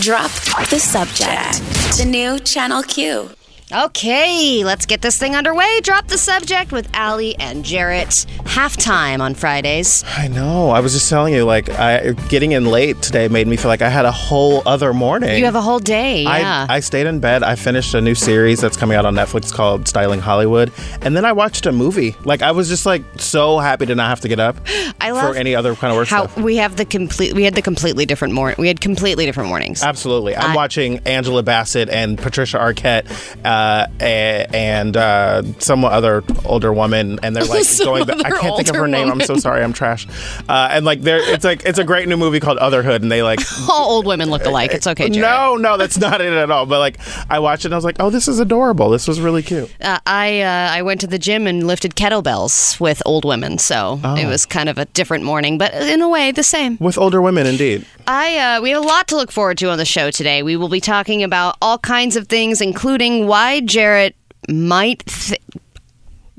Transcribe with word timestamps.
Drop 0.00 0.30
the 0.70 0.78
subject. 0.78 1.58
The 1.98 2.04
new 2.04 2.38
Channel 2.38 2.84
Q. 2.84 3.37
Okay, 3.70 4.64
let's 4.64 4.86
get 4.86 5.02
this 5.02 5.18
thing 5.18 5.36
underway. 5.36 5.80
Drop 5.82 6.08
the 6.08 6.16
subject 6.16 6.72
with 6.72 6.88
Ali 6.96 7.36
and 7.36 7.62
Jarrett. 7.62 8.08
Halftime 8.44 9.20
on 9.20 9.34
Fridays. 9.34 10.04
I 10.16 10.26
know. 10.28 10.70
I 10.70 10.80
was 10.80 10.94
just 10.94 11.10
telling 11.10 11.34
you, 11.34 11.44
like, 11.44 11.68
I, 11.68 12.12
getting 12.30 12.52
in 12.52 12.64
late 12.64 13.02
today 13.02 13.28
made 13.28 13.46
me 13.46 13.56
feel 13.58 13.68
like 13.68 13.82
I 13.82 13.90
had 13.90 14.06
a 14.06 14.10
whole 14.10 14.62
other 14.66 14.94
morning. 14.94 15.38
You 15.38 15.44
have 15.44 15.54
a 15.54 15.60
whole 15.60 15.80
day. 15.80 16.22
Yeah. 16.22 16.66
I, 16.66 16.76
I 16.76 16.80
stayed 16.80 17.06
in 17.06 17.20
bed. 17.20 17.42
I 17.42 17.56
finished 17.56 17.92
a 17.92 18.00
new 18.00 18.14
series 18.14 18.58
that's 18.62 18.76
coming 18.76 18.96
out 18.96 19.04
on 19.04 19.14
Netflix 19.14 19.52
called 19.52 19.86
Styling 19.86 20.20
Hollywood. 20.20 20.72
And 21.02 21.14
then 21.14 21.26
I 21.26 21.32
watched 21.32 21.66
a 21.66 21.72
movie. 21.72 22.16
Like, 22.24 22.40
I 22.40 22.52
was 22.52 22.68
just, 22.70 22.86
like, 22.86 23.02
so 23.18 23.58
happy 23.58 23.84
to 23.84 23.94
not 23.94 24.08
have 24.08 24.20
to 24.20 24.28
get 24.28 24.40
up 24.40 24.56
I 25.00 25.10
love 25.10 25.34
for 25.34 25.38
any 25.38 25.54
other 25.54 25.74
kind 25.74 25.90
of 25.92 25.98
work 25.98 26.08
how 26.08 26.26
stuff. 26.26 26.42
we 26.42 26.56
have 26.56 26.76
the 26.76 26.86
complete. 26.86 27.34
We 27.34 27.44
had 27.44 27.54
the 27.54 27.62
completely 27.62 28.06
different 28.06 28.32
morning. 28.32 28.56
We 28.58 28.68
had 28.68 28.80
completely 28.80 29.26
different 29.26 29.50
mornings. 29.50 29.82
Absolutely. 29.82 30.34
I'm 30.34 30.52
I- 30.52 30.56
watching 30.56 31.00
Angela 31.00 31.42
Bassett 31.42 31.90
and 31.90 32.16
Patricia 32.16 32.56
Arquette 32.56 33.06
uh, 33.44 33.57
a- 34.00 34.46
and 34.54 34.96
uh, 34.96 35.42
some 35.58 35.84
other 35.84 36.22
older 36.44 36.72
woman, 36.72 37.18
and 37.22 37.34
they're 37.34 37.44
like 37.44 37.64
going. 37.84 38.04
Back, 38.06 38.24
I 38.24 38.30
can't 38.40 38.56
think 38.56 38.68
of 38.68 38.76
her 38.76 38.88
name. 38.88 39.10
I'm 39.10 39.20
so 39.20 39.36
sorry. 39.36 39.62
I'm 39.62 39.72
trash. 39.72 40.06
Uh, 40.48 40.68
and 40.72 40.84
like, 40.84 41.00
they're 41.02 41.18
it's 41.32 41.44
like 41.44 41.64
it's 41.64 41.78
a 41.78 41.84
great 41.84 42.08
new 42.08 42.16
movie 42.16 42.40
called 42.40 42.58
Otherhood, 42.58 43.02
and 43.02 43.10
they 43.12 43.22
like. 43.22 43.40
All 43.70 43.90
old 43.92 44.06
women 44.06 44.30
look 44.30 44.44
alike. 44.44 44.72
It's 44.72 44.86
okay, 44.86 45.08
Jarrett. 45.10 45.30
No, 45.30 45.56
no, 45.56 45.76
that's 45.76 45.98
not 45.98 46.20
it 46.20 46.32
at 46.32 46.50
all. 46.50 46.66
But 46.66 46.78
like, 46.78 46.98
I 47.30 47.38
watched 47.38 47.64
it 47.64 47.68
and 47.68 47.74
I 47.74 47.76
was 47.76 47.84
like, 47.84 47.96
oh, 48.00 48.10
this 48.10 48.28
is 48.28 48.40
adorable. 48.40 48.90
This 48.90 49.06
was 49.06 49.20
really 49.20 49.42
cute. 49.42 49.70
Uh, 49.80 49.98
I 50.06 50.40
uh, 50.40 50.70
I 50.72 50.82
went 50.82 51.00
to 51.02 51.06
the 51.06 51.18
gym 51.18 51.46
and 51.46 51.66
lifted 51.66 51.94
kettlebells 51.94 52.80
with 52.80 53.02
old 53.06 53.24
women, 53.24 53.58
so 53.58 54.00
Oh. 54.04 54.16
it 54.16 54.26
was 54.26 54.46
kind 54.46 54.68
of 54.68 54.78
a 54.78 54.84
different 54.86 55.24
morning, 55.24 55.58
but 55.58 55.72
in 55.74 56.00
a 56.02 56.08
way 56.08 56.32
the 56.32 56.42
same. 56.42 56.76
With 56.80 56.98
older 56.98 57.20
women, 57.22 57.46
indeed. 57.46 57.84
I 58.06 58.38
uh, 58.56 58.60
we 58.62 58.70
have 58.70 58.82
a 58.82 58.86
lot 58.86 59.08
to 59.08 59.16
look 59.16 59.30
forward 59.30 59.58
to 59.58 59.70
on 59.70 59.78
the 59.78 59.84
show 59.84 60.10
today. 60.10 60.42
We 60.42 60.56
will 60.56 60.68
be 60.70 60.80
talking 60.80 61.22
about 61.22 61.56
all 61.60 61.78
kinds 61.78 62.16
of 62.16 62.26
things, 62.28 62.60
including 62.60 63.26
why 63.26 63.47
Jarrett 63.60 64.14
might. 64.48 65.04
Th- 65.06 65.40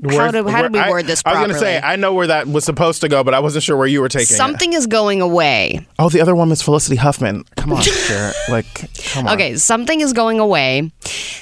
How 0.08 0.30
do- 0.30 0.48
how 0.48 0.62
did 0.62 0.72
we 0.72 0.80
word 0.88 1.06
this 1.06 1.20
I 1.26 1.32
was 1.32 1.40
gonna 1.40 1.58
say? 1.58 1.78
I 1.78 1.96
know 1.96 2.14
where 2.14 2.26
that 2.28 2.46
was 2.46 2.64
supposed 2.64 3.02
to 3.02 3.08
go, 3.08 3.22
but 3.22 3.34
I 3.34 3.40
wasn't 3.40 3.64
sure 3.64 3.76
where 3.76 3.86
you 3.86 4.00
were 4.00 4.08
taking 4.08 4.34
it. 4.34 4.38
something 4.38 4.72
is 4.72 4.86
going 4.86 5.20
away. 5.20 5.86
Oh, 5.98 6.08
the 6.08 6.22
other 6.22 6.34
woman's 6.34 6.62
Felicity 6.62 6.96
Huffman. 6.96 7.44
Come 7.56 7.74
on, 7.74 7.82
Jarrett. 7.82 8.34
Like, 8.48 8.90
come 9.12 9.26
on. 9.26 9.34
Okay, 9.34 9.56
something 9.56 10.00
is 10.00 10.14
going 10.14 10.40
away 10.40 10.90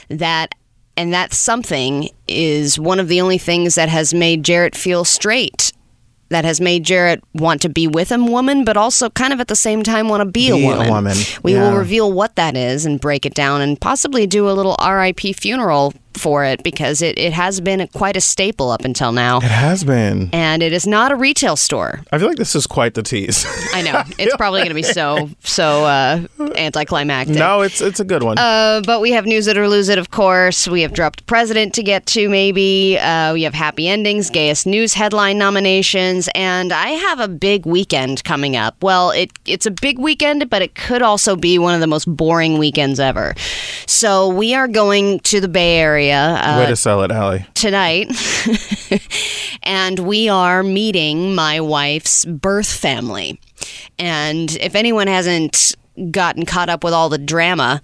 that 0.09 0.57
and 0.97 1.13
that 1.15 1.33
something 1.33 2.09
is 2.27 2.81
one 2.81 2.99
of 2.99 3.07
the 3.07 3.21
only 3.21 3.39
things 3.39 3.77
that 3.77 3.89
has 3.89 4.13
made 4.13 4.43
Jarrett 4.43 4.75
feel 4.75 5.05
straight. 5.05 5.73
That 6.31 6.45
has 6.45 6.61
made 6.61 6.85
Jarrett 6.85 7.23
want 7.35 7.63
to 7.63 7.71
be 7.71 7.87
with 7.87 8.13
a 8.13 8.19
woman, 8.23 8.65
but 8.65 8.77
also 8.77 9.09
kind 9.09 9.33
of 9.33 9.41
at 9.41 9.49
the 9.49 9.57
same 9.57 9.83
time 9.83 10.09
want 10.09 10.21
to 10.21 10.27
be, 10.27 10.51
Be 10.51 10.67
a 10.67 10.71
a 10.71 10.77
woman. 10.77 10.89
woman, 10.91 11.17
We 11.43 11.55
yeah. 11.55 11.63
will 11.71 11.77
reveal 11.79 12.13
what 12.13 12.37
that 12.37 12.55
is 12.57 12.85
and 12.85 13.01
break 13.01 13.25
it 13.25 13.33
down 13.35 13.63
and 13.63 13.81
possibly 13.81 14.27
do 14.27 14.49
a 14.49 14.53
little 14.53 14.77
RIP 14.87 15.21
funeral 15.37 15.95
for 16.19 16.45
it 16.45 16.63
because 16.63 17.03
it, 17.03 17.19
it 17.19 17.33
has 17.33 17.61
been 17.61 17.87
quite 17.89 18.17
a 18.17 18.21
staple 18.21 18.71
up 18.71 18.85
until 18.85 19.13
now. 19.13 19.39
It 19.39 19.45
has 19.45 19.85
been. 19.85 20.31
And 20.33 20.63
it 20.63 20.73
is 20.73 20.87
not 20.87 21.13
a 21.13 21.17
retail 21.17 21.57
store. 21.57 22.01
I 22.13 22.19
feel 22.19 22.29
like 22.29 22.37
this 22.37 22.55
is 22.55 22.67
quite 22.67 22.95
the 22.95 23.03
tease. 23.03 23.47
I 23.75 23.83
know. 23.83 24.03
It's 24.19 24.37
probably 24.37 24.61
going 24.61 24.69
to 24.69 24.75
be 24.75 24.83
so, 24.83 25.31
so 25.43 25.85
uh, 25.85 26.27
anticlimactic. 26.57 27.37
no, 27.37 27.63
it's 27.63 27.81
it's 27.81 28.01
a 28.01 28.05
good 28.05 28.23
one. 28.23 28.39
Uh, 28.39 28.83
but 28.85 29.01
we 29.01 29.13
have 29.13 29.27
news 29.27 29.47
it 29.47 29.57
or 29.57 29.69
lose 29.69 29.89
it, 29.89 29.99
of 29.99 30.11
course. 30.11 30.67
We 30.69 30.83
have 30.83 30.93
dropped 30.93 31.27
president 31.27 31.75
to 31.75 31.83
get 31.83 32.07
to, 32.07 32.29
maybe. 32.29 32.99
Uh, 32.99 33.33
we 33.33 33.43
have 33.43 33.55
happy 33.55 33.89
endings, 33.89 34.31
gayest 34.31 34.67
news 34.67 34.95
headline 34.95 35.39
nominations, 35.39 36.29
and 36.35 36.73
I 36.73 36.91
have 36.91 37.21
a 37.21 37.29
big 37.29 37.67
weekend 37.67 38.25
coming 38.25 38.57
up. 38.57 38.83
Well, 38.83 39.11
it 39.11 39.31
it's 39.47 39.67
a 39.67 39.71
big 39.71 39.99
weekend, 39.99 40.51
but 40.51 40.63
it 40.63 40.75
could 40.75 41.03
also 41.03 41.37
be 41.37 41.59
one 41.59 41.75
of 41.75 41.81
the 41.81 41.87
most 41.87 42.05
boring 42.07 42.59
weekends 42.59 42.99
ever. 43.01 43.35
So 43.87 44.29
we 44.29 44.55
are 44.55 44.69
going 44.69 45.21
to 45.21 45.41
the 45.41 45.49
Bay 45.49 45.79
Area 45.79 46.08
uh, 46.13 46.59
Way 46.61 46.67
to 46.67 46.77
sell 46.77 47.03
it, 47.03 47.11
Allie. 47.11 47.47
tonight, 47.55 48.11
and 49.63 49.99
we 50.01 50.29
are 50.29 50.63
meeting 50.63 51.35
my 51.35 51.61
wife's 51.61 52.25
birth 52.25 52.71
family. 52.71 53.41
And 53.99 54.51
if 54.57 54.75
anyone 54.75 55.07
hasn't 55.07 55.75
gotten 56.11 56.47
caught 56.47 56.69
up 56.69 56.85
with 56.85 56.93
all 56.95 57.09
the 57.09 57.19
drama, 57.19 57.83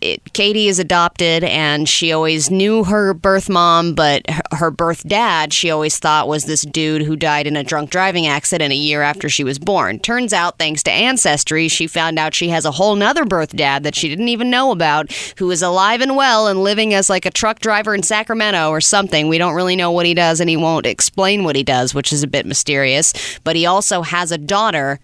it, 0.00 0.32
Katie 0.32 0.68
is 0.68 0.78
adopted, 0.78 1.44
and 1.44 1.88
she 1.88 2.12
always 2.12 2.50
knew 2.50 2.84
her 2.84 3.14
birth 3.14 3.48
mom, 3.48 3.94
but 3.94 4.28
her, 4.28 4.42
her 4.52 4.70
birth 4.70 5.06
dad, 5.06 5.52
she 5.52 5.70
always 5.70 5.98
thought 5.98 6.28
was 6.28 6.44
this 6.44 6.62
dude 6.62 7.02
who 7.02 7.16
died 7.16 7.46
in 7.46 7.56
a 7.56 7.64
drunk 7.64 7.90
driving 7.90 8.26
accident 8.26 8.72
a 8.72 8.76
year 8.76 9.02
after 9.02 9.28
she 9.28 9.44
was 9.44 9.58
born. 9.58 9.98
Turns 9.98 10.32
out, 10.32 10.58
thanks 10.58 10.82
to 10.84 10.90
Ancestry, 10.90 11.68
she 11.68 11.86
found 11.86 12.18
out 12.18 12.34
she 12.34 12.48
has 12.48 12.64
a 12.64 12.70
whole 12.70 12.96
nother 12.96 13.24
birth 13.24 13.54
dad 13.56 13.82
that 13.82 13.94
she 13.94 14.08
didn't 14.08 14.28
even 14.28 14.50
know 14.50 14.70
about, 14.70 15.12
who 15.38 15.50
is 15.50 15.62
alive 15.62 16.00
and 16.00 16.16
well 16.16 16.46
and 16.46 16.62
living 16.62 16.94
as 16.94 17.10
like 17.10 17.26
a 17.26 17.30
truck 17.30 17.60
driver 17.60 17.94
in 17.94 18.02
Sacramento 18.02 18.70
or 18.70 18.80
something. 18.80 19.28
We 19.28 19.38
don't 19.38 19.54
really 19.54 19.76
know 19.76 19.90
what 19.90 20.06
he 20.06 20.14
does, 20.14 20.40
and 20.40 20.50
he 20.50 20.56
won't 20.56 20.86
explain 20.86 21.44
what 21.44 21.56
he 21.56 21.62
does, 21.62 21.94
which 21.94 22.12
is 22.12 22.22
a 22.22 22.28
bit 22.28 22.46
mysterious. 22.46 23.12
But 23.44 23.56
he 23.56 23.66
also 23.66 24.02
has 24.02 24.32
a 24.32 24.38
daughter 24.38 25.00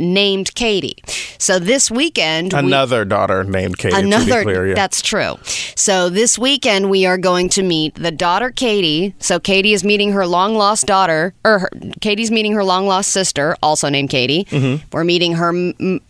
named 0.00 0.54
Katie. 0.54 0.96
So 1.38 1.58
this 1.58 1.90
weekend, 1.90 2.52
we- 2.52 2.58
Another 2.58 3.04
daughter 3.04 3.44
named 3.44 3.78
Katie. 3.78 3.96
Another, 3.96 4.42
clear, 4.42 4.68
yeah. 4.68 4.74
that's 4.74 5.02
true. 5.02 5.38
So 5.76 6.08
this 6.08 6.38
weekend 6.38 6.90
we 6.90 7.06
are 7.06 7.18
going 7.18 7.48
to 7.50 7.62
meet 7.62 7.94
the 7.94 8.10
daughter 8.10 8.50
Katie. 8.50 9.14
So 9.18 9.38
Katie 9.38 9.72
is 9.72 9.84
meeting 9.84 10.12
her 10.12 10.26
long 10.26 10.54
lost 10.54 10.86
daughter, 10.86 11.34
or 11.44 11.60
her, 11.60 11.70
Katie's 12.00 12.30
meeting 12.30 12.52
her 12.52 12.64
long 12.64 12.86
lost 12.86 13.10
sister, 13.10 13.56
also 13.62 13.88
named 13.88 14.10
Katie. 14.10 14.44
Mm-hmm. 14.44 14.86
We're 14.92 15.04
meeting 15.04 15.34
her 15.34 15.52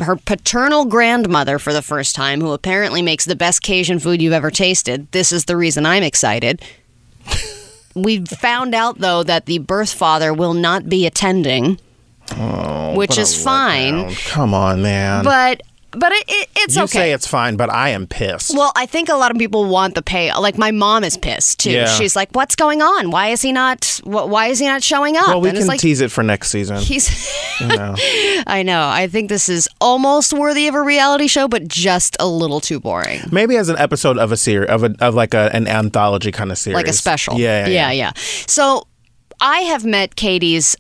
her 0.01 0.17
paternal 0.17 0.85
grandmother 0.87 1.59
for 1.59 1.73
the 1.73 1.83
first 1.83 2.15
time, 2.15 2.41
who 2.41 2.53
apparently 2.53 3.03
makes 3.03 3.25
the 3.25 3.37
best 3.37 3.63
Cajun 3.63 3.99
food 3.99 4.23
you've 4.23 4.33
ever 4.33 4.51
tasted. 4.51 5.11
This 5.13 5.33
is 5.33 5.45
the 5.45 5.57
reason 5.57 5.85
I'm 5.87 6.03
excited. 6.03 6.63
We 7.93 8.25
found 8.25 8.73
out 8.73 8.99
though 9.01 9.25
that 9.25 9.47
the 9.47 9.59
birth 9.59 9.93
father 9.93 10.33
will 10.33 10.55
not 10.55 10.89
be 10.89 11.07
attending, 11.07 11.81
Oh, 12.37 12.95
What 12.95 13.17
is 13.19 13.43
fine. 13.43 14.15
Come 14.27 14.55
on, 14.55 14.83
man. 14.83 15.25
But 15.25 15.63
but 15.93 16.13
it, 16.13 16.25
it, 16.29 16.49
it's 16.57 16.77
you 16.77 16.83
okay. 16.85 16.99
say 16.99 17.13
it's 17.13 17.27
fine, 17.27 17.57
but 17.57 17.69
I 17.69 17.89
am 17.89 18.07
pissed. 18.07 18.55
Well, 18.57 18.71
I 18.77 18.87
think 18.87 19.09
a 19.09 19.15
lot 19.17 19.33
of 19.33 19.39
people 19.39 19.65
want 19.65 19.97
the 19.97 20.03
pay. 20.03 20.33
Like 20.33 20.57
my 20.57 20.71
mom 20.71 21.03
is 21.03 21.17
pissed 21.17 21.59
too. 21.59 21.73
Yeah. 21.73 21.87
She's 21.87 22.15
like, 22.15 22.31
"What's 22.33 22.55
going 22.55 22.81
on? 22.81 23.11
Why 23.11 23.29
is 23.29 23.43
he 23.43 23.51
not? 23.53 24.01
wh- 24.05 24.29
Why 24.29 24.47
is 24.47 24.61
he 24.61 24.67
not 24.67 24.85
showing 24.85 25.17
up?" 25.17 25.27
well, 25.29 25.41
we 25.41 25.49
and 25.49 25.59
can 25.59 25.67
like 25.67 25.81
tease 25.81 26.01
it 26.01 26.13
for 26.13 26.23
next 26.23 26.51
season. 26.51 26.77
he's. 26.77 27.11
you 27.61 27.67
know. 27.67 27.97
I 28.47 28.63
know. 28.63 28.87
I 28.89 29.09
think 29.09 29.29
this 29.31 29.49
is 29.49 29.69
almost 29.81 30.33
worthy 30.33 30.69
of 30.69 30.77
a 30.77 30.81
reality 30.81 31.27
show, 31.27 31.49
but 31.49 31.67
just 31.67 32.17
a 32.21 32.27
little 32.29 32.61
too 32.61 32.79
boring, 32.79 33.23
Maybe 33.33 33.57
as 33.57 33.69
an 33.69 33.77
episode 33.77 34.17
of 34.17 34.31
a 34.31 34.37
series, 34.37 34.69
of 34.71 34.85
a 34.85 34.95
of 35.01 35.17
like 35.17 35.35
a, 35.35 35.51
an 35.53 35.67
anthology 35.67 36.31
kind 36.31 36.53
of 36.53 36.59
series, 36.59 36.77
like 36.77 36.89
a 36.89 36.93
special. 36.93 37.37
Yeah, 37.37 37.67
yeah, 37.67 37.91
yeah, 37.91 37.91
yeah. 37.91 38.13
So, 38.47 38.87
I 39.41 39.61
have 39.63 39.85
met 39.85 40.15
Katie's 40.15 40.77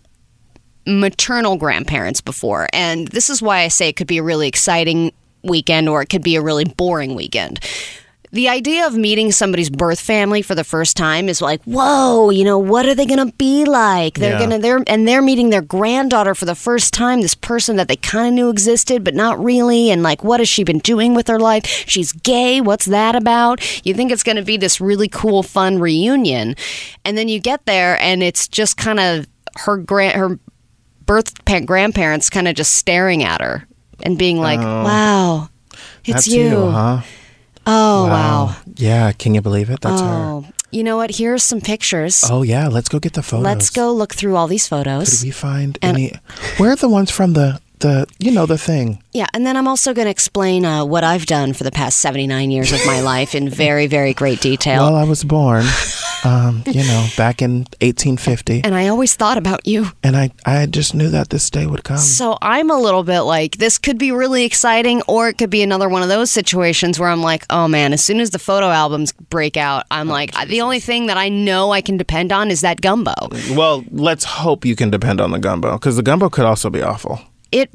maternal 0.86 1.56
grandparents 1.56 2.20
before, 2.20 2.68
and 2.72 3.08
this 3.08 3.30
is 3.30 3.42
why 3.42 3.60
I 3.60 3.68
say 3.68 3.88
it 3.88 3.96
could 3.96 4.06
be 4.06 4.18
a 4.18 4.22
really 4.22 4.48
exciting 4.48 5.12
weekend 5.42 5.88
or 5.88 6.02
it 6.02 6.06
could 6.10 6.22
be 6.22 6.36
a 6.36 6.42
really 6.42 6.64
boring 6.64 7.14
weekend. 7.14 7.60
The 8.32 8.48
idea 8.48 8.86
of 8.86 8.94
meeting 8.94 9.32
somebody's 9.32 9.70
birth 9.70 9.98
family 9.98 10.40
for 10.40 10.54
the 10.54 10.62
first 10.62 10.96
time 10.96 11.28
is 11.28 11.42
like, 11.42 11.60
whoa, 11.64 12.30
you 12.30 12.44
know, 12.44 12.58
what 12.60 12.86
are 12.86 12.94
they 12.94 13.04
going 13.04 13.26
to 13.26 13.34
be 13.36 13.64
like? 13.64 14.14
They're 14.20 14.34
Yeah. 14.34 14.38
going 14.38 14.50
to 14.50 14.58
they're 14.58 14.84
and 14.86 15.08
they're 15.08 15.20
meeting 15.22 15.50
their 15.50 15.62
granddaughter 15.62 16.36
for 16.36 16.44
the 16.44 16.54
first 16.54 16.94
time, 16.94 17.22
this 17.22 17.34
person 17.34 17.74
that 17.74 17.88
they 17.88 17.96
kind 17.96 18.28
of 18.28 18.34
knew 18.34 18.48
existed 18.48 19.02
but 19.02 19.16
not 19.16 19.42
really 19.42 19.90
and 19.90 20.04
like 20.04 20.22
what 20.22 20.38
has 20.38 20.48
she 20.48 20.62
been 20.62 20.78
doing 20.78 21.12
with 21.12 21.26
her 21.26 21.40
life? 21.40 21.66
She's 21.66 22.12
gay, 22.12 22.60
what's 22.60 22.86
that 22.86 23.16
about? 23.16 23.84
You 23.84 23.94
think 23.94 24.12
it's 24.12 24.22
going 24.22 24.36
to 24.36 24.42
be 24.44 24.56
this 24.56 24.80
really 24.80 25.08
cool 25.08 25.42
fun 25.42 25.80
reunion. 25.80 26.54
And 27.04 27.18
then 27.18 27.28
you 27.28 27.40
get 27.40 27.66
there 27.66 28.00
and 28.00 28.22
it's 28.22 28.46
just 28.46 28.76
kind 28.76 29.00
of 29.00 29.26
her 29.56 29.76
grand 29.76 30.16
her 30.16 30.38
birth 31.06 31.44
pa- 31.44 31.60
grandparents 31.60 32.30
kind 32.30 32.48
of 32.48 32.54
just 32.54 32.74
staring 32.74 33.22
at 33.22 33.40
her 33.40 33.66
and 34.02 34.18
being 34.18 34.38
like, 34.38 34.60
"Wow, 34.60 35.48
it's 36.04 36.12
That's 36.12 36.28
you." 36.28 36.42
you, 36.48 36.70
huh? 36.70 37.00
Oh, 37.66 38.06
wow. 38.06 38.56
Yeah, 38.76 39.12
can 39.12 39.34
you 39.34 39.42
believe 39.42 39.70
it? 39.70 39.80
That's 39.82 40.00
her. 40.00 40.06
Oh, 40.06 40.46
you 40.72 40.82
know 40.82 40.96
what? 40.96 41.16
Here's 41.16 41.42
some 41.42 41.60
pictures. 41.60 42.24
Oh 42.28 42.42
yeah, 42.42 42.68
let's 42.68 42.88
go 42.88 42.98
get 42.98 43.12
the 43.12 43.22
photos. 43.22 43.44
Let's 43.44 43.70
go 43.70 43.92
look 43.92 44.14
through 44.14 44.36
all 44.36 44.46
these 44.48 44.64
Did 44.64 44.70
photos. 44.70 45.22
we 45.22 45.30
find 45.30 45.78
And- 45.82 45.96
any? 45.96 46.12
Where 46.56 46.70
are 46.72 46.76
the 46.76 46.88
ones 46.88 47.10
from 47.10 47.34
the 47.34 47.60
the 47.80 48.06
you 48.18 48.30
know 48.30 48.46
the 48.46 48.58
thing? 48.58 49.02
Yeah, 49.12 49.26
and 49.34 49.44
then 49.46 49.56
I'm 49.56 49.66
also 49.68 49.92
going 49.94 50.06
to 50.06 50.10
explain 50.10 50.64
uh, 50.64 50.84
what 50.84 51.02
I've 51.04 51.26
done 51.26 51.52
for 51.52 51.64
the 51.64 51.70
past 51.70 51.98
79 51.98 52.50
years 52.50 52.72
of 52.72 52.84
my 52.86 53.00
life 53.00 53.34
in 53.34 53.48
very, 53.48 53.86
very 53.86 54.12
great 54.14 54.40
detail. 54.40 54.82
Well, 54.84 54.96
I 54.96 55.04
was 55.04 55.24
born, 55.24 55.64
um, 56.24 56.62
you 56.66 56.82
know, 56.84 57.06
back 57.16 57.42
in 57.42 57.60
1850, 57.80 58.62
and 58.64 58.74
I 58.74 58.88
always 58.88 59.14
thought 59.14 59.38
about 59.38 59.66
you. 59.66 59.86
and 60.02 60.16
I 60.16 60.30
I 60.44 60.66
just 60.66 60.94
knew 60.94 61.08
that 61.10 61.30
this 61.30 61.48
day 61.50 61.66
would 61.66 61.84
come. 61.84 61.98
So 61.98 62.36
I'm 62.42 62.70
a 62.70 62.78
little 62.78 63.02
bit 63.02 63.20
like, 63.22 63.56
this 63.56 63.78
could 63.78 63.98
be 63.98 64.12
really 64.12 64.44
exciting, 64.44 65.02
or 65.08 65.28
it 65.28 65.38
could 65.38 65.50
be 65.50 65.62
another 65.62 65.88
one 65.88 66.02
of 66.02 66.08
those 66.08 66.30
situations 66.30 66.98
where 66.98 67.08
I'm 67.08 67.22
like, 67.22 67.44
oh 67.50 67.68
man, 67.68 67.92
as 67.92 68.04
soon 68.04 68.20
as 68.20 68.30
the 68.30 68.38
photo 68.38 68.66
albums 68.70 69.12
break 69.12 69.56
out, 69.56 69.84
I'm 69.90 70.08
Oh, 70.10 70.12
like, 70.12 70.32
the 70.48 70.60
only 70.60 70.80
thing 70.80 71.06
that 71.06 71.16
I 71.16 71.28
know 71.28 71.70
I 71.72 71.80
can 71.80 71.96
depend 71.96 72.32
on 72.32 72.50
is 72.50 72.60
that 72.62 72.80
gumbo. 72.80 73.14
Well, 73.52 73.84
let's 73.90 74.24
hope 74.24 74.64
you 74.64 74.76
can 74.76 74.90
depend 74.90 75.20
on 75.20 75.30
the 75.30 75.38
gumbo 75.38 75.72
because 75.74 75.96
the 75.96 76.02
gumbo 76.02 76.28
could 76.28 76.44
also 76.44 76.70
be 76.70 76.82
awful. 76.82 77.20
It. 77.52 77.70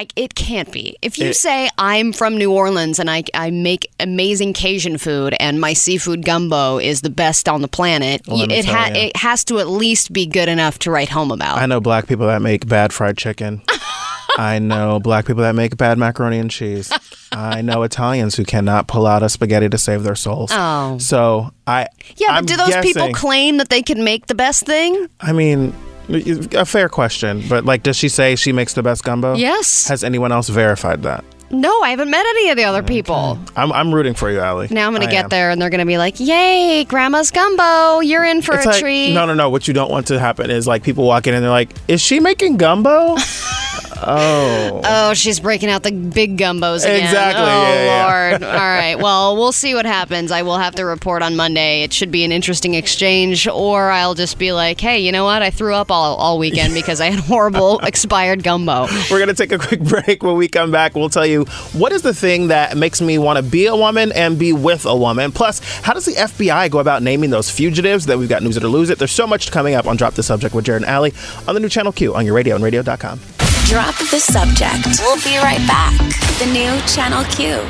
I, 0.00 0.06
it 0.16 0.34
can't 0.34 0.72
be. 0.72 0.96
If 1.02 1.18
you 1.18 1.26
It- 1.26 1.36
say 1.36 1.68
I'm 1.76 2.14
from 2.14 2.38
New 2.38 2.50
Orleans 2.50 2.98
and 2.98 3.10
I, 3.10 3.22
I 3.34 3.50
make 3.50 3.90
amazing 4.00 4.54
Cajun 4.54 4.96
food 4.96 5.34
and 5.38 5.60
my 5.60 5.74
seafood 5.74 6.24
gumbo 6.24 6.78
is 6.78 7.02
the 7.02 7.10
best 7.10 7.50
on 7.50 7.60
the 7.60 7.68
planet, 7.68 8.22
oh, 8.26 8.36
let 8.36 8.48
me 8.48 8.54
it 8.54 8.64
tell 8.64 8.74
ha- 8.74 8.92
it 8.94 9.14
has 9.18 9.44
to 9.44 9.58
at 9.58 9.68
least 9.68 10.10
be 10.10 10.24
good 10.24 10.48
enough 10.48 10.78
to 10.80 10.90
write 10.90 11.10
home 11.10 11.30
about. 11.30 11.58
I 11.58 11.66
know 11.66 11.80
black 11.80 12.06
people 12.06 12.26
that 12.28 12.40
make 12.40 12.66
bad 12.66 12.94
fried 12.94 13.18
chicken. 13.18 13.60
I 14.38 14.58
know 14.58 15.00
black 15.00 15.26
people 15.26 15.42
that 15.42 15.54
make 15.54 15.76
bad 15.76 15.98
macaroni 15.98 16.38
and 16.38 16.50
cheese. 16.50 16.90
I 17.30 17.60
know 17.60 17.82
Italians 17.82 18.36
who 18.36 18.44
cannot 18.46 18.88
pull 18.88 19.06
out 19.06 19.22
a 19.22 19.28
spaghetti 19.28 19.68
to 19.68 19.76
save 19.76 20.02
their 20.02 20.14
souls. 20.14 20.50
Oh. 20.50 20.96
So 20.96 21.50
I 21.66 21.88
yeah, 22.16 22.28
but 22.28 22.34
I'm 22.36 22.46
do 22.46 22.56
those 22.56 22.76
people 22.76 23.12
claim 23.12 23.58
that 23.58 23.68
they 23.68 23.82
can 23.82 24.02
make 24.02 24.28
the 24.28 24.34
best 24.34 24.64
thing? 24.64 25.08
I 25.20 25.32
mean, 25.32 25.74
a 26.14 26.64
fair 26.64 26.88
question, 26.88 27.42
but 27.48 27.64
like, 27.64 27.82
does 27.82 27.96
she 27.96 28.08
say 28.08 28.36
she 28.36 28.52
makes 28.52 28.74
the 28.74 28.82
best 28.82 29.04
gumbo? 29.04 29.34
Yes. 29.34 29.88
Has 29.88 30.02
anyone 30.04 30.32
else 30.32 30.48
verified 30.48 31.02
that? 31.04 31.24
No, 31.52 31.80
I 31.82 31.90
haven't 31.90 32.10
met 32.10 32.24
any 32.26 32.50
of 32.50 32.56
the 32.56 32.62
other 32.64 32.82
people. 32.82 33.36
I'm, 33.56 33.72
I'm 33.72 33.92
rooting 33.92 34.14
for 34.14 34.30
you, 34.30 34.38
Allie. 34.38 34.68
Now 34.70 34.86
I'm 34.86 34.92
going 34.92 35.02
I 35.02 35.06
to 35.06 35.10
get 35.10 35.24
am. 35.24 35.28
there 35.30 35.50
and 35.50 35.60
they're 35.60 35.68
going 35.70 35.80
to 35.80 35.84
be 35.86 35.98
like, 35.98 36.20
"Yay, 36.20 36.84
grandma's 36.84 37.32
gumbo! 37.32 37.98
You're 37.98 38.24
in 38.24 38.40
for 38.40 38.54
It's 38.54 38.66
a 38.66 38.68
like, 38.68 38.80
treat." 38.80 39.12
no, 39.14 39.26
no, 39.26 39.34
no. 39.34 39.50
What 39.50 39.66
you 39.66 39.74
don't 39.74 39.90
want 39.90 40.06
to 40.08 40.20
happen 40.20 40.48
is 40.48 40.68
like 40.68 40.84
people 40.84 41.04
walk 41.04 41.26
in 41.26 41.34
and 41.34 41.42
they're 41.42 41.50
like, 41.50 41.70
"Is 41.88 42.00
she 42.00 42.20
making 42.20 42.56
gumbo?" 42.56 43.16
oh, 44.06 44.80
Oh, 44.84 45.14
she's 45.14 45.40
breaking 45.40 45.68
out 45.70 45.82
the 45.82 45.92
big 45.92 46.36
gumbos 46.38 46.84
again. 46.84 47.04
Exactly, 47.04 47.42
Oh, 47.42 47.46
yeah, 47.46 47.84
yeah. 47.84 48.30
Lord. 48.30 48.42
All 48.44 48.50
right. 48.52 48.94
Well, 48.96 49.36
we'll 49.36 49.52
see 49.52 49.74
what 49.74 49.86
happens. 49.86 50.30
I 50.32 50.42
will 50.42 50.58
have 50.58 50.74
to 50.76 50.84
report 50.84 51.22
on 51.22 51.36
Monday. 51.36 51.82
It 51.82 51.92
should 51.92 52.10
be 52.10 52.24
an 52.24 52.32
interesting 52.32 52.74
exchange, 52.74 53.46
or 53.48 53.90
I'll 53.90 54.14
just 54.14 54.38
be 54.38 54.52
like, 54.52 54.80
hey, 54.80 54.98
you 55.00 55.12
know 55.12 55.24
what? 55.24 55.42
I 55.42 55.50
threw 55.50 55.74
up 55.74 55.90
all, 55.90 56.16
all 56.16 56.38
weekend 56.38 56.74
because 56.74 57.00
I 57.00 57.06
had 57.10 57.20
horrible 57.20 57.78
expired 57.82 58.42
gumbo. 58.42 58.86
We're 59.10 59.18
gonna 59.18 59.34
take 59.34 59.52
a 59.52 59.58
quick 59.58 59.80
break. 59.84 60.22
When 60.22 60.36
we 60.36 60.48
come 60.48 60.70
back, 60.70 60.94
we'll 60.94 61.08
tell 61.08 61.26
you 61.26 61.44
what 61.72 61.92
is 61.92 62.02
the 62.02 62.14
thing 62.14 62.48
that 62.48 62.76
makes 62.76 63.00
me 63.00 63.18
want 63.18 63.36
to 63.38 63.42
be 63.42 63.66
a 63.66 63.76
woman 63.76 64.12
and 64.12 64.38
be 64.38 64.52
with 64.52 64.86
a 64.86 64.96
woman. 64.96 65.32
Plus, 65.32 65.60
how 65.82 65.92
does 65.94 66.04
the 66.04 66.12
FBI 66.14 66.70
go 66.70 66.78
about 66.78 67.02
naming 67.02 67.30
those 67.30 67.50
fugitives? 67.50 68.06
That 68.06 68.18
we've 68.18 68.28
got 68.28 68.42
news 68.42 68.56
it 68.56 68.64
or 68.64 68.68
lose 68.68 68.90
it. 68.90 68.98
There's 68.98 69.12
so 69.12 69.26
much 69.26 69.50
coming 69.50 69.74
up 69.74 69.86
on 69.86 69.96
Drop 69.96 70.14
the 70.14 70.22
Subject 70.22 70.54
with 70.54 70.64
Jarrett 70.64 70.82
and 70.82 70.90
Allie 70.90 71.12
on 71.46 71.54
the 71.54 71.60
new 71.60 71.68
channel 71.68 71.92
Q 71.92 72.14
on 72.14 72.24
your 72.24 72.34
radio 72.34 72.54
and 72.54 72.64
radio.com. 72.64 73.39
Drop 73.70 73.96
the 74.10 74.18
subject. 74.18 74.98
We'll 74.98 75.22
be 75.22 75.36
right 75.36 75.64
back. 75.68 75.96
The 76.40 76.46
new 76.46 76.76
Channel 76.88 77.22
Q. 77.26 77.60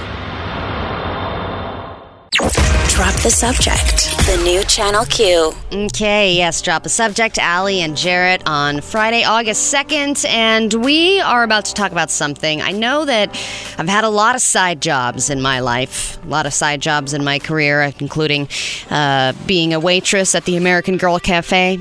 Drop 2.89 3.15
the 3.21 3.29
subject. 3.29 4.17
The 4.25 4.41
new 4.43 4.65
Channel 4.65 5.05
Q. 5.05 5.53
Okay, 5.71 6.33
yes, 6.33 6.63
drop 6.63 6.85
the 6.85 6.89
subject, 6.89 7.37
Allie 7.37 7.83
and 7.83 7.99
Jarrett 7.99 8.43
on 8.47 8.81
Friday, 8.81 9.25
August 9.25 9.75
2nd, 9.75 10.27
and 10.27 10.73
we 10.73 11.21
are 11.21 11.45
about 11.45 11.67
to 11.67 11.75
talk 11.75 11.93
about 11.93 12.11
something. 12.11 12.63
I 12.63 12.73
know 12.73 13.05
that 13.05 13.29
I've 13.77 13.87
had 13.87 14.05
a 14.05 14.09
lot 14.09 14.35
of 14.35 14.41
side 14.41 14.81
jobs 14.81 15.29
in 15.29 15.43
my 15.43 15.61
life, 15.61 16.19
a 16.25 16.29
lot 16.29 16.47
of 16.47 16.55
side 16.55 16.81
jobs 16.81 17.13
in 17.13 17.23
my 17.23 17.39
career, 17.39 17.93
including 17.99 18.49
uh, 18.89 19.35
being 19.47 19.75
a 19.75 19.81
waitress 19.81 20.35
at 20.35 20.47
the 20.47 20.57
American 20.57 20.97
Girl 20.97 21.19
Cafe, 21.19 21.79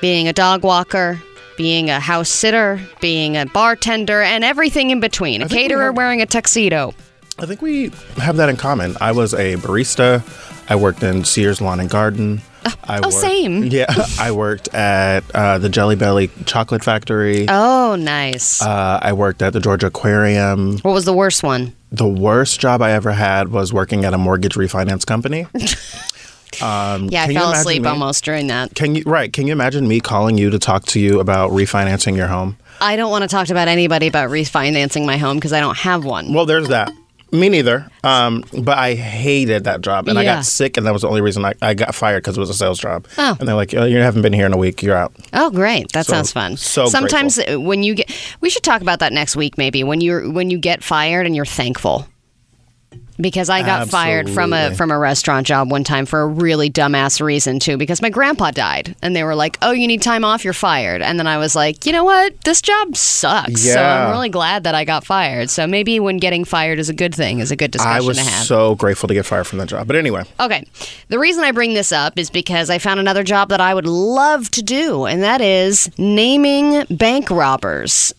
being 0.00 0.26
a 0.26 0.32
dog 0.32 0.64
walker. 0.64 1.22
Being 1.56 1.90
a 1.90 2.00
house 2.00 2.28
sitter, 2.30 2.80
being 3.00 3.36
a 3.36 3.46
bartender, 3.46 4.22
and 4.22 4.42
everything 4.44 4.90
in 4.90 5.00
between. 5.00 5.42
A 5.42 5.48
caterer 5.48 5.86
have- 5.86 5.96
wearing 5.96 6.22
a 6.22 6.26
tuxedo. 6.26 6.94
I 7.38 7.46
think 7.46 7.62
we 7.62 7.90
have 8.18 8.36
that 8.36 8.48
in 8.48 8.56
common. 8.56 8.96
I 9.00 9.12
was 9.12 9.32
a 9.34 9.56
barista. 9.56 10.22
I 10.70 10.76
worked 10.76 11.02
in 11.02 11.24
Sears 11.24 11.60
Lawn 11.60 11.80
and 11.80 11.88
Garden. 11.90 12.42
I 12.84 13.00
oh, 13.02 13.10
same. 13.10 13.64
Yeah, 13.72 13.86
I 14.18 14.32
worked 14.32 14.68
at 14.74 15.24
uh, 15.34 15.58
the 15.58 15.68
Jelly 15.68 15.96
Belly 15.96 16.30
Chocolate 16.44 16.84
Factory. 16.84 17.46
Oh, 17.48 17.96
nice. 17.96 18.62
Uh, 18.62 19.00
I 19.02 19.12
worked 19.12 19.42
at 19.42 19.52
the 19.52 19.60
Georgia 19.60 19.88
Aquarium. 19.88 20.78
what 20.80 20.92
was 20.92 21.04
the 21.04 21.12
worst 21.12 21.42
one? 21.42 21.74
The 21.90 22.08
worst 22.08 22.60
job 22.60 22.80
I 22.82 22.92
ever 22.92 23.12
had 23.12 23.48
was 23.48 23.72
working 23.72 24.04
at 24.04 24.14
a 24.14 24.18
mortgage 24.18 24.54
refinance 24.54 25.04
company. 25.06 25.46
Um, 26.60 27.08
Yeah, 27.10 27.22
I 27.22 27.26
can 27.26 27.32
you 27.34 27.38
fell 27.38 27.52
asleep 27.52 27.82
me- 27.82 27.88
almost 27.88 28.24
during 28.24 28.48
that. 28.48 28.74
Can 28.74 28.94
you 28.96 29.04
right? 29.06 29.32
Can 29.32 29.46
you 29.46 29.52
imagine 29.52 29.86
me 29.86 30.00
calling 30.00 30.36
you 30.38 30.50
to 30.50 30.58
talk 30.58 30.84
to 30.86 31.00
you 31.00 31.20
about 31.20 31.50
refinancing 31.52 32.16
your 32.16 32.26
home? 32.26 32.56
I 32.80 32.96
don't 32.96 33.10
want 33.12 33.22
to 33.22 33.28
talk 33.28 33.48
about 33.50 33.68
anybody 33.68 34.08
about 34.08 34.28
refinancing 34.30 35.06
my 35.06 35.16
home 35.16 35.36
because 35.36 35.52
I 35.52 35.60
don't 35.60 35.76
have 35.78 36.04
one. 36.04 36.32
Well, 36.32 36.46
there's 36.46 36.68
that. 36.68 36.92
Me 37.30 37.48
neither. 37.48 37.88
Um, 38.04 38.44
but 38.52 38.76
I 38.76 38.94
hated 38.94 39.64
that 39.64 39.80
job, 39.80 40.06
and 40.08 40.18
I 40.18 40.24
got 40.24 40.44
sick, 40.44 40.76
and 40.76 40.84
that 40.86 40.92
was 40.92 41.00
the 41.00 41.08
only 41.08 41.22
reason 41.22 41.46
I, 41.46 41.54
I 41.62 41.72
got 41.72 41.94
fired 41.94 42.22
because 42.22 42.36
it 42.36 42.40
was 42.40 42.50
a 42.50 42.54
sales 42.54 42.78
job. 42.78 43.06
Oh. 43.16 43.34
And 43.40 43.48
they're 43.48 43.54
like, 43.54 43.72
oh, 43.72 43.84
"You 43.86 43.96
haven't 43.98 44.20
been 44.20 44.34
here 44.34 44.44
in 44.44 44.52
a 44.52 44.58
week. 44.58 44.82
You're 44.82 44.96
out." 44.96 45.14
Oh, 45.32 45.50
great! 45.50 45.92
That 45.92 46.04
So- 46.04 46.12
sounds 46.12 46.30
fun. 46.30 46.58
so 46.58 46.86
sometimes 46.86 47.38
uh, 47.38 47.58
when 47.58 47.82
you 47.84 47.94
get, 47.94 48.10
we 48.42 48.50
should 48.50 48.62
talk 48.62 48.82
about 48.82 48.98
that 48.98 49.14
next 49.14 49.34
week. 49.34 49.56
Maybe 49.56 49.82
when 49.82 50.02
you're 50.02 50.30
when 50.30 50.50
you 50.50 50.58
get 50.58 50.82
fired 50.84 51.24
and 51.24 51.34
you're 51.34 51.46
thankful. 51.46 52.06
Because 53.20 53.50
I 53.50 53.62
got 53.62 53.88
fired 53.90 54.30
from 54.30 54.52
a 54.52 54.74
from 54.74 54.90
a 54.90 54.98
restaurant 54.98 55.46
job 55.46 55.70
one 55.70 55.84
time 55.84 56.06
for 56.06 56.22
a 56.22 56.26
really 56.26 56.70
dumbass 56.70 57.20
reason 57.20 57.58
too. 57.58 57.76
Because 57.76 58.00
my 58.02 58.10
grandpa 58.10 58.50
died, 58.50 58.96
and 59.02 59.14
they 59.14 59.22
were 59.22 59.34
like, 59.34 59.58
"Oh, 59.62 59.70
you 59.72 59.86
need 59.86 60.02
time 60.02 60.24
off. 60.24 60.44
You're 60.44 60.54
fired." 60.54 61.02
And 61.02 61.18
then 61.18 61.26
I 61.26 61.36
was 61.38 61.54
like, 61.54 61.84
"You 61.86 61.92
know 61.92 62.04
what? 62.04 62.40
This 62.44 62.62
job 62.62 62.96
sucks. 62.96 63.62
So 63.62 63.80
I'm 63.82 64.10
really 64.12 64.28
glad 64.30 64.64
that 64.64 64.74
I 64.74 64.84
got 64.84 65.04
fired. 65.04 65.50
So 65.50 65.66
maybe 65.66 66.00
when 66.00 66.16
getting 66.18 66.44
fired 66.44 66.78
is 66.78 66.88
a 66.88 66.94
good 66.94 67.14
thing, 67.14 67.40
is 67.40 67.50
a 67.50 67.56
good 67.56 67.70
discussion 67.70 68.02
I 68.02 68.06
was 68.06 68.16
to 68.18 68.24
have." 68.24 68.44
so 68.44 68.74
grateful 68.76 69.08
to 69.08 69.14
get 69.14 69.26
fired 69.26 69.46
from 69.46 69.58
that 69.58 69.68
job. 69.68 69.86
But 69.86 69.96
anyway, 69.96 70.24
Okay. 70.40 70.66
The 71.08 71.18
reason 71.18 71.44
I 71.44 71.52
bring 71.52 71.74
this 71.74 71.92
up 71.92 72.18
is 72.18 72.30
because 72.30 72.70
I 72.70 72.78
found 72.78 72.98
another 72.98 73.22
job 73.22 73.50
that 73.50 73.60
I 73.60 73.74
would 73.74 73.86
love 73.86 74.50
to 74.52 74.62
do, 74.62 75.04
and 75.04 75.22
that 75.22 75.40
is 75.40 75.90
naming 75.98 76.84
bank 76.90 77.30
robbers. 77.30 78.12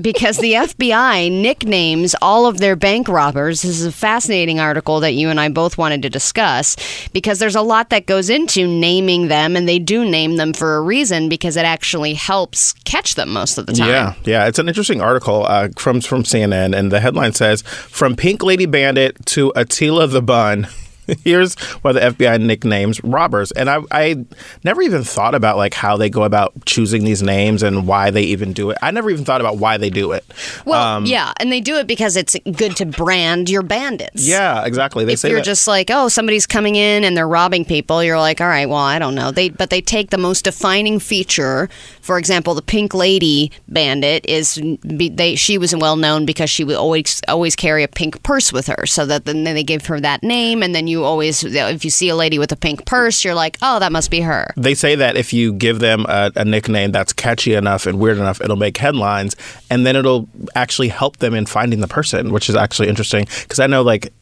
Because 0.00 0.38
the 0.38 0.52
FBI 0.52 1.30
nicknames 1.30 2.14
all 2.20 2.46
of 2.46 2.58
their 2.58 2.76
bank 2.76 3.08
robbers. 3.08 3.62
This 3.62 3.80
is 3.80 3.86
a 3.86 3.92
fascinating 3.92 4.60
article 4.60 5.00
that 5.00 5.12
you 5.12 5.28
and 5.28 5.40
I 5.40 5.48
both 5.48 5.78
wanted 5.78 6.02
to 6.02 6.10
discuss 6.10 6.76
because 7.12 7.38
there's 7.38 7.56
a 7.56 7.62
lot 7.62 7.90
that 7.90 8.06
goes 8.06 8.30
into 8.30 8.66
naming 8.66 9.28
them, 9.28 9.56
and 9.56 9.68
they 9.68 9.78
do 9.78 10.08
name 10.08 10.36
them 10.36 10.52
for 10.52 10.76
a 10.76 10.80
reason 10.80 11.28
because 11.28 11.56
it 11.56 11.64
actually 11.64 12.14
helps 12.14 12.72
catch 12.84 13.14
them 13.14 13.32
most 13.32 13.58
of 13.58 13.66
the 13.66 13.72
time. 13.72 13.88
Yeah, 13.88 14.14
yeah, 14.24 14.46
it's 14.46 14.58
an 14.58 14.68
interesting 14.68 15.00
article 15.00 15.44
uh, 15.46 15.68
from 15.76 16.00
from 16.00 16.22
CNN, 16.22 16.76
and 16.76 16.92
the 16.92 17.00
headline 17.00 17.32
says, 17.32 17.62
"From 17.62 18.16
Pink 18.16 18.42
Lady 18.42 18.66
Bandit 18.66 19.24
to 19.26 19.52
Attila 19.56 20.06
the 20.06 20.22
Bun." 20.22 20.68
Here's 21.24 21.54
why 21.82 21.92
the 21.92 22.00
FBI 22.00 22.40
nicknames 22.40 23.02
robbers, 23.04 23.52
and 23.52 23.68
I, 23.70 23.78
I 23.90 24.24
never 24.64 24.82
even 24.82 25.04
thought 25.04 25.34
about 25.34 25.56
like 25.56 25.74
how 25.74 25.96
they 25.96 26.10
go 26.10 26.24
about 26.24 26.52
choosing 26.66 27.04
these 27.04 27.22
names 27.22 27.62
and 27.62 27.86
why 27.86 28.10
they 28.10 28.22
even 28.22 28.52
do 28.52 28.70
it. 28.70 28.78
I 28.82 28.90
never 28.90 29.10
even 29.10 29.24
thought 29.24 29.40
about 29.40 29.58
why 29.58 29.76
they 29.76 29.90
do 29.90 30.12
it. 30.12 30.24
Well, 30.64 30.80
Um, 30.82 31.06
yeah, 31.06 31.32
and 31.38 31.50
they 31.52 31.60
do 31.60 31.76
it 31.76 31.86
because 31.86 32.16
it's 32.16 32.36
good 32.52 32.76
to 32.76 32.86
brand 32.86 33.48
your 33.50 33.62
bandits. 33.62 34.26
Yeah, 34.26 34.64
exactly. 34.64 35.04
They 35.04 35.12
if 35.14 35.20
say 35.20 35.30
you're 35.30 35.38
that. 35.38 35.44
just 35.44 35.66
like, 35.68 35.90
oh, 35.92 36.08
somebody's 36.08 36.46
coming 36.46 36.76
in 36.76 37.04
and 37.04 37.16
they're 37.16 37.28
robbing 37.28 37.64
people, 37.64 38.02
you're 38.02 38.18
like, 38.18 38.40
all 38.40 38.48
right, 38.48 38.66
well, 38.68 38.78
I 38.78 38.98
don't 38.98 39.14
know. 39.14 39.30
They 39.30 39.48
but 39.50 39.70
they 39.70 39.80
take 39.80 40.10
the 40.10 40.18
most 40.18 40.44
defining 40.44 40.98
feature. 40.98 41.68
For 42.06 42.18
example, 42.18 42.54
the 42.54 42.62
Pink 42.62 42.94
Lady 42.94 43.50
Bandit 43.66 44.24
is 44.26 44.60
they 44.84 45.34
she 45.34 45.58
was 45.58 45.74
well 45.74 45.96
known 45.96 46.24
because 46.24 46.48
she 46.48 46.62
would 46.62 46.76
always 46.76 47.20
always 47.26 47.56
carry 47.56 47.82
a 47.82 47.88
pink 47.88 48.22
purse 48.22 48.52
with 48.52 48.68
her, 48.68 48.86
so 48.86 49.04
that 49.06 49.24
then 49.24 49.42
they 49.42 49.64
give 49.64 49.86
her 49.86 49.98
that 49.98 50.22
name, 50.22 50.62
and 50.62 50.72
then 50.72 50.86
you 50.86 51.02
always 51.02 51.42
if 51.42 51.84
you 51.84 51.90
see 51.90 52.08
a 52.08 52.14
lady 52.14 52.38
with 52.38 52.52
a 52.52 52.56
pink 52.56 52.86
purse, 52.86 53.24
you're 53.24 53.34
like, 53.34 53.58
oh, 53.60 53.80
that 53.80 53.90
must 53.90 54.08
be 54.08 54.20
her. 54.20 54.46
They 54.56 54.74
say 54.74 54.94
that 54.94 55.16
if 55.16 55.32
you 55.32 55.52
give 55.52 55.80
them 55.80 56.06
a, 56.08 56.30
a 56.36 56.44
nickname 56.44 56.92
that's 56.92 57.12
catchy 57.12 57.54
enough 57.54 57.86
and 57.86 57.98
weird 57.98 58.18
enough, 58.18 58.40
it'll 58.40 58.54
make 58.54 58.76
headlines, 58.76 59.34
and 59.68 59.84
then 59.84 59.96
it'll 59.96 60.28
actually 60.54 60.88
help 60.88 61.16
them 61.16 61.34
in 61.34 61.44
finding 61.44 61.80
the 61.80 61.88
person, 61.88 62.30
which 62.30 62.48
is 62.48 62.54
actually 62.54 62.86
interesting. 62.86 63.26
Because 63.42 63.58
I 63.58 63.66
know, 63.66 63.82
like, 63.82 64.12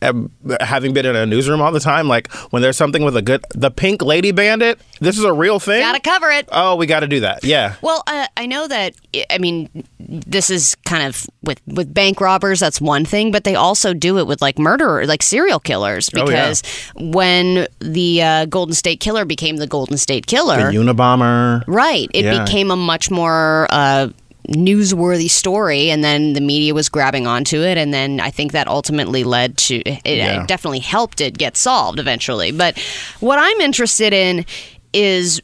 having 0.61 0.95
been 0.95 1.05
in 1.05 1.17
a 1.17 1.27
newsroom 1.27 1.61
all 1.61 1.71
the 1.71 1.81
time, 1.81 2.09
like 2.09 2.33
when 2.51 2.63
there's 2.63 2.79
something 2.79 3.05
with 3.05 3.15
a 3.15 3.23
good, 3.23 3.45
the 3.55 3.71
Pink 3.71 4.01
Lady 4.01 4.33
Bandit, 4.33 4.81
this 5.01 5.19
is 5.19 5.25
a 5.25 5.33
real 5.35 5.61
thing. 5.61 5.81
Gotta 5.83 6.01
cover 6.01 6.31
it. 6.31 6.49
Oh, 6.51 6.77
we 6.77 6.87
got 6.87 7.01
to 7.01 7.09
do 7.09 7.21
that. 7.21 7.45
Yeah. 7.45 7.74
Well, 7.83 8.03
uh, 8.07 8.27
I 8.37 8.47
know 8.47 8.67
that. 8.69 8.95
I 9.31 9.39
mean, 9.39 9.69
this 9.99 10.51
is 10.51 10.75
kind 10.85 11.07
of 11.07 11.27
with 11.43 11.61
with 11.67 11.93
bank 11.93 12.21
robbers. 12.21 12.61
That's 12.61 12.81
one 12.81 13.05
thing, 13.05 13.31
but 13.33 13.45
they 13.45 13.55
also 13.55 13.95
do 13.95 14.19
it 14.19 14.27
with 14.27 14.41
like 14.43 14.59
murderers, 14.59 15.09
like 15.09 15.23
serial 15.23 15.61
killers. 15.61 16.11
Oh, 16.15 16.19
yeah. 16.19 16.25
Because 16.25 16.63
when 16.97 17.67
the 17.81 18.23
uh, 18.23 18.45
Golden 18.47 18.75
State 18.75 19.01
Killer 19.01 19.25
became 19.25 19.57
the 19.57 19.67
Golden 19.67 19.97
State 19.97 20.27
Killer, 20.27 20.71
The 20.73 20.79
Unabomber. 20.79 21.65
right, 21.67 22.09
it 22.15 22.25
Yeah. 22.25 22.45
became 22.45 22.71
a 22.71 22.77
much 22.77 23.11
more. 23.11 23.67
Uh, 23.71 24.09
newsworthy 24.51 25.31
story 25.31 25.91
and 25.91 26.05
then 26.05 26.35
the 26.35 26.41
media 26.41 26.75
was 26.75 26.91
grabbing 26.91 27.27
onto 27.27 27.63
it 27.63 27.79
and 27.79 27.95
then 27.95 28.21
i 28.21 28.31
think 28.31 28.53
that 28.53 28.69
ultimately 28.69 29.25
led 29.25 29.57
to 29.57 29.77
it, 29.77 30.03
Yeah. 30.05 30.43
it 30.43 30.49
definitely 30.49 30.81
helped 30.81 31.23
it 31.23 31.39
get 31.39 31.57
solved 31.57 31.99
eventually 31.99 32.53
but 32.53 32.79
what 33.21 33.39
i'm 33.39 33.59
interested 33.63 34.13
in 34.13 34.45
is 34.93 35.41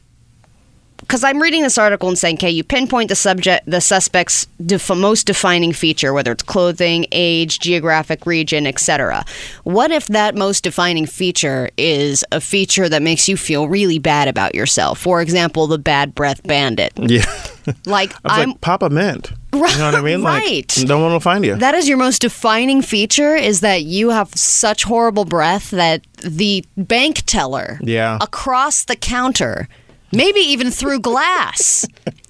because 1.11 1.25
I'm 1.25 1.41
reading 1.41 1.61
this 1.61 1.77
article 1.77 2.07
and 2.07 2.17
saying, 2.17 2.37
okay, 2.37 2.49
you 2.49 2.63
pinpoint 2.63 3.09
the 3.09 3.15
subject, 3.15 3.65
the 3.69 3.81
suspect's 3.81 4.45
def- 4.65 4.89
most 4.95 5.27
defining 5.27 5.73
feature, 5.73 6.13
whether 6.13 6.31
it's 6.31 6.41
clothing, 6.41 7.05
age, 7.11 7.59
geographic 7.59 8.25
region, 8.25 8.65
etc. 8.65 9.25
What 9.65 9.91
if 9.91 10.07
that 10.07 10.35
most 10.35 10.63
defining 10.63 11.05
feature 11.05 11.69
is 11.75 12.23
a 12.31 12.39
feature 12.39 12.87
that 12.87 13.01
makes 13.01 13.27
you 13.27 13.35
feel 13.35 13.67
really 13.67 13.99
bad 13.99 14.29
about 14.29 14.55
yourself? 14.55 14.99
For 14.99 15.21
example, 15.21 15.67
the 15.67 15.77
bad 15.77 16.15
breath 16.15 16.41
bandit. 16.43 16.93
Yeah. 16.95 17.25
Like 17.85 18.13
I 18.13 18.19
was 18.23 18.31
I'm 18.33 18.49
like, 18.49 18.61
Papa 18.61 18.89
Mint. 18.89 19.31
You 19.53 19.59
know 19.59 19.85
what 19.85 19.95
I 19.95 20.01
mean? 20.01 20.23
Right. 20.23 20.77
Like, 20.77 20.87
no 20.87 20.99
one 20.99 21.11
will 21.11 21.19
find 21.19 21.43
you. 21.45 21.55
That 21.55 21.75
is 21.75 21.87
your 21.87 21.97
most 21.97 22.21
defining 22.21 22.81
feature 22.81 23.35
is 23.35 23.59
that 23.61 23.83
you 23.83 24.09
have 24.09 24.33
such 24.35 24.83
horrible 24.83 25.25
breath 25.25 25.71
that 25.71 26.05
the 26.23 26.65
bank 26.77 27.23
teller 27.25 27.79
Yeah. 27.81 28.17
across 28.21 28.85
the 28.85 28.95
counter, 28.95 29.67
maybe 30.11 30.39
even 30.39 30.71
through 30.71 30.99
glass, 30.99 31.87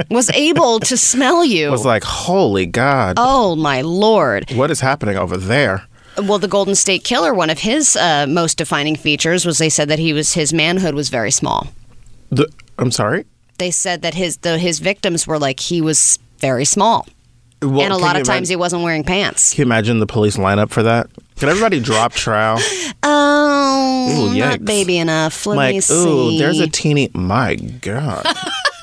was 0.09 0.29
able 0.31 0.79
to 0.81 0.97
smell 0.97 1.43
you. 1.43 1.71
Was 1.71 1.85
like, 1.85 2.03
holy 2.03 2.65
God, 2.65 3.15
oh 3.17 3.55
my 3.55 3.81
lord. 3.81 4.51
what 4.51 4.71
is 4.71 4.79
happening 4.81 5.17
over 5.17 5.37
there? 5.37 5.83
Well, 6.17 6.39
the 6.39 6.47
Golden 6.47 6.75
State 6.75 7.03
Killer, 7.03 7.33
one 7.33 7.49
of 7.49 7.59
his 7.59 7.95
uh, 7.95 8.25
most 8.27 8.57
defining 8.57 8.95
features 8.95 9.45
was 9.45 9.57
they 9.57 9.69
said 9.69 9.87
that 9.89 9.99
he 9.99 10.13
was 10.13 10.33
his 10.33 10.53
manhood 10.53 10.93
was 10.93 11.09
very 11.09 11.31
small. 11.31 11.67
The, 12.29 12.51
I'm 12.77 12.91
sorry. 12.91 13.25
They 13.57 13.71
said 13.71 14.01
that 14.01 14.13
his 14.13 14.37
the, 14.37 14.57
his 14.57 14.79
victims 14.79 15.25
were 15.25 15.39
like 15.39 15.59
he 15.59 15.81
was 15.81 16.19
very 16.39 16.65
small, 16.65 17.07
Well, 17.61 17.81
and 17.81 17.93
a 17.93 17.97
lot 17.97 18.15
of 18.15 18.23
times 18.23 18.49
imagine, 18.49 18.51
he 18.53 18.55
wasn't 18.55 18.83
wearing 18.83 19.03
pants. 19.03 19.53
Can 19.53 19.61
you 19.61 19.65
imagine 19.65 19.99
the 19.99 20.07
police 20.07 20.37
lineup 20.37 20.69
for 20.71 20.81
that? 20.83 21.07
Can 21.35 21.49
everybody 21.49 21.79
drop 21.79 22.13
trowel? 22.13 22.59
Oh, 23.03 24.31
Ooh, 24.33 24.39
not 24.39 24.65
baby 24.65 24.97
enough. 24.97 25.45
Let 25.45 25.53
me 25.53 25.75
like, 25.75 25.83
see. 25.83 25.93
ooh, 25.93 26.37
there's 26.37 26.59
a 26.59 26.67
teeny. 26.67 27.09
My 27.13 27.55
God. 27.55 28.25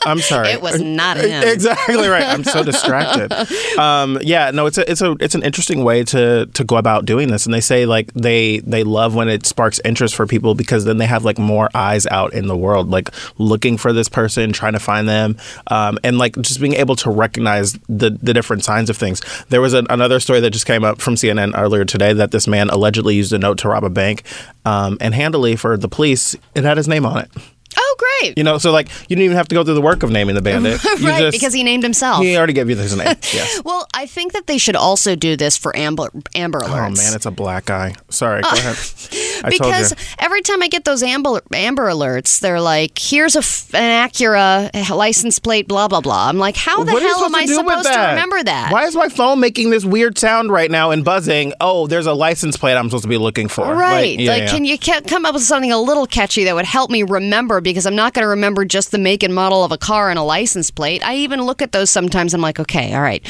I'm 0.06 0.18
sorry. 0.20 0.48
It 0.48 0.62
was 0.62 0.80
not 0.80 1.16
him. 1.16 1.42
Exactly 1.46 2.08
right. 2.08 2.24
I'm 2.24 2.44
so 2.44 2.62
distracted. 2.62 3.32
Um, 3.78 4.18
yeah, 4.22 4.50
no, 4.50 4.66
it's 4.66 4.76
a, 4.78 4.90
it's 4.90 5.00
a, 5.02 5.12
it's 5.20 5.34
an 5.34 5.42
interesting 5.42 5.84
way 5.84 6.02
to 6.04 6.46
to 6.46 6.64
go 6.64 6.76
about 6.76 7.04
doing 7.04 7.28
this. 7.28 7.44
And 7.46 7.54
they 7.54 7.60
say 7.60 7.86
like 7.86 8.12
they 8.14 8.58
they 8.60 8.82
love 8.82 9.14
when 9.14 9.28
it 9.28 9.46
sparks 9.46 9.80
interest 9.84 10.16
for 10.16 10.26
people 10.26 10.54
because 10.54 10.84
then 10.84 10.98
they 10.98 11.06
have 11.06 11.24
like 11.24 11.38
more 11.38 11.70
eyes 11.74 12.06
out 12.08 12.32
in 12.32 12.48
the 12.48 12.56
world, 12.56 12.90
like 12.90 13.10
looking 13.38 13.76
for 13.76 13.92
this 13.92 14.08
person, 14.08 14.52
trying 14.52 14.72
to 14.72 14.80
find 14.80 15.08
them, 15.08 15.36
um, 15.68 15.98
and 16.02 16.18
like 16.18 16.34
just 16.40 16.60
being 16.60 16.74
able 16.74 16.96
to 16.96 17.10
recognize 17.10 17.74
the 17.88 18.10
the 18.20 18.34
different 18.34 18.64
signs 18.64 18.90
of 18.90 18.96
things. 18.96 19.20
There 19.48 19.60
was 19.60 19.74
an, 19.74 19.86
another 19.90 20.18
story 20.18 20.40
that 20.40 20.50
just 20.50 20.66
came 20.66 20.84
up 20.84 21.00
from 21.00 21.14
CNN 21.14 21.56
earlier 21.56 21.84
today 21.84 22.12
that 22.14 22.30
this 22.32 22.48
man 22.48 22.68
allegedly 22.70 23.14
used 23.14 23.32
a 23.32 23.38
note 23.38 23.58
to 23.58 23.68
rob 23.68 23.84
a 23.84 23.90
bank, 23.90 24.22
um, 24.64 24.98
and 25.00 25.14
handily 25.14 25.54
for 25.56 25.76
the 25.76 25.88
police, 25.88 26.34
it 26.54 26.64
had 26.64 26.76
his 26.76 26.88
name 26.88 27.06
on 27.06 27.18
it. 27.18 27.30
Oh, 27.80 27.96
great. 27.98 28.36
You 28.36 28.44
know, 28.44 28.58
so 28.58 28.72
like 28.72 28.88
you 29.08 29.14
didn't 29.14 29.24
even 29.24 29.36
have 29.36 29.48
to 29.48 29.54
go 29.54 29.62
through 29.62 29.74
the 29.74 29.82
work 29.82 30.02
of 30.02 30.10
naming 30.10 30.34
the 30.34 30.42
bandit. 30.42 30.80
You 30.98 31.06
right, 31.06 31.20
just- 31.20 31.38
because 31.38 31.52
he 31.52 31.62
named 31.62 31.84
himself. 31.84 32.22
he 32.22 32.36
already 32.36 32.52
gave 32.52 32.68
you 32.68 32.76
his 32.76 32.96
name. 32.96 33.06
Yes. 33.32 33.62
Well, 33.64 33.86
I 33.94 34.06
think 34.06 34.32
that 34.32 34.46
they 34.46 34.58
should 34.58 34.74
also 34.74 35.14
do 35.14 35.36
this 35.36 35.56
for 35.56 35.76
Amber 35.76 36.10
Amber 36.34 36.60
oh, 36.62 36.66
Alerts. 36.66 36.98
Oh 36.98 37.02
man, 37.02 37.14
it's 37.14 37.26
a 37.26 37.30
black 37.30 37.66
guy. 37.66 37.94
Sorry, 38.08 38.42
go 38.42 38.48
uh, 38.48 38.52
ahead. 38.54 38.76
I 39.44 39.50
because 39.50 39.94
every 40.18 40.40
time 40.40 40.62
I 40.62 40.68
get 40.68 40.84
those 40.84 41.02
Amber 41.02 41.40
Amber 41.52 41.88
Alerts, 41.88 42.40
they're 42.40 42.60
like, 42.60 42.98
"Here's 42.98 43.36
a 43.36 43.40
f- 43.40 43.72
an 43.74 44.08
Acura 44.08 44.70
eh, 44.72 44.92
license 44.92 45.38
plate, 45.38 45.68
blah 45.68 45.88
blah 45.88 46.00
blah." 46.00 46.28
I'm 46.28 46.38
like, 46.38 46.56
how 46.56 46.82
the 46.82 46.92
What 46.92 47.02
hell 47.02 47.24
am 47.24 47.34
I 47.34 47.42
to 47.42 47.46
do 47.46 47.56
with 47.58 47.68
supposed 47.68 47.92
to 47.92 47.98
remember 47.98 48.42
that? 48.42 48.72
Why 48.72 48.84
is 48.86 48.96
my 48.96 49.08
phone 49.08 49.40
making 49.40 49.70
this 49.70 49.84
weird 49.84 50.18
sound 50.18 50.50
right 50.50 50.70
now 50.70 50.90
and 50.90 51.04
buzzing? 51.04 51.52
Oh, 51.60 51.86
there's 51.86 52.06
a 52.06 52.14
license 52.14 52.56
plate 52.56 52.76
I'm 52.76 52.88
supposed 52.88 53.04
to 53.04 53.08
be 53.08 53.18
looking 53.18 53.48
for. 53.48 53.72
Right. 53.74 54.16
Like, 54.16 54.20
yeah, 54.20 54.30
like, 54.30 54.42
yeah. 54.42 54.48
can 54.48 54.64
you 54.64 54.78
come 54.78 55.26
up 55.26 55.34
with 55.34 55.42
something 55.42 55.70
a 55.70 55.80
little 55.80 56.06
catchy 56.06 56.44
that 56.44 56.54
would 56.54 56.64
help 56.64 56.90
me 56.90 57.02
remember? 57.02 57.60
Because 57.70 57.86
I'm 57.86 57.96
not 57.96 58.14
going 58.14 58.24
to 58.24 58.28
remember 58.28 58.64
just 58.64 58.90
the 58.90 58.98
make 58.98 59.22
and 59.22 59.34
model 59.34 59.64
of 59.64 59.72
a 59.72 59.78
car 59.78 60.10
and 60.10 60.18
a 60.18 60.22
license 60.22 60.70
plate. 60.70 61.04
I 61.04 61.16
even 61.16 61.42
look 61.42 61.62
at 61.62 61.72
those 61.72 61.90
sometimes. 61.90 62.34
I'm 62.34 62.40
like, 62.40 62.60
okay, 62.60 62.94
all 62.94 63.02
right, 63.02 63.24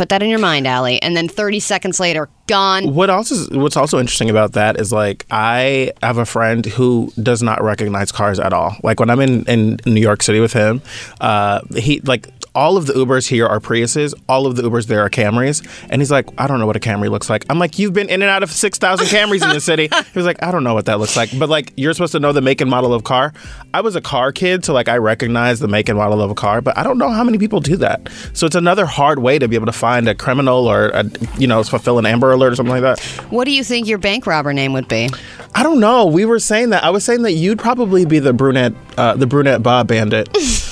put 0.00 0.08
that 0.08 0.22
in 0.22 0.30
your 0.30 0.38
mind, 0.38 0.66
Allie. 0.66 1.00
And 1.02 1.14
then 1.14 1.28
30 1.28 1.60
seconds 1.60 2.00
later, 2.00 2.30
gone. 2.46 2.94
What 2.94 3.10
else 3.10 3.30
is 3.30 3.50
what's 3.50 3.76
also 3.76 3.98
interesting 3.98 4.30
about 4.30 4.52
that 4.52 4.80
is 4.80 4.92
like 4.92 5.26
I 5.30 5.92
have 6.02 6.16
a 6.16 6.24
friend 6.24 6.64
who 6.64 7.12
does 7.22 7.42
not 7.42 7.62
recognize 7.62 8.10
cars 8.10 8.40
at 8.40 8.54
all. 8.54 8.76
Like 8.82 8.98
when 8.98 9.10
I'm 9.10 9.20
in, 9.20 9.44
in 9.44 9.78
New 9.84 10.00
York 10.00 10.22
City 10.22 10.40
with 10.40 10.54
him, 10.54 10.80
uh, 11.20 11.60
he 11.76 12.00
like 12.00 12.28
all 12.54 12.76
of 12.76 12.86
the 12.86 12.92
Ubers 12.94 13.28
here 13.28 13.46
are 13.46 13.60
Priuses, 13.60 14.14
all 14.28 14.46
of 14.46 14.56
the 14.56 14.62
Ubers 14.62 14.86
there 14.86 15.00
are 15.00 15.10
Camrys, 15.10 15.66
and 15.88 16.00
he's 16.00 16.10
like, 16.10 16.28
I 16.38 16.46
don't 16.46 16.58
know 16.58 16.66
what 16.66 16.76
a 16.76 16.80
Camry 16.80 17.10
looks 17.10 17.30
like. 17.30 17.44
I'm 17.48 17.58
like, 17.58 17.78
you've 17.78 17.92
been 17.92 18.08
in 18.08 18.22
and 18.22 18.30
out 18.30 18.42
of 18.42 18.50
six 18.50 18.78
thousand 18.78 19.06
Camrys 19.06 19.42
in 19.42 19.50
the 19.50 19.60
city. 19.60 19.88
He 20.10 20.18
was 20.18 20.26
like, 20.26 20.42
I 20.42 20.50
don't 20.50 20.64
know 20.64 20.74
what 20.74 20.86
that 20.86 20.98
looks 20.98 21.16
like, 21.16 21.30
but 21.38 21.48
like 21.48 21.72
you're 21.76 21.92
supposed 21.92 22.12
to 22.12 22.20
know 22.20 22.32
the 22.32 22.40
make 22.40 22.60
and 22.60 22.68
model 22.70 22.92
of 22.92 23.04
car. 23.04 23.32
I 23.72 23.80
was 23.80 23.94
a 23.94 24.00
car 24.00 24.32
kid, 24.32 24.64
so 24.64 24.72
like 24.72 24.88
I 24.88 24.96
recognize 24.96 25.60
the 25.60 25.68
make 25.68 25.88
and 25.88 25.96
model 25.98 26.20
of 26.20 26.30
a 26.30 26.34
car, 26.34 26.60
but 26.60 26.76
I 26.76 26.82
don't 26.82 26.98
know 26.98 27.10
how 27.10 27.22
many 27.22 27.38
people 27.38 27.60
do 27.60 27.76
that. 27.76 28.08
So 28.32 28.46
it's 28.46 28.56
another 28.56 28.86
hard 28.86 29.20
way 29.20 29.38
to 29.38 29.46
be 29.46 29.54
able 29.54 29.66
to 29.66 29.72
find 29.72 30.08
a 30.08 30.14
criminal 30.14 30.66
or 30.66 30.88
a, 30.88 31.04
you 31.38 31.46
know 31.46 31.62
fulfill 31.62 31.98
an 31.98 32.06
Amber 32.06 32.32
Alert 32.32 32.52
or 32.52 32.56
something 32.56 32.74
like 32.74 32.82
that. 32.82 33.00
What 33.30 33.44
do 33.44 33.52
you 33.52 33.62
think 33.62 33.86
your 33.86 33.98
bank 33.98 34.26
robber 34.26 34.52
name 34.52 34.72
would 34.72 34.88
be? 34.88 35.10
I 35.54 35.62
don't 35.62 35.80
know. 35.80 36.06
We 36.06 36.24
were 36.24 36.38
saying 36.38 36.70
that. 36.70 36.82
I 36.82 36.90
was 36.90 37.04
saying 37.04 37.22
that 37.22 37.32
you'd 37.32 37.58
probably 37.58 38.04
be 38.04 38.18
the 38.18 38.32
brunette, 38.32 38.72
uh, 38.96 39.14
the 39.16 39.26
brunette 39.26 39.62
Bob 39.62 39.88
Bandit. 39.88 40.28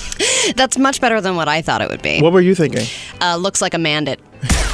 That's 0.56 0.78
much 0.78 1.00
better 1.00 1.20
than 1.20 1.36
what 1.36 1.48
I 1.48 1.62
thought 1.62 1.80
it 1.82 1.88
would 1.90 2.02
be. 2.02 2.20
what 2.20 2.32
were 2.32 2.40
you 2.40 2.54
thinking? 2.54 2.86
Uh, 3.20 3.36
looks 3.36 3.60
like 3.60 3.74
a 3.74 3.78
mandate. 3.78 4.20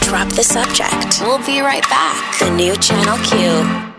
Drop 0.01 0.29
the 0.29 0.45
subject. 0.45 1.21
We'll 1.21 1.45
be 1.47 1.61
right 1.61 1.83
back. 1.89 2.39
The 2.39 2.51
new 2.51 2.77
Channel 2.77 3.19
Q. 3.25 3.93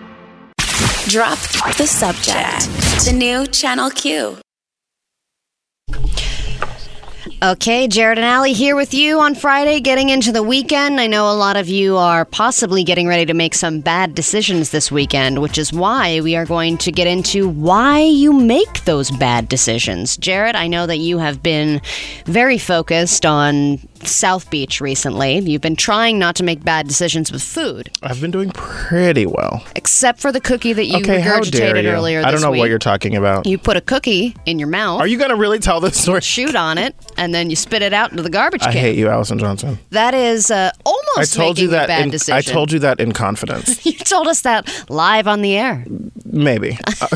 Drop 1.10 1.38
the 1.78 1.88
subject. 1.88 2.66
The 3.06 3.14
new 3.14 3.48
Channel 3.48 3.90
Q. 3.92 4.38
Okay, 7.46 7.88
Jarrett 7.88 8.18
and 8.18 8.26
Allie 8.26 8.54
here 8.54 8.76
with 8.76 8.92
you 8.92 9.20
on 9.20 9.36
Friday, 9.36 9.80
getting 9.80 10.10
into 10.10 10.32
the 10.32 10.42
weekend. 10.42 11.00
I 11.00 11.06
know 11.06 11.30
a 11.30 11.36
lot 11.38 11.58
of 11.58 11.68
you 11.68 11.96
are 11.96 12.26
possibly 12.26 12.84
getting 12.84 13.08
ready 13.08 13.24
to 13.28 13.36
make 13.36 13.54
some 13.54 13.82
bad 13.82 14.16
decisions 14.16 14.72
this 14.72 14.92
weekend, 14.92 15.40
which 15.44 15.60
is 15.60 15.72
why 15.72 16.22
we 16.22 16.36
are 16.36 16.46
going 16.48 16.76
to 16.80 16.92
get 16.92 17.06
into 17.06 17.48
why 17.48 18.00
you 18.02 18.34
make 18.34 18.86
those 18.86 19.12
bad 19.12 19.48
decisions. 19.48 20.18
Jarrett, 20.18 20.56
I 20.56 20.66
know 20.66 20.88
that 20.88 20.98
you 20.98 21.20
have 21.20 21.44
been 21.44 21.82
very 22.26 22.58
focused 22.58 23.28
on 23.28 23.78
South 24.02 24.50
Beach 24.50 24.82
recently. 24.82 25.38
You've 25.38 25.62
been 25.62 25.76
trying 25.76 26.18
not 26.18 26.36
to 26.38 26.44
make 26.44 26.64
bad 26.64 26.88
decisions 26.88 27.32
with 27.32 27.44
food, 27.44 27.92
I've 28.02 28.22
been 28.22 28.32
doing 28.32 28.50
pretty 28.52 29.28
well. 29.28 29.64
except 29.76 30.20
for 30.20 30.32
the 30.32 30.42
cookie 30.42 30.74
that 30.74 30.86
you 30.86 30.98
okay, 30.98 31.22
regurgitated 31.22 31.84
you? 31.84 31.90
earlier 31.90 32.20
this 32.22 32.28
I 32.28 32.32
don't 32.32 32.42
know 32.42 32.52
week. 32.52 32.60
what 32.60 32.70
you're 32.70 32.80
talking 32.80 33.16
about. 33.16 33.46
you 33.46 33.60
put 33.60 33.78
a 33.78 33.82
cookie 33.82 34.36
in 34.48 34.58
your 34.58 34.68
mouth. 34.68 35.00
Are 35.00 35.08
you 35.08 35.20
going 35.20 35.30
to 35.30 35.36
really 35.36 35.60
tell 35.60 35.80
this 35.80 36.02
story? 36.02 36.22
shoot 36.22 36.56
on 36.56 36.80
it 36.80 36.96
and 37.18 37.35
then 37.36 37.50
you 37.50 37.56
spit 37.56 37.82
it 37.82 37.94
out 37.94 38.12
into 38.12 38.24
the 38.24 38.30
garbage 38.30 38.62
can. 38.62 38.70
I 38.70 38.74
hate 38.74 38.98
you, 38.98 39.10
Allison 39.10 39.38
Johnson. 39.38 39.78
That 39.92 40.14
is 40.14 40.50
uh, 40.50 40.72
almost 40.86 41.38
I 41.38 41.44
told 41.44 41.60
you 41.60 41.68
that. 41.70 41.86
a 41.86 41.88
bad 41.88 42.04
In, 42.04 42.10
decision. 42.10 42.34
I 42.36 42.42
told 42.42 42.72
you 42.72 42.80
that 42.80 43.00
in 43.00 43.12
confidence. 43.12 43.86
You 43.96 44.00
told 44.00 44.28
us 44.28 44.42
that 44.42 44.90
live 44.90 45.28
on 45.28 45.42
the 45.42 45.56
air. 45.56 45.86
Maybe 46.26 46.78
Uh, 47.02 47.08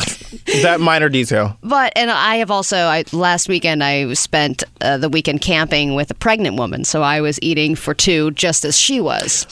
that 0.63 0.79
minor 0.81 1.09
detail. 1.09 1.57
But 1.63 1.93
and 1.95 2.09
I 2.11 2.37
have 2.37 2.49
also 2.51 2.75
I 2.77 3.03
last 3.11 3.47
weekend 3.47 3.83
I 3.83 4.11
spent 4.13 4.63
uh, 4.81 4.97
the 4.97 5.09
weekend 5.09 5.41
camping 5.41 5.95
with 5.95 6.09
a 6.11 6.13
pregnant 6.13 6.57
woman, 6.57 6.83
so 6.83 7.01
I 7.03 7.21
was 7.21 7.39
eating 7.41 7.75
for 7.75 7.93
two 7.93 8.31
just 8.31 8.65
as 8.65 8.77
she 8.77 8.99
was, 8.99 9.45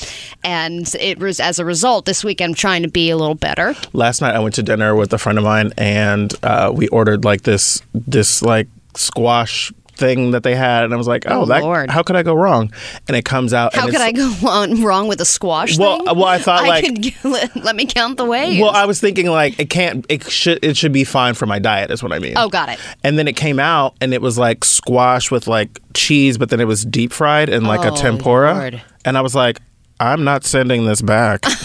and 0.43 0.93
it 0.99 1.19
was 1.19 1.39
as 1.39 1.59
a 1.59 1.65
result 1.65 2.05
this 2.05 2.23
weekend 2.23 2.47
I'm 2.47 2.55
trying 2.55 2.81
to 2.83 2.87
be 2.89 3.09
a 3.09 3.17
little 3.17 3.35
better. 3.35 3.75
Last 3.93 4.21
night 4.21 4.35
I 4.35 4.39
went 4.39 4.55
to 4.55 4.63
dinner 4.63 4.95
with 4.95 5.11
a 5.13 5.17
friend 5.17 5.37
of 5.37 5.43
mine, 5.43 5.71
and 5.77 6.33
uh, 6.43 6.71
we 6.73 6.87
ordered 6.89 7.23
like 7.25 7.41
this 7.43 7.81
this 7.93 8.41
like 8.41 8.67
squash 8.95 9.71
thing 9.97 10.31
that 10.31 10.43
they 10.43 10.55
had, 10.55 10.83
and 10.85 10.93
I 10.93 10.97
was 10.97 11.07
like, 11.07 11.25
oh, 11.27 11.41
Oh, 11.41 11.45
that 11.47 11.61
Lord. 11.63 11.89
how 11.89 12.03
could 12.03 12.15
I 12.15 12.23
go 12.23 12.33
wrong? 12.33 12.71
And 13.07 13.17
it 13.17 13.25
comes 13.25 13.53
out. 13.53 13.75
How 13.75 13.83
and 13.83 13.91
could 13.91 14.01
I 14.01 14.11
go 14.11 14.31
on 14.47 14.81
wrong 14.83 15.07
with 15.07 15.19
a 15.19 15.25
squash 15.25 15.77
Well, 15.77 15.97
thing? 15.97 16.05
well, 16.17 16.25
I 16.25 16.37
thought, 16.37 16.65
like- 16.67 16.85
could, 16.85 17.13
let, 17.25 17.55
let 17.55 17.75
me 17.75 17.85
count 17.85 18.17
the 18.17 18.25
ways. 18.25 18.61
Well, 18.61 18.71
I 18.71 18.85
was 18.85 19.01
thinking 19.01 19.27
like 19.27 19.59
it 19.59 19.69
can't. 19.69 20.05
It 20.09 20.29
should. 20.29 20.63
It 20.63 20.77
should 20.77 20.93
be 20.93 21.03
fine 21.03 21.33
for 21.33 21.45
my 21.45 21.59
diet. 21.59 21.91
Is 21.91 22.01
what 22.01 22.13
I 22.13 22.19
mean. 22.19 22.33
Oh, 22.37 22.47
got 22.49 22.69
it. 22.69 22.79
And 23.03 23.17
then 23.19 23.27
it 23.27 23.35
came 23.35 23.59
out, 23.59 23.95
and 23.99 24.13
it 24.13 24.21
was 24.21 24.37
like 24.37 24.63
squash 24.63 25.29
with 25.31 25.47
like 25.47 25.79
cheese, 25.93 26.37
but 26.37 26.49
then 26.49 26.59
it 26.59 26.65
was 26.65 26.85
deep 26.85 27.11
fried 27.11 27.49
in 27.49 27.65
like 27.65 27.81
Oh, 27.85 27.93
a 27.93 27.97
tempura. 27.97 28.53
Lord. 28.53 28.81
And 29.03 29.17
I 29.17 29.21
was 29.21 29.33
like, 29.35 29.59
I'm 29.99 30.23
not 30.23 30.43
sending 30.43 30.85
this 30.85 31.01
back. 31.01 31.43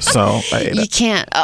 so 0.00 0.20
I 0.52 0.60
ate 0.60 0.74
you 0.74 0.82
it. 0.82 0.90
can't. 0.92 1.28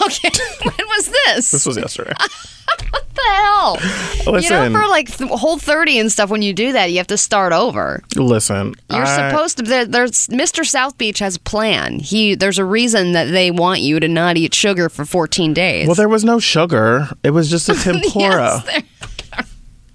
Oh, 0.00 0.06
okay, 0.06 0.28
when 0.62 0.88
was 0.88 1.06
this? 1.26 1.50
This 1.52 1.64
was 1.66 1.76
yesterday. 1.76 2.12
what 2.18 3.14
the 3.14 3.22
hell? 3.22 3.78
you 4.26 4.32
Listen. 4.32 4.72
know, 4.72 4.80
for 4.80 4.88
like 4.88 5.16
th- 5.16 5.30
whole 5.30 5.56
thirty 5.58 5.98
and 6.00 6.10
stuff, 6.10 6.30
when 6.30 6.42
you 6.42 6.52
do 6.52 6.72
that, 6.72 6.90
you 6.90 6.96
have 6.98 7.06
to 7.06 7.16
start 7.16 7.52
over. 7.52 8.02
Listen, 8.16 8.74
You're 8.90 9.04
I- 9.04 9.30
supposed 9.30 9.58
to. 9.58 9.62
There, 9.62 9.84
there's 9.86 10.26
Mr. 10.28 10.64
South 10.66 10.98
Beach 10.98 11.20
has 11.20 11.36
a 11.36 11.40
plan. 11.40 12.00
He 12.00 12.34
there's 12.34 12.58
a 12.58 12.64
reason 12.64 13.12
that 13.12 13.26
they 13.26 13.52
want 13.52 13.80
you 13.82 14.00
to 14.00 14.08
not 14.08 14.36
eat 14.36 14.52
sugar 14.52 14.88
for 14.88 15.04
14 15.04 15.54
days. 15.54 15.86
Well, 15.86 15.94
there 15.94 16.08
was 16.08 16.24
no 16.24 16.40
sugar. 16.40 17.08
It 17.22 17.30
was 17.30 17.48
just 17.48 17.68
a 17.68 17.74
tempura. 17.74 18.64
Yes, 18.66 18.84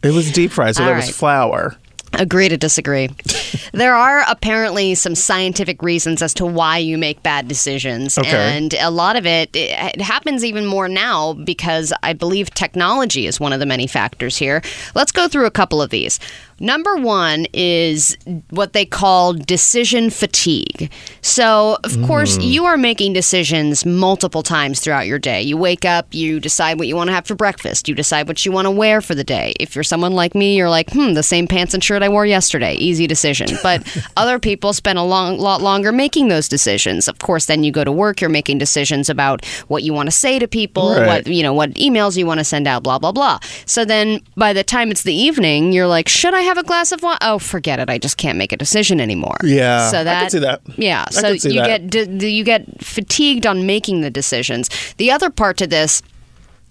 It 0.02 0.12
was 0.14 0.32
deep 0.32 0.52
fried, 0.52 0.76
so 0.78 0.84
All 0.84 0.88
there 0.88 0.96
was 0.96 1.10
flour. 1.10 1.76
Agree 2.14 2.50
to 2.50 2.58
disagree. 2.58 3.10
there 3.74 3.96
are 3.96 4.24
apparently 4.28 4.96
some 4.96 5.16
scientific 5.16 5.82
reasons 5.82 6.22
as 6.22 6.34
to 6.36 6.46
why 6.46 6.78
you 6.78 6.98
make 6.98 7.22
bad 7.24 7.48
decisions. 7.48 8.18
Okay. 8.18 8.30
And 8.30 8.74
a 8.76 8.90
lot 8.90 9.16
of 9.16 9.26
it, 9.26 9.56
it, 9.56 9.96
it 9.96 10.02
happens 10.02 10.44
even 10.44 10.66
more 10.66 10.88
now 10.90 11.34
because 11.34 11.94
I 12.04 12.14
believe 12.14 12.54
technology 12.54 13.26
is 13.28 13.40
one 13.40 13.54
of 13.54 13.60
the 13.60 13.66
many 13.66 13.88
factors 13.88 14.38
here. 14.38 14.62
Let's 14.96 15.12
go 15.12 15.28
through 15.28 15.46
a 15.46 15.52
couple 15.52 15.82
of 15.82 15.90
these. 15.92 16.20
Number 16.60 16.96
one 16.96 17.46
is 17.54 18.18
what 18.50 18.74
they 18.74 18.86
call 18.86 19.34
decision 19.34 20.10
fatigue. 20.10 20.92
So, 21.22 21.78
of 21.84 22.02
course, 22.06 22.38
you 22.40 22.66
are 22.66 22.78
making 22.78 23.14
decisions 23.14 23.86
multiple 23.86 24.44
times 24.44 24.80
throughout 24.80 25.08
your 25.08 25.20
day. 25.20 25.42
You 25.42 25.58
wake 25.58 25.86
up, 25.86 26.14
you 26.14 26.40
decide 26.40 26.80
what 26.80 26.88
you 26.88 26.96
want 26.96 27.10
to 27.10 27.14
have 27.14 27.26
for 27.28 27.36
breakfast, 27.36 27.88
you 27.88 27.96
decide 27.96 28.28
what 28.28 28.46
you 28.46 28.52
want 28.52 28.66
to 28.66 28.72
wear 28.72 29.02
for 29.02 29.16
the 29.16 29.24
day. 29.24 29.54
If 29.60 29.76
you're 29.76 29.84
someone 29.84 30.14
like 30.14 30.36
me, 30.36 30.56
you're 30.58 30.70
like, 30.70 30.90
hmm, 30.92 31.14
the 31.14 31.24
same 31.24 31.48
pants 31.48 31.74
and 31.74 31.84
shirt 31.84 32.04
I 32.04 32.10
wore 32.10 32.26
yesterday. 32.26 32.76
Easy 32.76 33.08
decision. 33.08 33.48
But 33.62 33.84
other 34.18 34.40
people 34.40 34.74
spend 34.74 34.98
a 34.98 35.04
long, 35.04 35.38
lot 35.38 35.62
longer 35.62 35.92
making 35.92 36.30
those 36.30 36.48
decisions. 36.48 37.08
Of 37.08 37.20
course, 37.20 37.46
then 37.46 37.64
you 37.64 37.72
go 37.72 37.84
to 37.84 37.92
work, 37.92 38.22
you're 38.22 38.30
making 38.30 38.58
decisions 38.58 39.10
about 39.10 39.46
what 39.68 39.84
you 39.84 39.94
want 39.94 40.08
to 40.08 40.12
say 40.12 40.40
to 40.40 40.48
people, 40.48 40.96
Right. 40.96 41.06
what 41.08 41.28
you 41.28 41.44
know, 41.44 41.54
what 41.54 41.72
emails 41.74 42.18
you 42.18 42.26
want 42.26 42.40
to 42.40 42.44
send 42.44 42.68
out, 42.68 42.82
blah 42.84 42.98
blah 43.00 43.12
blah. 43.12 43.40
So 43.66 43.86
then, 43.86 44.22
by 44.36 44.54
the 44.54 44.64
time 44.64 44.92
it's 44.92 45.04
the 45.04 45.14
evening, 45.14 45.72
you're 45.74 45.88
like, 45.88 46.08
should 46.08 46.34
I 46.34 46.42
have 46.50 46.58
a 46.58 46.64
glass 46.64 46.92
of 46.92 47.02
wine? 47.02 47.18
Oh, 47.22 47.40
forget 47.40 47.80
it. 47.80 47.90
I 47.90 47.98
just 47.98 48.18
can't 48.18 48.38
make 48.38 48.52
a 48.52 48.58
decision 48.58 49.00
anymore. 49.00 49.38
Yeah, 49.44 49.88
I 49.88 49.92
So 49.92 50.04
that 50.04 50.32
see 50.32 50.40
that. 50.40 50.62
Yeah. 50.78 51.06
I 51.08 51.12
So 51.12 51.30
you 51.30 51.62
that. 51.62 51.90
get 51.90 52.22
you 52.22 52.44
get 52.44 52.66
fatigued 52.84 53.48
on 53.48 53.66
making 53.66 54.02
the 54.02 54.10
decisions. 54.10 54.70
The 54.98 55.12
other 55.12 55.30
part 55.30 55.58
to 55.58 55.68
this 55.68 56.02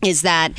is 0.05 0.23
that 0.23 0.53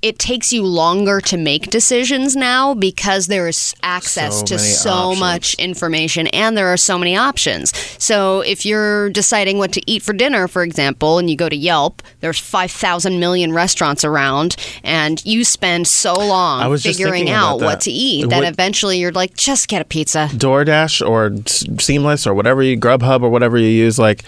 it 0.00 0.18
takes 0.18 0.52
you 0.52 0.64
longer 0.64 1.20
to 1.20 1.36
make 1.36 1.70
decisions 1.70 2.36
now 2.36 2.72
because 2.72 3.26
there 3.26 3.48
is 3.48 3.74
access 3.82 4.40
So 4.40 4.46
to 4.46 4.58
so 4.58 4.90
options. 4.90 5.20
much 5.20 5.54
information 5.54 6.28
and 6.28 6.56
there 6.56 6.68
are 6.68 6.76
so 6.76 6.98
many 6.98 7.16
options. 7.16 7.76
So 8.02 8.40
if 8.42 8.64
you're 8.64 9.10
deciding 9.10 9.58
what 9.58 9.72
to 9.72 9.90
eat 9.90 10.02
for 10.02 10.12
dinner, 10.12 10.46
for 10.46 10.62
example, 10.62 11.18
and 11.18 11.28
you 11.28 11.36
go 11.36 11.48
to 11.48 11.56
Yelp, 11.56 12.02
there's 12.20 12.38
5,000 12.38 13.18
million 13.18 13.52
restaurants 13.52 14.04
around 14.04 14.54
and 14.84 15.24
you 15.26 15.44
spend 15.44 15.88
so 15.88 16.14
long 16.14 16.78
figuring 16.78 17.28
out 17.28 17.60
what 17.60 17.80
to 17.82 17.90
eat 17.90 18.28
that 18.30 18.44
eventually 18.44 18.98
you're 18.98 19.12
like, 19.12 19.34
just 19.34 19.66
get 19.66 19.82
a 19.82 19.84
pizza. 19.84 20.28
DoorDash 20.32 21.06
or 21.06 21.32
Seamless 21.80 22.26
or 22.26 22.34
whatever 22.34 22.62
you 22.62 22.78
Grubhub 22.78 23.22
or 23.22 23.30
whatever 23.30 23.58
you 23.58 23.68
use, 23.68 23.98
like 23.98 24.22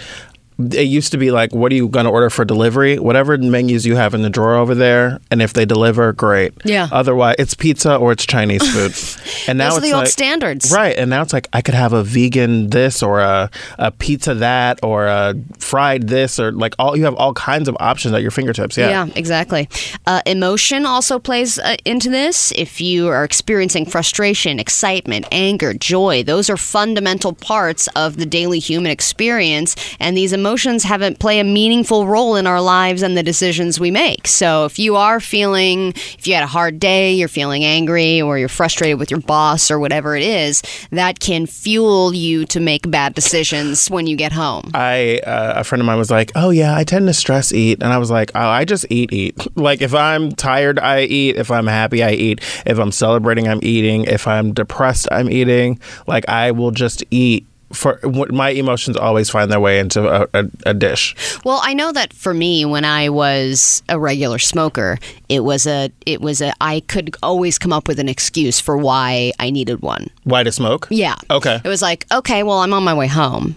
it 0.72 0.84
used 0.84 1.12
to 1.12 1.18
be 1.18 1.30
like, 1.30 1.52
what 1.52 1.72
are 1.72 1.74
you 1.74 1.88
going 1.88 2.04
to 2.04 2.10
order 2.10 2.30
for 2.30 2.44
delivery? 2.44 2.98
Whatever 2.98 3.36
menus 3.38 3.86
you 3.86 3.96
have 3.96 4.14
in 4.14 4.22
the 4.22 4.30
drawer 4.30 4.54
over 4.54 4.74
there, 4.74 5.20
and 5.30 5.40
if 5.42 5.52
they 5.52 5.64
deliver, 5.64 6.12
great. 6.12 6.52
Yeah. 6.64 6.88
Otherwise, 6.92 7.36
it's 7.38 7.54
pizza 7.54 7.96
or 7.96 8.12
it's 8.12 8.26
Chinese 8.26 8.66
food. 8.72 8.94
And 9.48 9.56
now 9.58 9.70
Those 9.70 9.78
are 9.78 9.80
it's 9.80 9.90
the 9.90 9.96
old 9.96 10.08
standards. 10.08 10.70
Right, 10.70 10.96
and 10.96 11.08
now 11.08 11.22
it's 11.22 11.32
like 11.32 11.48
I 11.52 11.62
could 11.62 11.74
have 11.74 11.92
a 11.92 12.02
vegan 12.02 12.68
this 12.70 13.02
or 13.02 13.20
a, 13.20 13.50
a 13.78 13.90
pizza 13.90 14.34
that 14.34 14.80
or 14.82 15.06
a 15.06 15.34
fried 15.58 16.08
this 16.08 16.38
or 16.38 16.52
like 16.52 16.74
all 16.78 16.94
you 16.96 17.04
have 17.04 17.14
all 17.14 17.32
kinds 17.32 17.66
of 17.66 17.76
options 17.80 18.14
at 18.14 18.20
your 18.20 18.30
fingertips. 18.30 18.76
Yeah. 18.76 18.90
Yeah, 18.90 19.12
exactly. 19.16 19.68
Uh, 20.06 20.20
emotion 20.26 20.84
also 20.84 21.18
plays 21.18 21.58
uh, 21.58 21.76
into 21.84 22.10
this. 22.10 22.52
If 22.52 22.80
you 22.80 23.08
are 23.08 23.24
experiencing 23.24 23.86
frustration, 23.86 24.60
excitement, 24.60 25.26
anger, 25.32 25.72
joy, 25.72 26.22
those 26.22 26.50
are 26.50 26.58
fundamental 26.58 27.32
parts 27.32 27.88
of 27.96 28.18
the 28.18 28.26
daily 28.26 28.58
human 28.58 28.92
experience, 28.92 29.74
and 29.98 30.16
these 30.16 30.32
emotions 30.32 30.49
haven't 30.84 31.18
play 31.18 31.38
a 31.38 31.44
meaningful 31.44 32.06
role 32.06 32.36
in 32.36 32.46
our 32.46 32.60
lives 32.60 33.02
and 33.02 33.16
the 33.16 33.22
decisions 33.22 33.78
we 33.78 33.90
make. 33.90 34.26
So 34.26 34.64
if 34.64 34.78
you 34.78 34.96
are 34.96 35.20
feeling, 35.20 35.88
if 36.18 36.26
you 36.26 36.34
had 36.34 36.42
a 36.42 36.48
hard 36.48 36.78
day, 36.78 37.12
you're 37.12 37.28
feeling 37.28 37.64
angry, 37.64 38.20
or 38.20 38.38
you're 38.38 38.48
frustrated 38.48 38.98
with 38.98 39.10
your 39.10 39.20
boss, 39.20 39.70
or 39.70 39.78
whatever 39.78 40.16
it 40.16 40.22
is, 40.22 40.62
that 40.90 41.20
can 41.20 41.46
fuel 41.46 42.14
you 42.14 42.44
to 42.46 42.60
make 42.60 42.90
bad 42.90 43.14
decisions 43.14 43.90
when 43.90 44.06
you 44.06 44.16
get 44.16 44.32
home. 44.32 44.70
I 44.74 45.20
uh, 45.26 45.54
a 45.56 45.64
friend 45.64 45.80
of 45.80 45.86
mine 45.86 45.98
was 45.98 46.10
like, 46.10 46.32
"Oh 46.34 46.50
yeah, 46.50 46.76
I 46.76 46.84
tend 46.84 47.06
to 47.06 47.14
stress 47.14 47.52
eat," 47.52 47.82
and 47.82 47.92
I 47.92 47.98
was 47.98 48.10
like, 48.10 48.30
"Oh, 48.34 48.48
I 48.48 48.64
just 48.64 48.86
eat, 48.90 49.12
eat. 49.12 49.36
Like 49.60 49.82
if 49.82 49.94
I'm 49.94 50.32
tired, 50.32 50.78
I 50.78 51.02
eat. 51.02 51.36
If 51.36 51.50
I'm 51.50 51.66
happy, 51.66 52.02
I 52.02 52.12
eat. 52.12 52.40
If 52.64 52.78
I'm 52.78 52.92
celebrating, 52.92 53.46
I'm 53.46 53.60
eating. 53.62 54.04
If 54.04 54.26
I'm 54.26 54.54
depressed, 54.54 55.06
I'm 55.12 55.28
eating. 55.28 55.78
Like 56.06 56.28
I 56.28 56.52
will 56.52 56.70
just 56.70 57.04
eat." 57.10 57.46
For 57.72 58.00
my 58.30 58.50
emotions 58.50 58.96
always 58.96 59.30
find 59.30 59.50
their 59.50 59.60
way 59.60 59.78
into 59.78 60.08
a, 60.08 60.28
a, 60.34 60.50
a 60.66 60.74
dish. 60.74 61.14
Well, 61.44 61.60
I 61.62 61.72
know 61.72 61.92
that 61.92 62.12
for 62.12 62.34
me, 62.34 62.64
when 62.64 62.84
I 62.84 63.08
was 63.10 63.82
a 63.88 63.98
regular 63.98 64.38
smoker, 64.38 64.98
it 65.28 65.40
was 65.40 65.66
a, 65.66 65.92
it 66.04 66.20
was 66.20 66.40
a, 66.40 66.52
I 66.60 66.80
could 66.80 67.14
always 67.22 67.58
come 67.58 67.72
up 67.72 67.86
with 67.86 68.00
an 68.00 68.08
excuse 68.08 68.58
for 68.58 68.76
why 68.76 69.32
I 69.38 69.50
needed 69.50 69.82
one. 69.82 70.08
Why 70.24 70.42
to 70.42 70.50
smoke? 70.50 70.88
Yeah. 70.90 71.14
Okay. 71.30 71.60
It 71.64 71.68
was 71.68 71.82
like, 71.82 72.06
okay, 72.10 72.42
well, 72.42 72.58
I'm 72.58 72.72
on 72.72 72.82
my 72.82 72.94
way 72.94 73.06
home. 73.06 73.54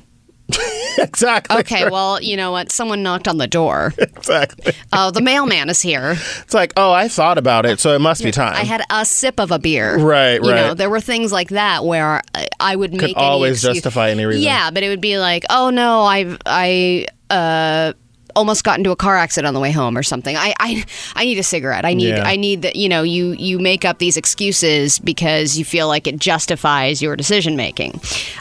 exactly. 0.98 1.58
Okay, 1.60 1.90
well, 1.90 2.22
you 2.22 2.36
know 2.38 2.52
what? 2.52 2.72
Someone 2.72 3.04
knocked 3.04 3.28
on 3.28 3.38
the 3.38 3.48
door. 3.48 3.94
Exactly. 4.24 4.74
Oh, 4.94 5.12
the 5.12 5.20
mailman 5.22 5.70
is 5.70 5.82
here. 5.82 6.16
It's 6.42 6.54
like, 6.54 6.72
oh, 6.78 6.94
I 6.94 7.10
thought 7.10 7.38
about 7.38 7.66
it, 7.66 7.82
so 7.82 7.94
it 7.94 8.00
must 8.00 8.24
be 8.24 8.32
time. 8.32 8.54
I 8.56 8.64
had 8.64 8.82
a 8.90 9.04
sip 9.04 9.38
of 9.40 9.52
a 9.52 9.60
beer. 9.60 9.98
Right, 9.98 10.36
You 10.42 10.50
know, 10.50 10.68
right. 10.70 10.78
there 10.78 10.90
were 10.90 11.02
things 11.02 11.32
like 11.34 11.50
that 11.50 11.84
where 11.84 12.22
I- 12.60 12.76
would 12.78 12.92
make 12.94 13.02
any 13.04 13.14
always 13.16 13.62
justify 13.62 14.12
any 14.12 14.24
reason. 14.26 14.44
Yeah, 14.44 14.72
but 14.72 14.82
it 14.84 14.88
would 14.90 15.02
be 15.02 15.18
like, 15.18 15.44
oh 15.50 15.70
no, 15.72 16.04
I've 16.04 16.38
I 16.46 17.08
uh 17.30 17.94
almost 18.36 18.64
got 18.64 18.78
into 18.78 18.92
a 18.92 18.96
car 18.96 19.18
accident 19.18 19.48
on 19.48 19.54
the 19.54 19.60
way 19.60 19.72
home 19.72 19.98
or 19.98 20.04
something. 20.04 20.36
I 20.36 20.54
I, 20.60 20.86
I 21.16 21.26
need 21.26 21.38
a 21.38 21.44
cigarette. 21.44 21.86
I 21.86 21.94
need 21.94 22.10
Yeah. 22.10 22.24
I 22.28 22.36
need 22.36 22.62
that. 22.64 22.76
You 22.76 22.90
know, 22.90 23.04
you 23.04 23.32
you 23.34 23.60
make 23.60 23.86
up 23.86 24.00
these 24.00 24.18
excuses 24.18 25.00
because 25.00 25.58
you 25.58 25.66
feel 25.66 25.88
like 25.88 26.08
it 26.08 26.18
justifies 26.18 27.02
your 27.02 27.16
decision 27.16 27.56
making. 27.56 28.00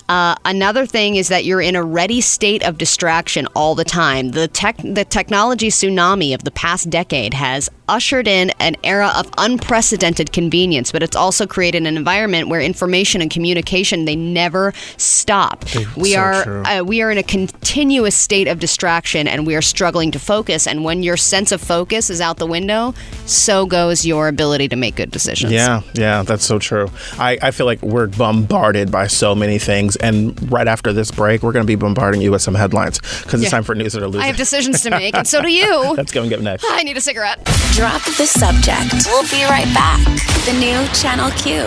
Uh, 0.08 0.34
another 0.44 0.86
thing 0.86 1.16
is 1.16 1.28
that 1.28 1.44
you're 1.44 1.60
in 1.60 1.76
a 1.76 1.84
ready 1.84 2.20
state 2.20 2.62
of 2.62 2.78
distraction 2.78 3.46
all 3.54 3.74
the 3.74 3.84
time. 3.84 4.30
The 4.30 4.48
tech 4.48 4.76
the 4.78 5.04
technology 5.04 5.68
tsunami 5.68 6.34
of 6.34 6.44
the 6.44 6.50
past 6.50 6.90
decade 6.90 7.34
has 7.34 7.70
ushered 7.88 8.26
in 8.26 8.50
an 8.58 8.74
era 8.84 9.12
of 9.16 9.30
unprecedented 9.38 10.32
convenience, 10.32 10.92
but 10.92 11.02
it's 11.02 11.16
also 11.16 11.46
created 11.46 11.86
an 11.86 11.96
environment 11.96 12.48
where 12.48 12.60
information 12.60 13.20
and 13.20 13.30
communication 13.30 14.04
they 14.04 14.16
never 14.16 14.72
stop. 14.96 15.64
we 15.96 16.12
so 16.12 16.20
are 16.20 16.64
uh, 16.64 16.82
we 16.82 17.02
are 17.02 17.10
in 17.10 17.18
a 17.18 17.22
continuous 17.22 18.14
state 18.16 18.48
of 18.48 18.58
distraction 18.58 19.28
and 19.28 19.46
we 19.46 19.54
are 19.54 19.62
struggling 19.82 20.12
to 20.12 20.18
focus 20.20 20.68
and 20.68 20.84
when 20.84 21.02
your 21.02 21.16
sense 21.16 21.50
of 21.50 21.60
focus 21.60 22.08
is 22.08 22.20
out 22.20 22.36
the 22.36 22.46
window, 22.46 22.94
so 23.26 23.66
goes 23.66 24.06
your 24.06 24.28
ability 24.28 24.68
to 24.68 24.76
make 24.76 24.94
good 24.94 25.10
decisions. 25.10 25.52
Yeah, 25.52 25.80
yeah, 25.94 26.22
that's 26.22 26.44
so 26.46 26.60
true. 26.60 26.88
I, 27.18 27.36
I 27.42 27.50
feel 27.50 27.66
like 27.66 27.82
we're 27.82 28.06
bombarded 28.06 28.92
by 28.92 29.08
so 29.08 29.34
many 29.34 29.58
things, 29.58 29.96
and 29.96 30.38
right 30.52 30.68
after 30.68 30.92
this 30.92 31.10
break, 31.10 31.42
we're 31.42 31.50
going 31.50 31.64
to 31.64 31.66
be 31.66 31.74
bombarding 31.74 32.20
you 32.20 32.30
with 32.30 32.42
some 32.42 32.54
headlines 32.54 33.00
because 33.00 33.34
it's 33.42 33.42
Yeah. 33.42 33.48
time 33.50 33.64
for 33.64 33.74
news 33.74 33.92
that 33.94 34.04
are 34.04 34.06
losing. 34.06 34.20
I 34.20 34.26
have 34.26 34.36
decisions 34.36 34.82
to 34.82 34.90
make 34.90 35.16
and 35.16 35.26
so 35.26 35.42
do 35.42 35.48
you. 35.62 35.96
That's 35.96 36.12
coming 36.12 36.32
up 36.32 36.38
next. 36.38 36.64
I 36.70 36.84
need 36.84 36.96
a 36.96 37.00
cigarette. 37.00 37.44
Drop 37.72 38.04
the 38.04 38.26
subject. 38.26 38.94
We'll 39.06 39.28
be 39.30 39.42
right 39.50 39.66
back. 39.74 39.98
The 40.46 40.52
new 40.60 40.86
Channel 40.94 41.32
Q. 41.32 41.62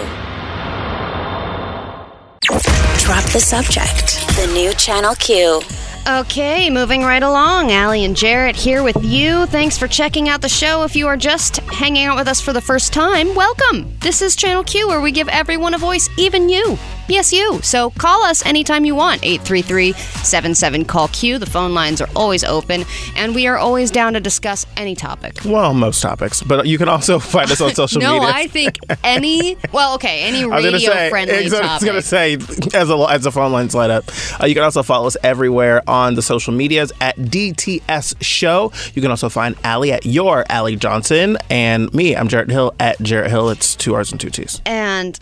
Drop 3.04 3.25
the 3.34 3.41
subject. 3.41 4.25
The 4.38 4.49
new 4.54 4.71
Channel 4.75 5.15
Q. 5.15 5.60
Okay, 6.07 6.69
moving 6.69 7.01
right 7.01 7.23
along. 7.23 7.71
Allie 7.71 8.05
and 8.05 8.15
Jarrett 8.15 8.55
here 8.55 8.83
with 8.83 9.03
you. 9.03 9.47
Thanks 9.47 9.75
for 9.75 9.87
checking 9.87 10.29
out 10.29 10.39
the 10.39 10.47
show. 10.47 10.83
If 10.83 10.95
you 10.95 11.07
are 11.07 11.17
just 11.17 11.57
hanging 11.57 12.05
out 12.05 12.15
with 12.15 12.27
us 12.27 12.39
for 12.39 12.53
the 12.53 12.61
first 12.61 12.93
time, 12.93 13.33
welcome. 13.33 13.91
This 14.01 14.21
is 14.21 14.35
Channel 14.35 14.63
Q, 14.63 14.87
where 14.87 15.01
we 15.01 15.11
give 15.11 15.27
everyone 15.29 15.73
a 15.73 15.79
voice, 15.79 16.07
even 16.15 16.47
you. 16.47 16.77
Yes, 17.07 17.31
you. 17.31 17.59
So 17.61 17.91
call 17.91 18.23
us 18.23 18.43
anytime 18.45 18.83
you 18.83 18.95
want. 18.95 19.23
833 19.23 19.93
77 19.93 20.85
Call 20.85 21.07
Q. 21.09 21.37
The 21.37 21.45
phone 21.45 21.73
lines 21.73 22.01
are 22.01 22.09
always 22.15 22.43
open, 22.43 22.83
and 23.15 23.35
we 23.35 23.45
are 23.47 23.57
always 23.57 23.91
down 23.91 24.13
to 24.13 24.19
discuss 24.19 24.65
any 24.75 24.95
topic. 24.95 25.37
Well, 25.45 25.73
most 25.73 26.01
topics, 26.01 26.41
but 26.41 26.65
you 26.65 26.77
can 26.79 26.89
also 26.89 27.19
find 27.35 27.51
us 27.51 27.61
on 27.61 27.75
social 27.75 28.01
No, 28.01 28.19
media. 28.19 28.33
I 28.33 28.47
think 28.47 28.77
any, 29.03 29.55
well, 29.71 29.93
okay, 29.95 30.23
any 30.23 30.43
I 30.43 30.47
was 30.47 30.63
gonna 30.63 30.71
radio 30.77 30.89
say, 30.91 31.09
friendly 31.09 31.35
I 31.35 31.73
was 31.75 31.83
gonna 31.83 32.01
say, 32.01 32.33
as 32.73 32.89
a 32.89 32.97
as 33.09 33.23
the 33.23 33.31
phone 33.31 33.51
lines 33.51 33.75
light 33.75 33.91
up, 33.91 34.05
uh, 34.41 34.45
you 34.47 34.55
can 34.55 34.63
also 34.63 34.81
follow 34.81 35.05
us 35.07 35.15
everywhere 35.21 35.81
on 35.87 36.15
the 36.15 36.21
social 36.23 36.53
medias 36.53 36.91
at 37.01 37.15
DTS 37.17 38.15
Show. 38.21 38.71
You 38.95 39.01
can 39.01 39.11
also 39.11 39.29
find 39.29 39.55
Allie 39.63 39.91
at 39.91 40.05
your 40.05 40.43
Allie 40.49 40.75
Johnson 40.75 41.37
and 41.49 41.93
me. 41.93 42.15
I'm 42.15 42.27
Jarrett 42.27 42.49
Hill 42.49 42.73
at 42.79 42.99
Jarrett 43.01 43.29
Hill. 43.29 43.49
It's 43.49 43.75
two 43.75 43.93
R's 43.93 44.11
and 44.11 44.19
two 44.19 44.29
T's. 44.31 44.59
and 44.65 45.17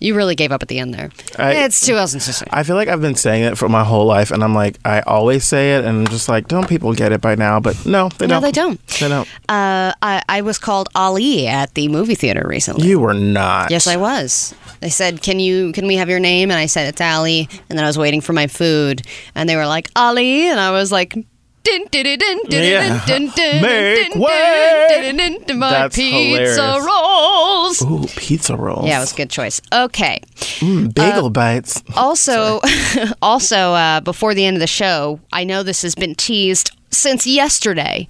you 0.00 0.14
really 0.14 0.34
gave 0.36 0.52
up 0.52 0.62
at 0.62 0.68
the 0.68 0.78
end 0.78 0.83
there. 0.90 1.10
I- 1.38 1.52
it's 1.64 1.80
2006. 1.86 2.44
I 2.50 2.62
feel 2.62 2.76
like 2.76 2.88
I've 2.88 3.00
been 3.00 3.14
saying 3.14 3.44
it 3.44 3.58
for 3.58 3.68
my 3.68 3.84
whole 3.84 4.06
life, 4.06 4.30
and 4.30 4.42
I'm 4.44 4.54
like, 4.54 4.78
I 4.84 5.00
always 5.00 5.44
say 5.44 5.76
it, 5.76 5.84
and 5.84 5.98
I'm 6.00 6.06
just 6.08 6.28
like, 6.28 6.48
don't 6.48 6.68
people 6.68 6.92
get 6.94 7.12
it 7.12 7.20
by 7.20 7.34
now? 7.34 7.60
But 7.60 7.84
no, 7.86 8.08
they 8.18 8.26
No, 8.26 8.34
don't. 8.34 8.42
they 8.42 8.52
don't. 8.52 8.86
They 8.98 9.08
don't. 9.08 9.28
Uh, 9.48 9.92
I, 10.02 10.22
I 10.28 10.40
was 10.42 10.58
called 10.58 10.88
Ali 10.94 11.46
at 11.46 11.74
the 11.74 11.88
movie 11.88 12.14
theater 12.14 12.44
recently. 12.48 12.86
You 12.88 13.00
were 13.00 13.14
not. 13.14 13.70
yes, 13.70 13.86
I 13.86 13.96
was. 13.96 14.54
They 14.80 14.90
said, 14.90 15.22
"Can 15.22 15.38
you? 15.40 15.72
Can 15.72 15.86
we 15.86 15.96
have 15.96 16.08
your 16.10 16.20
name?" 16.20 16.50
And 16.50 16.58
I 16.58 16.66
said, 16.66 16.88
"It's 16.88 17.00
Ali." 17.00 17.48
And 17.70 17.78
then 17.78 17.84
I 17.84 17.88
was 17.88 17.96
waiting 17.98 18.20
for 18.20 18.32
my 18.34 18.46
food, 18.46 19.02
and 19.34 19.48
they 19.48 19.56
were 19.56 19.66
like, 19.66 19.88
"Ali," 19.96 20.48
and 20.48 20.60
I 20.60 20.70
was 20.72 20.92
like. 20.92 21.14
Yeah. 22.48 23.04
Make 23.62 24.14
way. 24.14 25.12
My 25.54 25.70
That's 25.70 25.96
pizza 25.96 26.16
hilarious. 26.16 26.86
rolls. 26.86 27.82
Ooh, 27.82 28.06
pizza 28.20 28.56
rolls. 28.56 28.86
Yeah, 28.86 28.98
it 28.98 29.00
was 29.00 29.12
a 29.12 29.16
good 29.16 29.30
choice. 29.30 29.60
Okay. 29.72 30.20
Bagel 30.60 31.30
bites. 31.30 31.82
Also, 31.96 32.60
also 33.22 33.56
uh, 33.72 34.00
before 34.00 34.34
the 34.34 34.44
end 34.44 34.56
of 34.56 34.60
the 34.60 34.66
show, 34.66 35.20
I 35.32 35.44
know 35.44 35.62
this 35.62 35.82
has 35.82 35.94
been 35.94 36.14
teased 36.14 36.70
since 36.90 37.26
yesterday, 37.26 38.08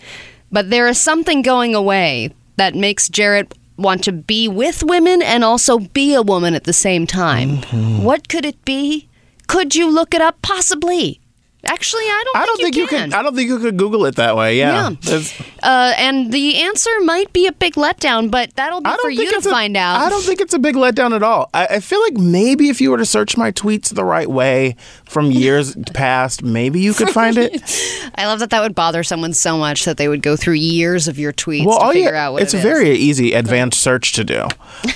but 0.50 0.70
there 0.70 0.88
is 0.88 0.98
something 1.00 1.42
going 1.42 1.74
away 1.74 2.30
that 2.56 2.74
makes 2.74 3.08
Jarrett 3.08 3.54
want 3.76 4.04
to 4.04 4.12
be 4.12 4.46
with 4.48 4.82
women 4.84 5.20
and 5.22 5.42
also 5.42 5.78
be 5.78 6.14
a 6.14 6.22
woman 6.22 6.54
at 6.54 6.64
the 6.64 6.72
same 6.72 7.06
time. 7.06 7.58
Mm-hmm. 7.58 8.02
What 8.04 8.28
could 8.28 8.44
it 8.44 8.64
be? 8.64 9.08
Could 9.46 9.74
you 9.74 9.90
look 9.90 10.14
it 10.14 10.20
up? 10.20 10.40
Possibly. 10.42 11.20
Actually, 11.66 12.04
I 12.04 12.22
don't. 12.24 12.36
I 12.42 12.46
don't 12.46 12.56
think 12.60 12.76
you, 12.76 12.86
can. 12.86 13.10
could. 13.10 13.18
I 13.18 13.22
don't 13.22 13.34
think 13.34 13.48
you 13.48 13.58
could 13.58 13.76
Google 13.76 14.04
it 14.06 14.16
that 14.16 14.36
way. 14.36 14.58
Yeah. 14.58 14.90
Yeah. 15.04 15.20
Uh, 15.62 15.94
and 15.96 16.32
the 16.32 16.56
answer 16.62 16.90
might 17.02 17.32
be 17.32 17.46
a 17.46 17.52
big 17.52 17.74
letdown, 17.74 18.30
but 18.30 18.54
that'll 18.56 18.80
be 18.80 18.90
for 19.02 19.10
you 19.10 19.30
to 19.30 19.38
a- 19.38 19.50
find 19.52 19.76
out. 19.76 20.00
I 20.00 20.08
don't 20.10 20.22
think 20.22 20.40
it's 20.40 20.54
a 20.54 20.58
big 20.58 20.74
letdown 20.74 21.14
at 21.14 21.22
all. 21.22 21.48
I, 21.54 21.66
I 21.66 21.80
feel 21.80 22.00
like 22.02 22.14
maybe 22.14 22.68
if 22.68 22.80
you 22.80 22.90
were 22.90 22.98
to 22.98 23.06
search 23.06 23.36
my 23.36 23.50
tweets 23.52 23.94
the 23.94 24.04
right 24.04 24.28
way 24.28 24.76
from 25.04 25.30
years 25.30 25.74
past, 25.94 26.42
maybe 26.42 26.80
you 26.80 26.92
could 26.92 27.10
find 27.10 27.38
it. 27.38 27.62
I 28.16 28.26
love 28.26 28.40
that 28.40 28.50
that 28.50 28.60
would 28.60 28.74
bother 28.74 29.02
someone 29.02 29.32
so 29.32 29.56
much 29.56 29.84
that 29.84 29.96
they 29.96 30.08
would 30.08 30.22
go 30.22 30.36
through 30.36 30.54
years 30.54 31.08
of 31.08 31.18
your 31.18 31.32
tweets 31.32 31.64
Well, 31.66 31.78
to 31.78 31.84
all 31.84 31.94
you, 31.94 32.04
figure 32.04 32.16
out 32.16 32.34
what 32.34 32.42
it's 32.42 32.54
it 32.54 32.58
a 32.58 32.62
very 32.62 32.90
easy 32.90 33.32
advanced 33.32 33.80
search 33.80 34.12
to 34.12 34.24
do. 34.24 34.46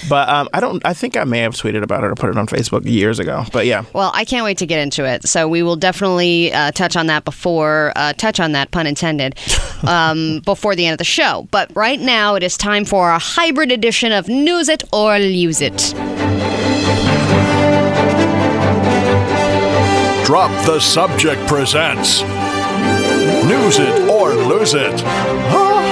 But 0.09 0.29
um, 0.29 0.49
I 0.53 0.61
don't. 0.61 0.85
I 0.85 0.93
think 0.95 1.17
I 1.17 1.25
may 1.25 1.41
have 1.41 1.55
tweeted 1.55 1.83
about 1.83 2.05
it 2.05 2.11
or 2.11 2.15
put 2.15 2.31
it 2.31 2.37
on 2.37 2.47
Facebook 2.47 2.85
years 2.85 3.19
ago. 3.19 3.45
But 3.53 3.67
yeah, 3.67 3.85
Well, 3.93 4.11
I 4.15 4.25
can't 4.25 4.45
wait 4.45 4.59
to 4.59 4.67
get 4.67 4.81
into 4.81 5.05
it. 5.05 5.27
So 5.27 5.49
we 5.49 5.63
will 5.63 5.77
definitely 5.77 6.53
uh, 6.59 6.73
touch 6.73 6.97
on 6.97 7.07
that 7.07 7.25
before 7.25 7.93
uh, 7.97 8.13
touch 8.15 8.41
on 8.41 8.53
that 8.53 8.71
pun 8.71 8.87
intended 8.87 9.39
um, 9.87 10.41
before 10.45 10.75
the 10.75 10.87
end 10.87 10.93
of 10.93 10.99
the 10.99 11.05
show. 11.05 11.47
But 11.51 11.75
right 11.77 12.01
now, 12.01 12.35
it 12.35 12.43
is 12.43 12.57
time 12.57 12.85
for 12.85 13.11
a 13.11 13.19
hybrid 13.19 13.71
edition 13.71 14.13
of 14.13 14.29
News 14.29 14.69
It 14.69 14.83
or 14.93 15.19
Lose 15.19 15.61
It. 15.61 15.95
Drop 20.27 20.51
the 20.67 20.79
Subject 20.79 21.41
presents 21.47 22.23
News 23.45 23.79
It 23.79 24.09
or 24.11 24.35
Lose 24.35 24.75
It. 24.75 25.88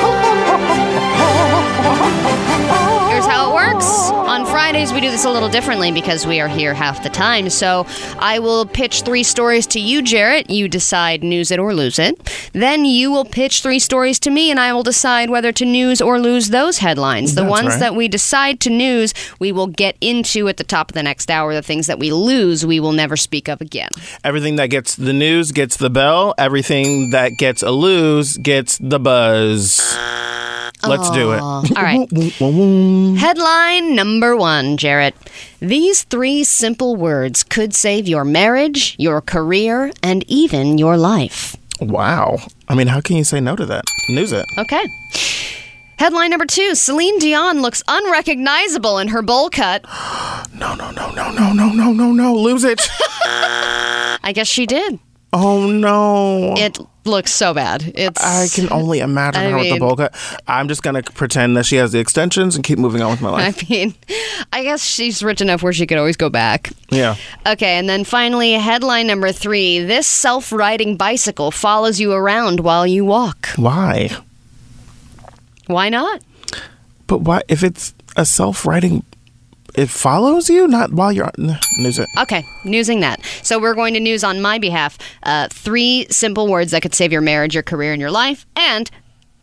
Fridays, 4.67 4.93
we 4.93 5.01
do 5.01 5.13
this 5.13 5.25
a 5.25 5.31
little 5.31 5.49
differently 5.49 5.93
because 5.93 6.27
we 6.27 6.41
are 6.41 6.49
here 6.49 6.75
half 6.75 7.05
the 7.05 7.09
time. 7.09 7.51
So 7.51 7.87
I 8.19 8.41
will 8.41 8.67
pitch 8.67 9.03
three 9.03 9.23
stories 9.23 9.65
to 9.69 9.79
you, 9.79 10.03
Jarrett. 10.03 10.51
You 10.51 10.67
decide 10.67 11.23
news 11.23 11.53
it 11.53 11.61
or 11.61 11.73
lose 11.73 12.01
it. 12.01 12.21
Then 12.53 12.85
you 12.85 13.13
will 13.13 13.25
pitch 13.25 13.63
three 13.63 13.79
stories 13.79 14.19
to 14.19 14.31
me, 14.31 14.51
and 14.51 14.59
I 14.59 14.73
will 14.73 14.83
decide 14.83 15.31
whether 15.31 15.53
to 15.53 15.65
news 15.65 16.01
or 16.01 16.19
lose 16.19 16.49
those 16.49 16.79
headlines. 16.79 17.37
The 17.37 17.43
That's 17.43 17.51
ones 17.51 17.69
right. 17.69 17.79
that 17.79 17.95
we 17.95 18.09
decide 18.09 18.59
to 18.63 18.71
news, 18.71 19.15
we 19.39 19.53
will 19.53 19.69
get 19.69 19.97
into 20.01 20.49
at 20.49 20.57
the 20.57 20.65
top 20.65 20.91
of 20.91 20.95
the 20.95 21.03
next 21.05 21.31
hour. 21.31 21.55
The 21.55 21.63
things 21.63 21.87
that 21.87 22.01
we 22.01 22.11
lose, 22.11 22.67
we 22.67 22.81
will 22.81 22.91
never 22.91 23.17
speak 23.17 23.49
of 23.49 23.61
again. 23.61 23.91
everything 24.25 24.57
that 24.57 24.67
gets 24.67 24.97
the 24.97 25.13
news 25.13 25.53
gets 25.53 25.77
the 25.77 25.91
bell. 25.91 26.35
Everything 26.39 27.11
that 27.11 27.31
gets 27.39 27.63
a 27.63 27.71
lose 27.71 28.37
gets 28.39 28.79
the 28.79 28.99
buzz. 28.99 29.97
Let's 30.89 31.11
do 31.11 31.33
it. 31.33 31.41
All 31.41 31.63
right. 31.77 32.09
Headline 33.19 33.95
number 33.95 34.37
one, 34.37 34.77
Jarrett. 34.77 35.15
These 35.61 36.05
three 36.05 36.45
simple 36.45 36.97
words 36.97 37.43
could 37.43 37.75
save 37.75 38.07
your 38.09 38.25
marriage, 38.25 38.95
your 38.99 39.21
career, 39.21 39.93
and 40.03 40.25
even 40.29 40.79
your 40.79 40.97
life. 40.97 41.57
Wow. 41.81 42.39
I 42.69 42.75
mean, 42.75 42.87
how 42.87 43.01
can 43.01 43.17
you 43.17 43.25
say 43.25 43.41
no 43.41 43.57
to 43.57 43.67
that? 43.67 43.85
News 44.09 44.33
it. 44.33 44.47
Okay. 44.59 44.85
Headline 45.99 46.31
number 46.31 46.45
two 46.47 46.75
Celine 46.75 47.19
Dion 47.19 47.63
looks 47.63 47.83
unrecognizable 47.89 48.99
in 48.99 49.09
her 49.09 49.23
bowl 49.23 49.51
cut. 49.51 49.85
No, 50.57 50.75
no, 50.75 50.91
no, 50.91 51.11
no, 51.11 51.31
no, 51.33 51.53
no, 51.53 51.69
no, 51.71 51.93
no, 51.93 52.13
no. 52.13 52.35
Lose 52.35 52.65
it. 52.65 52.81
I 53.27 54.33
guess 54.35 54.49
she 54.49 54.65
did. 54.65 54.99
Oh 55.33 55.67
no. 55.71 56.55
It 56.57 56.79
looks 57.05 57.33
so 57.33 57.55
bad. 57.55 57.93
It's. 57.95 58.23
I 58.23 58.49
can 58.53 58.73
only 58.73 59.01
imagine 59.01 59.43
I 59.43 59.51
her 59.51 59.57
with 59.57 59.67
the 59.67 59.71
mean- 59.73 59.81
bowl 59.81 59.97
cut. 59.97 60.15
I'm 60.49 60.69
just 60.69 60.83
gonna 60.83 61.03
pretend 61.03 61.57
that 61.57 61.67
she 61.67 61.77
has 61.77 61.93
the 61.93 61.99
extensions 61.99 62.57
and 62.57 62.65
keep 62.65 62.79
moving 62.79 63.03
on 63.03 63.11
with 63.11 63.21
my 63.21 63.31
life. 63.31 63.63
I 63.63 63.67
mean, 63.73 63.95
I 64.53 64.63
guess 64.63 64.85
she's 64.85 65.23
rich 65.23 65.41
enough 65.41 65.63
where 65.63 65.73
she 65.73 65.87
could 65.87 65.99
always 65.99 66.17
go 66.17 66.29
back. 66.31 66.71
Yeah. 66.91 67.17
Okay, 67.47 67.79
and 67.79 67.89
then 67.89 68.05
finally, 68.05 68.53
headline 68.53 69.07
number 69.07 69.33
three 69.33 69.81
this 69.81 70.07
self 70.07 70.53
riding 70.53 70.97
bicycle 70.97 71.51
follows 71.51 72.01
you 72.01 72.13
around 72.13 72.61
while 72.61 72.87
you 72.87 73.05
walk. 73.05 73.49
Why? 73.57 74.11
Why 75.67 75.89
not? 75.89 76.23
But 77.07 77.23
why? 77.23 77.43
If 77.49 77.63
it's 77.63 77.95
a 78.17 78.25
self-writing, 78.25 79.05
it 79.77 79.91
follows 79.91 80.49
you, 80.49 80.67
not 80.67 80.93
while 80.93 81.13
you're 81.13 81.27
on. 81.27 81.59
News 81.79 81.99
it. 81.99 82.09
Okay, 82.19 82.45
newsing 82.65 83.01
that. 83.01 83.25
So 83.43 83.59
we're 83.59 83.75
going 83.75 83.95
to 83.95 84.01
news 84.01 84.25
on 84.25 84.41
my 84.41 84.59
behalf 84.59 84.99
uh, 85.23 85.49
three 85.51 86.07
simple 86.11 86.49
words 86.49 86.71
that 86.73 86.83
could 86.83 86.95
save 86.95 87.13
your 87.13 87.21
marriage, 87.21 87.55
your 87.55 87.63
career, 87.63 87.93
and 87.93 88.01
your 88.01 88.11
life, 88.11 88.47
and 88.57 88.91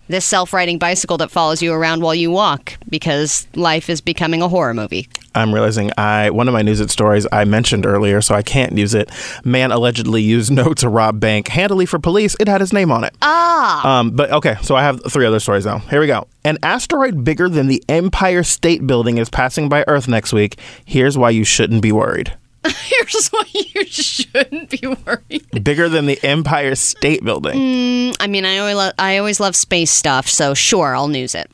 this 0.08 0.26
self-riding 0.26 0.78
bicycle 0.78 1.18
that 1.18 1.32
follows 1.32 1.62
you 1.62 1.74
around 1.74 2.02
while 2.02 2.14
you 2.16 2.30
walk 2.30 2.74
because 2.90 3.48
life 3.56 3.90
is 3.90 4.02
becoming 4.02 4.42
a 4.42 4.48
horror 4.50 4.74
movie. 4.74 5.08
I'm 5.36 5.54
realizing 5.54 5.92
I 5.98 6.30
one 6.30 6.48
of 6.48 6.54
my 6.54 6.62
news 6.62 6.80
it 6.80 6.92
stories 6.92 7.26
I 7.32 7.46
mentioned 7.46 7.86
earlier, 7.86 8.22
so 8.22 8.36
I 8.36 8.42
can't 8.44 8.78
use 8.78 8.94
it. 8.94 9.10
Man 9.44 9.72
allegedly 9.72 10.22
used 10.22 10.52
note 10.52 10.78
to 10.80 10.90
rob 10.90 11.20
bank 11.20 11.48
handily 11.48 11.86
for 11.86 11.98
police. 12.00 12.36
It 12.40 12.48
had 12.48 12.62
his 12.62 12.74
name 12.74 12.92
on 12.92 13.04
it. 13.04 13.16
Ah, 13.22 14.00
Um, 14.00 14.12
but 14.12 14.32
okay, 14.32 14.56
so 14.62 14.76
I 14.76 14.84
have 14.84 15.02
three 15.12 15.26
other 15.26 15.40
stories 15.40 15.66
now. 15.66 15.80
Here 15.80 16.00
we 16.00 16.08
go. 16.08 16.28
An 16.44 16.58
asteroid 16.62 17.24
bigger 17.24 17.50
than 17.50 17.68
the 17.68 17.84
Empire 17.90 18.44
State 18.44 18.86
Building 18.86 19.18
is 19.18 19.30
passing 19.30 19.70
by 19.70 19.84
Earth 19.88 20.08
next 20.08 20.34
week. 20.34 20.60
Here's 20.86 21.18
why 21.18 21.30
you 21.32 21.44
shouldn't 21.46 21.82
be 21.82 21.92
worried. 21.92 22.34
here's 22.68 23.30
why 23.30 23.44
you 23.54 23.86
shouldn't 23.86 24.70
be 24.70 24.86
worried. 24.88 25.64
Bigger 25.64 25.90
than 25.90 26.06
the 26.06 26.20
Empire 26.24 26.76
State 26.76 27.24
Building. 27.24 28.14
I 28.20 28.28
mean, 28.28 28.46
I 28.46 28.60
always 28.60 28.76
lo- 28.76 28.92
I 29.00 29.18
always 29.18 29.40
love 29.40 29.56
space 29.56 29.90
stuff, 29.92 30.28
so 30.30 30.54
sure, 30.54 30.96
I'll 30.96 31.08
news 31.08 31.34
it. 31.36 31.50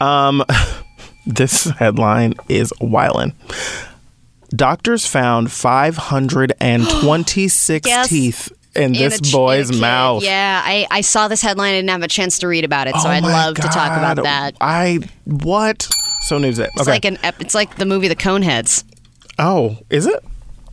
Um, 0.00 0.44
this 1.26 1.64
headline 1.64 2.34
is 2.48 2.72
wildin'. 2.80 3.32
Doctors 4.50 5.06
found 5.06 5.52
526 5.52 7.86
Yes. 7.86 8.08
teeth 8.08 8.50
in 8.74 8.92
this 8.92 9.20
ch- 9.20 9.32
boy's 9.32 9.78
mouth. 9.78 10.22
Yeah, 10.22 10.62
I, 10.64 10.86
I 10.90 11.00
saw 11.02 11.28
this 11.28 11.42
headline. 11.42 11.74
I 11.74 11.78
didn't 11.78 11.90
have 11.90 12.02
a 12.02 12.08
chance 12.08 12.38
to 12.40 12.48
read 12.48 12.64
about 12.64 12.86
it, 12.86 12.94
so 12.96 13.08
Oh 13.08 13.10
I'd 13.10 13.22
love 13.22 13.56
to 13.56 13.62
talk 13.62 13.96
about 13.96 14.22
that. 14.22 14.56
I 14.60 15.00
what? 15.24 15.82
So 16.22 16.38
news 16.38 16.58
it. 16.58 16.70
It's 16.74 16.82
Okay. 16.82 16.90
like 16.92 17.04
an 17.04 17.18
ep- 17.22 17.40
it's 17.40 17.54
like 17.54 17.76
the 17.76 17.86
movie 17.86 18.08
The 18.08 18.16
Coneheads. 18.16 18.84
Oh, 19.38 19.78
is 19.90 20.06
it? 20.06 20.24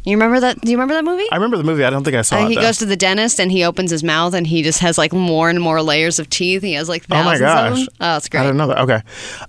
You 0.04 0.16
remember 0.18 0.40
that? 0.42 0.62
Do 0.62 0.70
you 0.70 0.78
remember 0.78 0.94
that 0.94 1.04
movie? 1.04 1.26
I 1.32 1.36
remember 1.36 1.58
the 1.58 1.64
movie. 1.64 1.84
I 1.84 1.90
don't 1.90 2.04
think 2.04 2.16
I 2.16 2.22
saw 2.22 2.36
Uh, 2.38 2.46
it. 2.46 2.50
he 2.50 2.56
though. 2.56 2.62
goes 2.62 2.78
to 2.78 2.86
the 2.86 2.96
dentist 2.96 3.40
and 3.40 3.52
he 3.52 3.64
opens 3.64 3.90
his 3.90 4.04
mouth 4.04 4.36
and 4.36 4.46
he 4.46 4.62
just 4.62 4.80
has 4.82 5.00
like 5.00 5.12
more 5.14 5.50
and 5.50 5.60
more 5.60 5.82
layers 5.82 6.20
of 6.20 6.30
teeth. 6.30 6.62
He 6.62 6.74
has 6.74 6.88
like 6.88 7.06
Oh 7.10 7.24
my 7.24 7.40
gosh! 7.40 7.72
of 7.72 7.78
them. 7.78 7.88
Oh, 8.00 8.18
it's 8.18 8.30
great. 8.30 8.42
I 8.42 8.44
didn't 8.44 8.58
know 8.58 8.68
that. 8.68 8.80
Okay. 8.82 9.02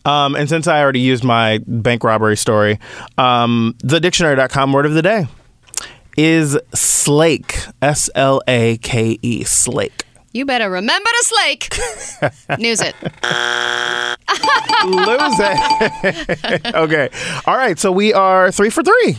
Um, 0.07 0.35
and 0.35 0.49
since 0.49 0.67
I 0.67 0.81
already 0.81 1.01
used 1.01 1.25
my 1.25 1.61
bank 1.67 2.05
robbery 2.05 2.39
story, 2.39 2.79
um, 3.19 3.75
the 3.81 4.01
dictionary.com 4.01 4.73
word 4.73 4.87
of 4.87 4.95
the 4.95 5.03
day 5.03 5.27
is 6.17 6.57
slake. 6.75 7.59
S 7.83 8.09
L 8.15 8.41
A 8.49 8.79
K 8.79 9.19
E. 9.21 9.45
Slake. 9.45 10.05
You 10.37 10.45
better 10.45 10.69
remember 10.69 11.09
to 11.09 11.25
slake. 11.25 11.79
News 12.59 12.83
it. 12.83 12.95
Lose 14.85 15.37
it. 15.41 16.67
okay. 16.75 17.09
All 17.47 17.57
right. 17.57 17.79
So 17.79 17.91
we 17.91 18.13
are 18.13 18.53
three 18.53 18.69
for 18.69 18.83
three. 18.83 19.17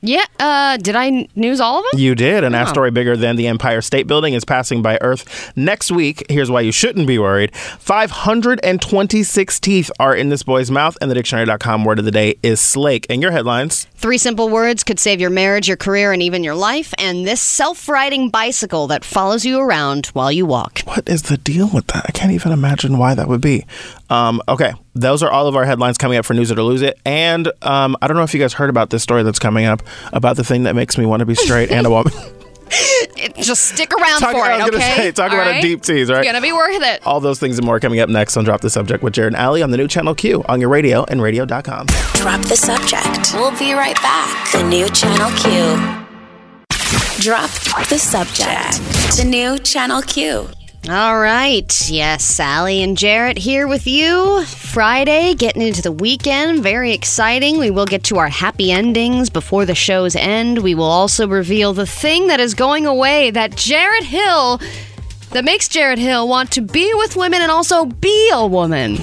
Yeah. 0.00 0.24
Uh, 0.38 0.76
did 0.76 0.94
I 0.94 1.28
news 1.34 1.60
all 1.60 1.78
of 1.78 1.84
them? 1.90 2.00
You 2.00 2.14
did. 2.14 2.44
An 2.44 2.54
asteroid 2.54 2.94
bigger 2.94 3.16
than 3.16 3.36
the 3.36 3.48
Empire 3.48 3.80
State 3.80 4.06
Building 4.06 4.34
is 4.34 4.44
passing 4.44 4.82
by 4.82 4.98
Earth 5.00 5.52
next 5.56 5.90
week. 5.90 6.24
Here's 6.28 6.50
why 6.50 6.60
you 6.60 6.72
shouldn't 6.72 7.06
be 7.06 7.18
worried. 7.18 7.54
526 7.56 9.60
teeth 9.60 9.90
are 9.98 10.14
in 10.14 10.28
this 10.28 10.42
boy's 10.42 10.70
mouth, 10.70 10.96
and 11.00 11.10
the 11.10 11.14
dictionary.com 11.14 11.84
word 11.84 11.98
of 11.98 12.04
the 12.04 12.10
day 12.10 12.38
is 12.42 12.60
slake. 12.60 13.06
And 13.10 13.22
your 13.22 13.32
headlines? 13.32 13.86
Three 13.96 14.18
simple 14.18 14.48
words 14.48 14.84
could 14.84 15.00
save 15.00 15.20
your 15.20 15.30
marriage, 15.30 15.66
your 15.66 15.76
career, 15.76 16.12
and 16.12 16.22
even 16.22 16.44
your 16.44 16.54
life. 16.54 16.94
And 16.98 17.26
this 17.26 17.42
self-riding 17.42 18.30
bicycle 18.30 18.86
that 18.86 19.04
follows 19.04 19.44
you 19.44 19.58
around 19.58 20.06
while 20.08 20.30
you 20.30 20.46
walk. 20.46 20.80
What 20.84 21.08
is 21.08 21.22
the 21.22 21.36
deal 21.36 21.68
with 21.72 21.88
that? 21.88 22.04
I 22.08 22.12
can't 22.12 22.32
even 22.32 22.52
imagine 22.52 22.98
why 22.98 23.14
that 23.14 23.28
would 23.28 23.40
be. 23.40 23.66
Um, 24.10 24.40
okay, 24.48 24.72
those 24.94 25.22
are 25.22 25.30
all 25.30 25.46
of 25.48 25.56
our 25.56 25.64
headlines 25.64 25.98
coming 25.98 26.16
up 26.18 26.24
for 26.24 26.34
News 26.34 26.50
It 26.50 26.58
or 26.58 26.62
Lose 26.62 26.82
It. 26.82 26.98
And 27.04 27.50
um, 27.62 27.96
I 28.00 28.06
don't 28.06 28.16
know 28.16 28.22
if 28.22 28.32
you 28.34 28.40
guys 28.40 28.54
heard 28.54 28.70
about 28.70 28.90
this 28.90 29.02
story 29.02 29.22
that's 29.22 29.38
coming 29.38 29.66
up 29.66 29.82
about 30.12 30.36
the 30.36 30.44
thing 30.44 30.62
that 30.64 30.74
makes 30.74 30.96
me 30.96 31.04
want 31.06 31.20
to 31.20 31.26
be 31.26 31.34
straight 31.34 31.70
and 31.70 31.86
a 31.86 31.90
woman. 31.90 32.12
It, 33.16 33.34
just 33.36 33.64
stick 33.74 33.92
around 33.94 34.20
Talk- 34.20 34.32
for 34.32 34.42
I 34.42 34.56
it, 34.58 34.60
okay? 34.60 34.70
gonna 34.70 34.80
say, 34.82 35.12
talk 35.12 35.32
All 35.32 35.40
about 35.40 35.56
a 35.56 35.60
deep 35.62 35.80
tease, 35.82 36.10
right? 36.10 36.18
It's 36.18 36.28
gonna 36.28 36.42
be 36.42 36.52
worth 36.52 36.80
it. 36.82 37.04
all 37.06 37.18
those 37.18 37.38
things 37.40 37.56
and 37.58 37.64
more 37.66 37.80
coming 37.80 37.98
up 37.98 38.10
next 38.10 38.36
on 38.36 38.44
Drop 38.44 38.60
the 38.60 38.68
Subject 38.68 39.02
with 39.02 39.14
Jarrett 39.14 39.32
and 39.32 39.42
Allie 39.42 39.62
on 39.62 39.70
the 39.70 39.78
new 39.78 39.88
channel 39.88 40.14
Q 40.14 40.44
on 40.48 40.60
your 40.60 40.68
radio 40.68 41.04
and 41.04 41.20
radio.com. 41.22 41.86
Drop 42.12 42.40
the 42.42 42.56
subject. 42.56 43.32
We'll 43.34 43.58
be 43.58 43.72
right 43.72 43.96
back. 44.02 44.52
The 44.52 44.62
new 44.62 44.86
Channel 44.90 45.30
Q. 45.38 46.04
Drop 47.20 47.50
the 47.88 47.98
subject. 47.98 48.76
The 49.16 49.24
new 49.24 49.58
Channel 49.58 50.02
Q. 50.02 50.48
All 50.86 51.18
right. 51.18 51.90
Yes, 51.90 52.24
Sally 52.24 52.82
and 52.82 52.96
Jarrett 52.96 53.36
here 53.36 53.66
with 53.68 53.86
you. 53.86 54.42
Friday, 54.44 55.34
getting 55.34 55.60
into 55.60 55.82
the 55.82 55.92
weekend. 55.92 56.62
Very 56.62 56.92
exciting. 56.92 57.58
We 57.58 57.70
will 57.70 57.84
get 57.84 58.04
to 58.04 58.16
our 58.16 58.28
happy 58.28 58.72
endings 58.72 59.28
before 59.28 59.66
the 59.66 59.74
show's 59.74 60.16
end. 60.16 60.58
We 60.58 60.74
will 60.74 60.84
also 60.84 61.28
reveal 61.28 61.74
the 61.74 61.84
thing 61.84 62.28
that 62.28 62.40
is 62.40 62.54
going 62.54 62.86
away 62.86 63.30
that 63.32 63.54
Jarrett 63.54 64.04
Hill, 64.04 64.60
that 65.32 65.44
makes 65.44 65.68
Jarrett 65.68 65.98
Hill 65.98 66.26
want 66.26 66.52
to 66.52 66.62
be 66.62 66.90
with 66.94 67.16
women 67.16 67.42
and 67.42 67.50
also 67.50 67.84
be 67.84 68.30
a 68.32 68.46
woman. 68.46 68.96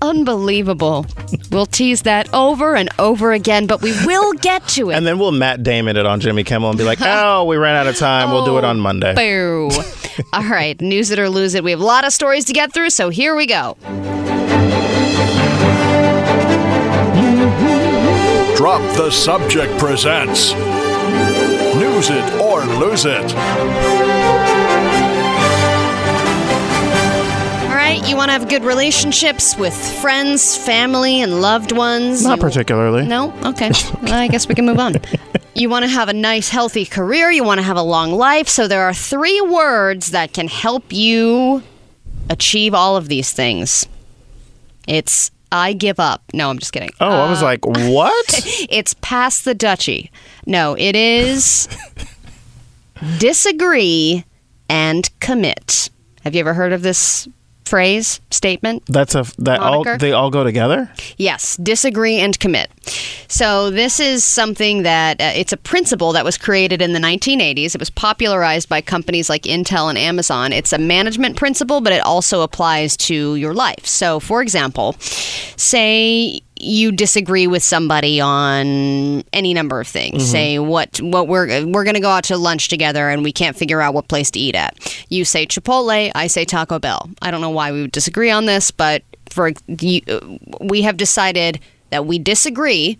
Unbelievable. 0.00 1.06
We'll 1.50 1.66
tease 1.66 2.02
that 2.02 2.32
over 2.32 2.76
and 2.76 2.88
over 2.98 3.32
again, 3.32 3.66
but 3.66 3.82
we 3.82 3.92
will 4.06 4.32
get 4.34 4.66
to 4.68 4.90
it. 4.90 4.94
And 4.94 5.06
then 5.06 5.18
we'll 5.18 5.32
Matt 5.32 5.62
Damon 5.62 5.96
it 5.96 6.06
on 6.06 6.20
Jimmy 6.20 6.44
Kimmel 6.44 6.70
and 6.70 6.78
be 6.78 6.84
like, 6.84 6.98
oh, 7.02 7.44
we 7.44 7.56
ran 7.56 7.76
out 7.76 7.86
of 7.86 7.96
time. 7.96 8.30
We'll 8.30 8.44
do 8.44 8.58
it 8.58 8.64
oh, 8.64 8.68
on 8.68 8.80
Monday. 8.80 9.14
Boo. 9.14 9.70
All 10.32 10.44
right, 10.44 10.80
news 10.80 11.10
it 11.10 11.18
or 11.18 11.28
lose 11.28 11.54
it. 11.54 11.64
We 11.64 11.70
have 11.70 11.80
a 11.80 11.84
lot 11.84 12.04
of 12.04 12.12
stories 12.12 12.44
to 12.46 12.52
get 12.52 12.72
through, 12.72 12.90
so 12.90 13.08
here 13.08 13.34
we 13.34 13.46
go. 13.46 13.76
Drop 18.56 18.82
the 18.96 19.10
Subject 19.10 19.78
presents 19.78 20.52
News 21.74 22.10
It 22.10 22.40
or 22.40 22.64
Lose 22.64 23.04
It. 23.06 24.17
You 28.08 28.16
want 28.16 28.28
to 28.30 28.32
have 28.32 28.48
good 28.48 28.64
relationships 28.64 29.56
with 29.56 29.74
friends, 30.00 30.56
family, 30.56 31.20
and 31.20 31.42
loved 31.42 31.72
ones. 31.72 32.24
Not 32.24 32.38
You- 32.38 32.42
particularly. 32.42 33.06
No? 33.06 33.34
Okay. 33.44 33.70
Well, 34.02 34.14
I 34.14 34.28
guess 34.28 34.48
we 34.48 34.54
can 34.54 34.66
move 34.66 34.78
on. 34.78 34.96
You 35.54 35.68
want 35.68 35.82
to 35.84 35.88
have 35.88 36.08
a 36.08 36.12
nice, 36.12 36.50
healthy 36.50 36.86
career. 36.86 37.32
You 37.32 37.42
want 37.42 37.58
to 37.58 37.64
have 37.64 37.76
a 37.76 37.82
long 37.82 38.12
life. 38.12 38.46
So 38.46 38.68
there 38.68 38.82
are 38.82 38.94
three 38.94 39.40
words 39.40 40.12
that 40.12 40.32
can 40.32 40.46
help 40.46 40.92
you 40.92 41.64
achieve 42.30 42.74
all 42.74 42.96
of 42.96 43.08
these 43.08 43.32
things. 43.32 43.88
It's 44.86 45.32
I 45.50 45.72
give 45.72 45.98
up. 45.98 46.22
No, 46.32 46.48
I'm 46.48 46.60
just 46.60 46.72
kidding. 46.72 46.90
Oh, 47.00 47.08
I 47.08 47.28
was 47.28 47.42
uh, 47.42 47.46
like, 47.46 47.66
what? 47.66 48.40
It's 48.70 48.94
pass 49.00 49.40
the 49.40 49.52
duchy. 49.52 50.12
No, 50.46 50.76
it 50.78 50.94
is 50.94 51.66
disagree 53.18 54.24
and 54.68 55.10
commit. 55.18 55.90
Have 56.22 56.36
you 56.36 56.40
ever 56.40 56.54
heard 56.54 56.72
of 56.72 56.82
this 56.82 57.26
phrase, 57.68 58.20
statement? 58.30 58.82
That's 58.86 59.14
a 59.14 59.24
that 59.38 59.60
all 59.60 59.84
they 59.98 60.12
all 60.12 60.30
go 60.30 60.44
together. 60.44 60.90
Yes, 61.16 61.56
disagree 61.56 62.18
and 62.18 62.38
commit. 62.38 62.70
So 63.28 63.70
this 63.70 64.00
is 64.00 64.24
something 64.24 64.82
that 64.82 65.20
uh, 65.20 65.32
it's 65.34 65.52
a 65.52 65.56
principle 65.56 66.12
that 66.12 66.24
was 66.24 66.38
created 66.38 66.80
in 66.80 66.94
the 66.94 66.98
1980s. 66.98 67.74
It 67.74 67.78
was 67.78 67.90
popularized 67.90 68.68
by 68.68 68.80
companies 68.80 69.28
like 69.28 69.42
Intel 69.42 69.88
and 69.88 69.98
Amazon. 69.98 70.52
It's 70.52 70.72
a 70.72 70.78
management 70.78 71.36
principle, 71.36 71.80
but 71.80 71.92
it 71.92 72.00
also 72.00 72.40
applies 72.40 72.96
to 73.08 73.36
your 73.36 73.52
life. 73.52 73.86
So, 73.86 74.18
for 74.18 74.40
example, 74.40 74.96
say 74.98 76.40
you 76.60 76.92
disagree 76.92 77.46
with 77.46 77.62
somebody 77.62 78.20
on 78.20 79.22
any 79.32 79.54
number 79.54 79.80
of 79.80 79.88
things. 79.88 80.22
Mm-hmm. 80.22 80.32
Say 80.32 80.58
what 80.58 81.00
what 81.00 81.28
we're 81.28 81.66
we're 81.66 81.84
going 81.84 81.94
to 81.94 82.00
go 82.00 82.10
out 82.10 82.24
to 82.24 82.36
lunch 82.36 82.68
together 82.68 83.08
and 83.08 83.22
we 83.22 83.32
can't 83.32 83.56
figure 83.56 83.80
out 83.80 83.94
what 83.94 84.08
place 84.08 84.30
to 84.32 84.38
eat 84.38 84.54
at. 84.54 84.76
You 85.08 85.24
say 85.24 85.46
Chipotle, 85.46 86.10
I 86.14 86.26
say 86.26 86.44
Taco 86.44 86.78
Bell. 86.78 87.10
I 87.22 87.30
don't 87.30 87.40
know 87.40 87.50
why 87.50 87.72
we 87.72 87.82
would 87.82 87.92
disagree 87.92 88.30
on 88.30 88.46
this, 88.46 88.70
but 88.70 89.02
for 89.30 89.52
you, 89.66 90.00
we 90.60 90.82
have 90.82 90.96
decided 90.96 91.60
that 91.90 92.06
we 92.06 92.18
disagree. 92.18 92.98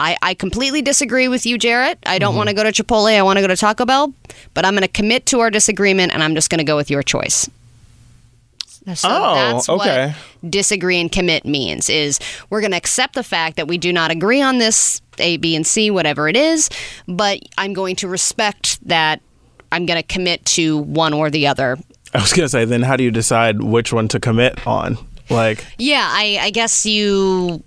I, 0.00 0.16
I 0.22 0.34
completely 0.34 0.80
disagree 0.80 1.26
with 1.26 1.44
you, 1.44 1.58
Jarrett. 1.58 1.98
I 2.06 2.18
don't 2.18 2.30
mm-hmm. 2.30 2.38
want 2.38 2.48
to 2.50 2.54
go 2.54 2.62
to 2.62 2.70
Chipotle. 2.70 3.16
I 3.16 3.22
want 3.22 3.38
to 3.38 3.40
go 3.40 3.48
to 3.48 3.56
Taco 3.56 3.84
Bell, 3.84 4.14
but 4.54 4.64
I'm 4.64 4.74
going 4.74 4.82
to 4.82 4.88
commit 4.88 5.26
to 5.26 5.40
our 5.40 5.50
disagreement 5.50 6.12
and 6.12 6.22
I'm 6.22 6.36
just 6.36 6.50
going 6.50 6.58
to 6.58 6.64
go 6.64 6.76
with 6.76 6.88
your 6.88 7.02
choice. 7.02 7.50
So 8.94 9.08
Oh, 9.10 9.34
that's 9.34 9.68
okay. 9.68 10.14
what 10.42 10.50
disagree 10.50 11.00
and 11.00 11.10
commit 11.10 11.44
means 11.44 11.88
is 11.90 12.18
we're 12.50 12.60
going 12.60 12.70
to 12.70 12.76
accept 12.76 13.14
the 13.14 13.22
fact 13.22 13.56
that 13.56 13.68
we 13.68 13.78
do 13.78 13.92
not 13.92 14.10
agree 14.10 14.40
on 14.40 14.58
this 14.58 15.00
A, 15.18 15.36
B, 15.36 15.54
and 15.56 15.66
C, 15.66 15.90
whatever 15.90 16.28
it 16.28 16.36
is, 16.36 16.68
but 17.06 17.40
I'm 17.58 17.72
going 17.72 17.96
to 17.96 18.08
respect 18.08 18.78
that 18.88 19.20
I'm 19.72 19.84
going 19.86 20.00
to 20.00 20.06
commit 20.06 20.44
to 20.46 20.78
one 20.78 21.12
or 21.12 21.30
the 21.30 21.46
other 21.46 21.76
I 22.14 22.20
was 22.22 22.32
gonna 22.32 22.48
say, 22.48 22.64
then 22.64 22.82
how 22.82 22.96
do 22.96 23.04
you 23.04 23.10
decide 23.10 23.62
which 23.62 23.92
one 23.92 24.08
to 24.08 24.18
commit 24.20 24.66
on? 24.66 24.96
Like, 25.28 25.66
Yeah, 25.76 26.08
I, 26.10 26.38
I 26.40 26.50
guess 26.50 26.86
you. 26.86 27.62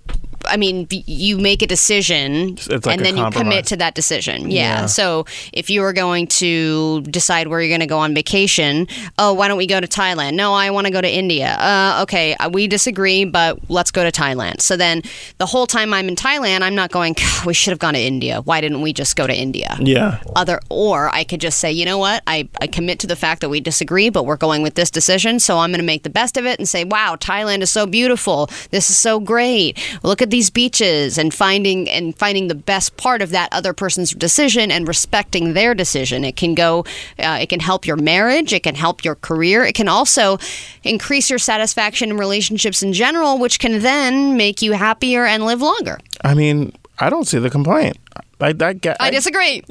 I 0.46 0.56
mean, 0.56 0.86
you 0.90 1.38
make 1.38 1.62
a 1.62 1.66
decision 1.66 2.56
like 2.68 2.86
and 2.86 3.04
then 3.04 3.16
you 3.16 3.30
commit 3.30 3.66
to 3.66 3.76
that 3.76 3.94
decision. 3.94 4.50
Yeah. 4.50 4.62
Yeah. 4.62 4.86
So 4.86 5.26
if 5.52 5.70
you 5.70 5.80
were 5.80 5.92
going 5.92 6.26
to 6.28 7.00
decide 7.02 7.48
where 7.48 7.60
you're 7.60 7.68
going 7.68 7.80
to 7.80 7.86
go 7.86 7.98
on 7.98 8.14
vacation, 8.14 8.86
oh, 9.18 9.32
why 9.32 9.48
don't 9.48 9.58
we 9.58 9.66
go 9.66 9.80
to 9.80 9.86
Thailand? 9.86 10.34
No, 10.34 10.52
I 10.54 10.70
want 10.70 10.86
to 10.86 10.92
go 10.92 11.00
to 11.00 11.10
India. 11.10 11.56
Uh, 11.58 12.00
okay, 12.02 12.34
uh, 12.34 12.48
we 12.48 12.66
disagree, 12.66 13.24
but 13.24 13.58
let's 13.70 13.90
go 13.90 14.02
to 14.04 14.12
Thailand. 14.12 14.60
So 14.60 14.76
then 14.76 15.02
the 15.38 15.46
whole 15.46 15.66
time 15.66 15.92
I'm 15.92 16.08
in 16.08 16.16
Thailand, 16.16 16.62
I'm 16.62 16.74
not 16.74 16.90
going, 16.90 17.16
we 17.46 17.54
should 17.54 17.70
have 17.70 17.78
gone 17.78 17.94
to 17.94 18.00
India. 18.00 18.40
Why 18.42 18.60
didn't 18.60 18.82
we 18.82 18.92
just 18.92 19.16
go 19.16 19.26
to 19.26 19.34
India? 19.34 19.76
yeah, 19.80 20.22
other 20.36 20.60
or 20.68 21.08
I 21.14 21.24
could 21.24 21.40
just 21.40 21.58
say, 21.58 21.70
you 21.72 21.84
know 21.84 21.98
what, 21.98 22.22
I, 22.26 22.48
I 22.60 22.66
commit 22.66 22.98
to 23.00 23.06
the 23.06 23.16
fact 23.16 23.40
that 23.40 23.48
we 23.48 23.60
disagree, 23.60 24.10
but 24.10 24.24
we're 24.24 24.36
going 24.36 24.62
with 24.62 24.74
this 24.74 24.90
decision, 24.90 25.38
so 25.40 25.58
I'm 25.58 25.70
gonna 25.70 25.82
make 25.82 26.02
the 26.02 26.10
best 26.10 26.36
of 26.36 26.46
it 26.46 26.58
and 26.58 26.68
say, 26.68 26.84
Wow, 26.84 27.16
Thailand 27.16 27.60
is 27.62 27.70
so 27.70 27.86
beautiful. 27.86 28.48
This 28.70 28.90
is 28.90 28.96
so 28.98 29.20
great. 29.20 29.78
Look 30.02 30.22
at 30.22 30.30
these 30.32 30.50
beaches 30.50 31.18
and 31.18 31.32
finding 31.32 31.88
and 31.88 32.16
finding 32.18 32.48
the 32.48 32.54
best 32.54 32.96
part 32.96 33.22
of 33.22 33.30
that 33.30 33.52
other 33.52 33.72
person's 33.72 34.12
decision 34.12 34.70
and 34.70 34.88
respecting 34.88 35.52
their 35.52 35.74
decision. 35.74 36.24
It 36.24 36.36
can 36.36 36.54
go 36.54 36.84
uh, 37.18 37.38
it 37.40 37.48
can 37.48 37.60
help 37.60 37.86
your 37.86 37.96
marriage, 37.96 38.52
it 38.52 38.64
can 38.64 38.74
help 38.74 39.04
your 39.04 39.14
career, 39.14 39.62
it 39.64 39.74
can 39.74 39.88
also 39.88 40.38
increase 40.82 41.30
your 41.30 41.38
satisfaction 41.38 42.10
in 42.10 42.16
relationships 42.16 42.82
in 42.82 42.92
general, 42.94 43.38
which 43.38 43.58
can 43.60 43.80
then 43.80 44.36
make 44.36 44.62
you 44.62 44.72
happier 44.72 45.26
and 45.26 45.44
live 45.44 45.60
longer. 45.60 45.98
I 46.24 46.34
mean, 46.34 46.72
I 46.98 47.10
don't 47.10 47.26
see 47.26 47.38
the 47.38 47.50
complaint. 47.50 47.98
I, 48.40 48.54
I 48.58 48.72
get. 48.72 48.96
I 48.98 49.10
disagree. 49.10 49.62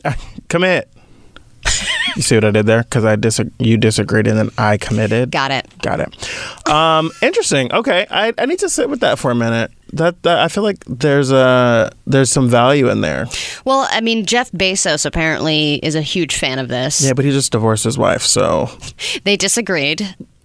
commit. 0.48 0.88
you 2.16 2.22
see 2.22 2.36
what 2.36 2.46
I 2.46 2.52
did 2.52 2.66
there? 2.66 2.84
Because 2.84 3.06
I 3.06 3.16
dis- 3.16 3.42
you 3.60 3.78
disagreed 3.78 4.28
and 4.28 4.38
then 4.38 4.50
I 4.58 4.78
committed. 4.78 5.32
Got 5.32 5.52
it. 5.52 5.68
Got 5.80 6.00
it. 6.00 6.70
Um, 6.70 7.12
interesting. 7.22 7.74
Okay, 7.74 8.06
I, 8.10 8.34
I 8.38 8.46
need 8.46 8.60
to 8.60 8.70
sit 8.70 8.90
with 8.90 9.02
that 9.02 9.20
for 9.20 9.32
a 9.32 9.36
minute. 9.36 9.72
That, 9.94 10.22
that 10.24 10.40
I 10.40 10.48
feel 10.48 10.64
like 10.64 10.84
there's 10.86 11.32
a 11.32 11.92
there's 12.08 12.32
some 12.32 12.48
value 12.50 12.90
in 12.90 13.02
there. 13.02 13.28
Well, 13.66 13.88
I 13.92 14.02
mean, 14.02 14.26
Jeff 14.26 14.52
Bezos 14.52 15.06
apparently 15.06 15.76
is 15.84 15.96
a 15.96 16.02
huge 16.02 16.36
fan 16.36 16.60
of 16.60 16.68
this. 16.70 17.02
Yeah, 17.04 17.14
but 17.14 17.26
he 17.26 17.32
just 17.32 17.52
divorced 17.52 17.84
his 17.84 17.98
wife, 17.98 18.22
so 18.24 18.70
They 19.24 19.36
disagreed. 19.38 20.02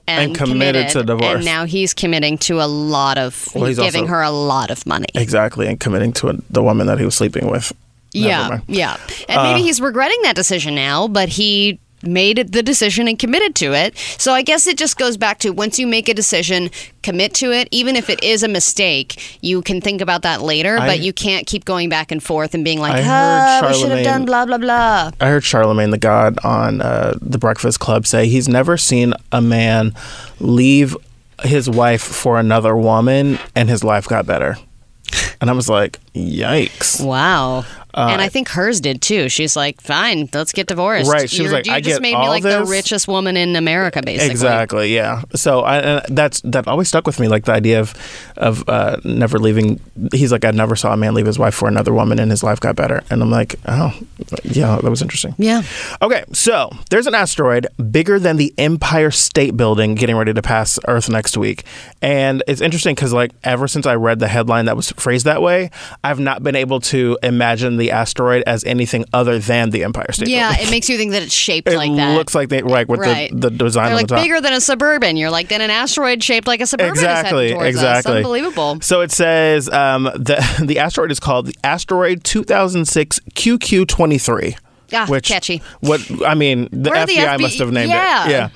And, 0.09 0.31
And 0.31 0.37
committed 0.39 0.89
to 0.91 1.03
divorce. 1.03 1.35
And 1.37 1.45
now 1.45 1.65
he's 1.65 1.93
committing 1.93 2.39
to 2.39 2.61
a 2.61 2.69
lot 2.69 3.19
of, 3.19 3.49
Well, 3.57 3.65
he's 3.65 3.77
he's 3.77 3.85
giving 3.87 4.03
also- 4.03 4.13
her 4.15 4.23
a 4.23 4.31
lot 4.31 4.71
of 4.71 4.87
money. 4.87 5.07
exactly, 5.17 5.67
and 5.67 5.81
committing 5.81 6.13
to 6.15 6.29
a, 6.29 6.35
the 6.49 6.63
woman 6.63 6.87
that 6.87 7.01
he 7.01 7.05
was 7.05 7.17
sleeping 7.17 7.51
with. 7.51 7.73
Never 8.15 8.29
yeah, 8.29 8.49
mind. 8.49 8.63
yeah. 8.69 8.97
And 9.29 9.39
Uh, 9.41 9.43
maybe 9.43 9.63
he's 9.63 9.81
regretting 9.81 10.23
that 10.23 10.37
decision 10.37 10.77
now, 10.77 11.09
but 11.09 11.29
he 11.29 11.81
made 12.03 12.53
the 12.53 12.63
decision 12.63 13.09
and 13.09 13.19
committed 13.19 13.55
to 13.57 13.73
it. 13.73 13.97
So 14.19 14.33
I 14.33 14.43
guess 14.43 14.67
it 14.67 14.77
just 14.77 14.99
goes 14.99 15.17
back 15.17 15.39
to 15.41 15.51
once 15.51 15.79
you 15.79 15.87
make 15.87 16.09
a 16.09 16.15
decision, 16.15 16.71
commit 17.03 17.33
to 17.35 17.53
it. 17.53 17.69
Even 17.71 17.97
if 17.97 18.11
it 18.11 18.23
is 18.23 18.43
a 18.43 18.49
mistake, 18.49 19.39
you 19.43 19.63
can 19.63 19.81
think 19.81 20.01
about 20.01 20.23
that 20.23 20.43
later, 20.43 20.79
I- 20.79 20.87
but 20.87 21.01
you 21.01 21.13
can't 21.13 21.47
keep 21.47 21.65
going 21.65 21.89
back 21.89 22.13
and 22.13 22.23
forth 22.23 22.55
and 22.55 22.65
being 22.65 22.79
like, 22.81 22.95
I 22.97 23.03
heard 23.03 23.69
we 23.69 23.75
should 23.75 23.81
have 23.81 23.81
Charlemagne- 23.99 24.05
done 24.05 24.25
blah, 24.27 24.45
blah, 24.47 24.59
blah. 24.59 25.11
I 25.21 25.27
heard 25.29 25.43
Charlemagne 25.45 25.91
the 25.91 25.99
God 25.99 26.39
on 26.45 26.81
uh, 26.83 27.15
the 27.21 27.39
Breakfast 27.39 27.81
Club 27.81 28.07
say 28.07 28.29
he's 28.29 28.49
never 28.49 28.77
seen 28.77 29.15
a 29.33 29.41
man 29.41 29.95
leave 30.39 30.97
his 31.43 31.69
wife 31.69 32.03
for 32.03 32.39
another 32.39 32.77
woman 32.77 33.39
and 33.55 33.69
his 33.69 33.83
life 33.85 34.07
got 34.07 34.27
better. 34.27 34.57
And 35.41 35.51
I 35.51 35.53
was 35.53 35.69
like, 35.69 35.99
yikes. 36.17 37.05
Wow. 37.05 37.65
Uh, 37.95 38.09
and 38.11 38.21
I 38.21 38.29
think 38.29 38.49
hers 38.49 38.83
did 38.83 39.01
too. 39.01 39.31
She's 39.31 39.57
like, 39.57 39.81
fine, 39.81 40.29
let's 40.35 40.53
get 40.53 40.67
divorced. 40.67 41.11
Right, 41.11 41.31
she 41.31 41.45
You're- 41.45 41.55
like, 41.55 41.67
you 41.67 41.73
I 41.73 41.81
just 41.81 41.97
get 41.97 42.03
made 42.03 42.13
me 42.13 42.17
all 42.17 42.29
like 42.29 42.43
the 42.43 42.67
richest 42.67 43.09
woman 43.09 43.39
in 43.39 43.57
America, 43.57 44.03
basically. 44.05 44.31
Exactly. 44.33 44.95
Yeah. 44.95 45.23
So 45.35 45.61
I, 45.61 45.79
and 45.79 46.03
that's 46.15 46.43
that 46.43 46.69
always 46.69 46.89
stuck 46.89 47.07
with 47.07 47.19
me, 47.19 47.29
like 47.29 47.47
the 47.47 47.53
idea 47.53 47.81
of 47.81 47.95
of 48.37 48.69
uh, 48.69 48.99
never 49.03 49.39
leaving. 49.39 49.81
He's 50.13 50.31
like, 50.31 50.45
I 50.45 50.51
never 50.51 50.77
saw 50.77 50.93
a 50.93 50.97
man 50.99 51.15
leave 51.15 51.25
his 51.25 51.39
wife 51.39 51.55
for 51.55 51.69
another 51.69 51.95
woman, 51.95 52.19
and 52.19 52.31
his 52.31 52.43
life 52.43 52.61
got 52.61 52.77
better. 52.77 53.03
And 53.09 53.23
I'm 53.23 53.31
like, 53.31 53.55
oh, 53.67 53.99
yeah, 54.45 54.77
that 54.77 54.91
was 54.91 55.01
interesting. 55.01 55.35
Yeah. 55.39 55.63
Okay, 56.03 56.25
so 56.35 56.71
there's 56.91 57.07
an 57.07 57.15
asteroid 57.15 57.67
bigger 57.91 58.19
than 58.19 58.37
the 58.37 58.53
Empire 58.59 59.11
State 59.11 59.57
Building 59.57 59.95
getting 59.95 60.17
ready 60.17 60.35
to 60.35 60.43
pass 60.43 60.79
Earth 60.87 61.09
next 61.09 61.39
week. 61.39 61.65
And 62.03 62.43
it's 62.47 62.61
interesting 62.61 62.95
because, 62.95 63.15
like, 63.15 63.33
ever 63.43 63.67
since 63.69 63.87
I 63.87 63.95
read 63.95 64.19
the 64.19 64.29
headline 64.29 64.67
that 64.67 64.77
was 64.77 64.91
phrased 64.93 65.25
that 65.25 65.41
way, 65.41 65.71
I've 66.07 66.21
not 66.21 66.43
been 66.43 66.55
able 66.55 66.79
to 66.81 67.19
imagine 67.23 67.79
the 67.79 67.91
asteroid 67.91 68.45
as 68.47 68.63
anything 68.63 69.05
other 69.13 69.41
than 69.41 69.71
the 69.71 69.83
Empire 69.83 70.07
State 70.13 70.29
Yeah, 70.29 70.51
Building. 70.51 70.69
it 70.69 70.71
makes 70.71 70.89
you 70.89 70.97
think 70.97 71.11
that 71.13 71.23
it's 71.25 71.35
shaped 71.35 71.69
It 71.73 71.77
like 71.77 71.95
that. 71.97 72.13
It 72.13 72.17
looks 72.17 72.35
like 72.35 72.49
they 72.49 72.63
like 72.63 72.89
with 72.89 73.01
right. 73.01 73.31
the, 73.33 73.51
the 73.51 73.51
design 73.51 73.87
They're 73.87 73.97
like 73.97 74.07
the 74.07 74.15
bigger 74.15 74.41
than 74.41 74.53
a 74.53 74.61
suburban. 74.61 75.17
You're 75.17 75.31
like, 75.31 75.49
then 75.49 75.61
an 75.61 75.71
asteroid 75.71 76.23
shaped 76.23 76.47
like 76.47 76.61
a 76.61 76.67
suburban 76.67 76.93
exactly, 76.93 77.53
exactly. 77.53 78.13
us. 78.13 78.17
Unbelievable. 78.19 78.81
So 78.83 79.01
it 79.01 79.11
says 79.11 79.69
um, 79.69 80.05
the 80.15 80.65
the 80.65 80.79
asteroid 80.79 81.11
is 81.11 81.19
called 81.19 81.47
the 81.47 81.57
asteroid 81.65 82.23
2006 82.23 83.21
QQ23. 83.35 84.57
Ah, 84.93 85.07
which 85.09 85.29
catchy. 85.29 85.63
What 85.81 86.01
I 86.25 86.35
mean, 86.35 86.69
the 86.71 86.91
are 86.91 87.07
the 87.07 87.15
FBI 87.17 87.41
must 87.41 87.59
have 87.59 87.73
named 87.73 87.91
Yeah. 87.91 88.27
it. 88.27 88.31
Yeah. 88.31 88.49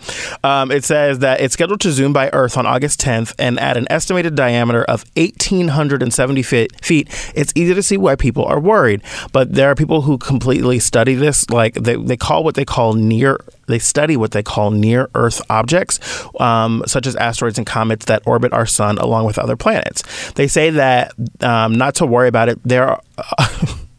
Um, 0.45 0.71
it 0.71 0.85
says 0.85 1.19
that 1.21 1.41
it's 1.41 1.55
scheduled 1.55 1.81
to 1.81 1.91
zoom 1.91 2.13
by 2.13 2.31
Earth 2.33 2.57
on 2.57 2.67
August 2.67 3.01
10th, 3.01 3.35
and 3.39 3.59
at 3.59 3.77
an 3.77 3.87
estimated 3.91 4.35
diameter 4.37 4.85
of 4.85 5.05
1,870 5.17 6.43
feet, 6.43 6.85
feet, 6.85 7.33
it's 7.35 7.53
easy 7.57 7.75
to 7.75 7.83
see 7.83 7.97
why 7.97 8.15
people 8.17 8.45
are 8.45 8.61
worried. 8.61 9.03
But 9.33 9.55
there 9.55 9.71
are 9.71 9.75
people 9.75 10.03
who 10.03 10.19
completely 10.19 10.79
study 10.79 11.15
this, 11.15 11.49
like 11.51 11.75
they, 11.75 11.97
they 11.97 12.17
call 12.17 12.45
what 12.45 12.55
they 12.55 12.65
call 12.65 12.95
near. 12.95 13.39
They 13.67 13.79
study 13.79 14.17
what 14.17 14.33
they 14.33 14.43
call 14.43 14.71
near 14.71 15.09
Earth 15.15 15.41
objects, 15.51 16.01
um, 16.41 16.83
such 16.87 17.07
as 17.07 17.15
asteroids 17.17 17.59
and 17.59 17.67
comets 17.67 18.07
that 18.07 18.23
orbit 18.27 18.53
our 18.53 18.67
sun 18.67 18.99
along 18.99 19.27
with 19.27 19.39
other 19.39 19.57
planets. 19.57 20.03
They 20.33 20.49
say 20.49 20.71
that 20.71 21.13
um, 21.41 21.75
not 21.75 21.95
to 21.97 22.07
worry 22.07 22.29
about 22.29 22.49
it. 22.49 22.59
There 22.65 22.87
are. 22.89 23.01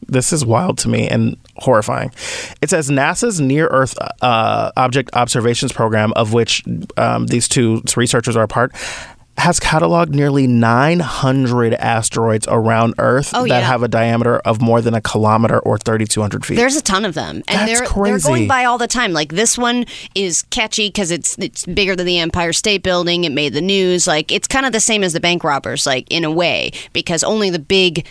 this 0.08 0.34
is 0.34 0.44
wild 0.46 0.78
to 0.78 0.89
me 0.89 1.08
and 1.08 1.38
horrifying. 1.62 2.12
It 2.62 2.69
says 2.69 2.89
NASA's 2.89 3.39
Near 3.39 3.67
Earth 3.67 3.95
uh, 4.21 4.71
Object 4.76 5.10
Observations 5.13 5.71
Program, 5.71 6.12
of 6.13 6.34
which 6.34 6.63
um, 6.97 7.28
these 7.28 7.47
two 7.47 7.82
researchers 7.95 8.36
are 8.36 8.43
a 8.43 8.47
part, 8.47 8.74
has 9.38 9.60
cataloged 9.60 10.10
nearly 10.10 10.45
900 10.45 11.74
asteroids 11.76 12.45
around 12.50 12.93
Earth 12.97 13.32
Oh, 13.34 13.43
that 13.43 13.47
yeah. 13.47 13.60
have 13.62 13.82
a 13.82 13.88
diameter 13.88 14.38
of 14.39 14.62
more 14.62 14.82
than 14.82 14.93
a 14.93 15.02
kilometer 15.02 15.58
or 15.60 15.78
3,200 15.78 16.45
feet. 16.45 16.56
There's 16.56 16.76
a 16.76 16.82
ton 16.82 17.06
of 17.06 17.13
them, 17.13 17.38
and 17.47 17.67
That's 17.69 17.80
they're 17.80 18.04
they're 18.04 18.19
going 18.19 18.47
by 18.47 18.65
all 18.65 18.78
the 18.78 18.88
time. 18.88 19.13
Like 19.13 19.34
this 19.34 19.58
one 19.58 19.86
is 20.15 20.43
catchy 20.52 20.89
because 20.89 21.12
it's 21.12 21.38
it's 21.39 21.65
bigger 21.65 21.95
than 21.95 22.06
the 22.06 22.19
Empire 22.19 22.54
State 22.54 22.84
Building. 22.84 23.24
It 23.24 23.32
made 23.32 23.54
the 23.54 23.62
news. 23.62 24.06
Like 24.06 24.32
it's 24.32 24.47
kind 24.47 24.65
of 24.65 24.74
the 24.74 24.80
same 24.82 25.04
as 25.04 25.13
the 25.13 25.19
bank 25.21 25.43
robbers, 25.43 25.86
like 25.86 26.08
in 26.12 26.24
a 26.24 26.32
way, 26.32 26.71
because 26.93 27.24
only 27.24 27.50
the 27.50 27.60
big 27.60 28.06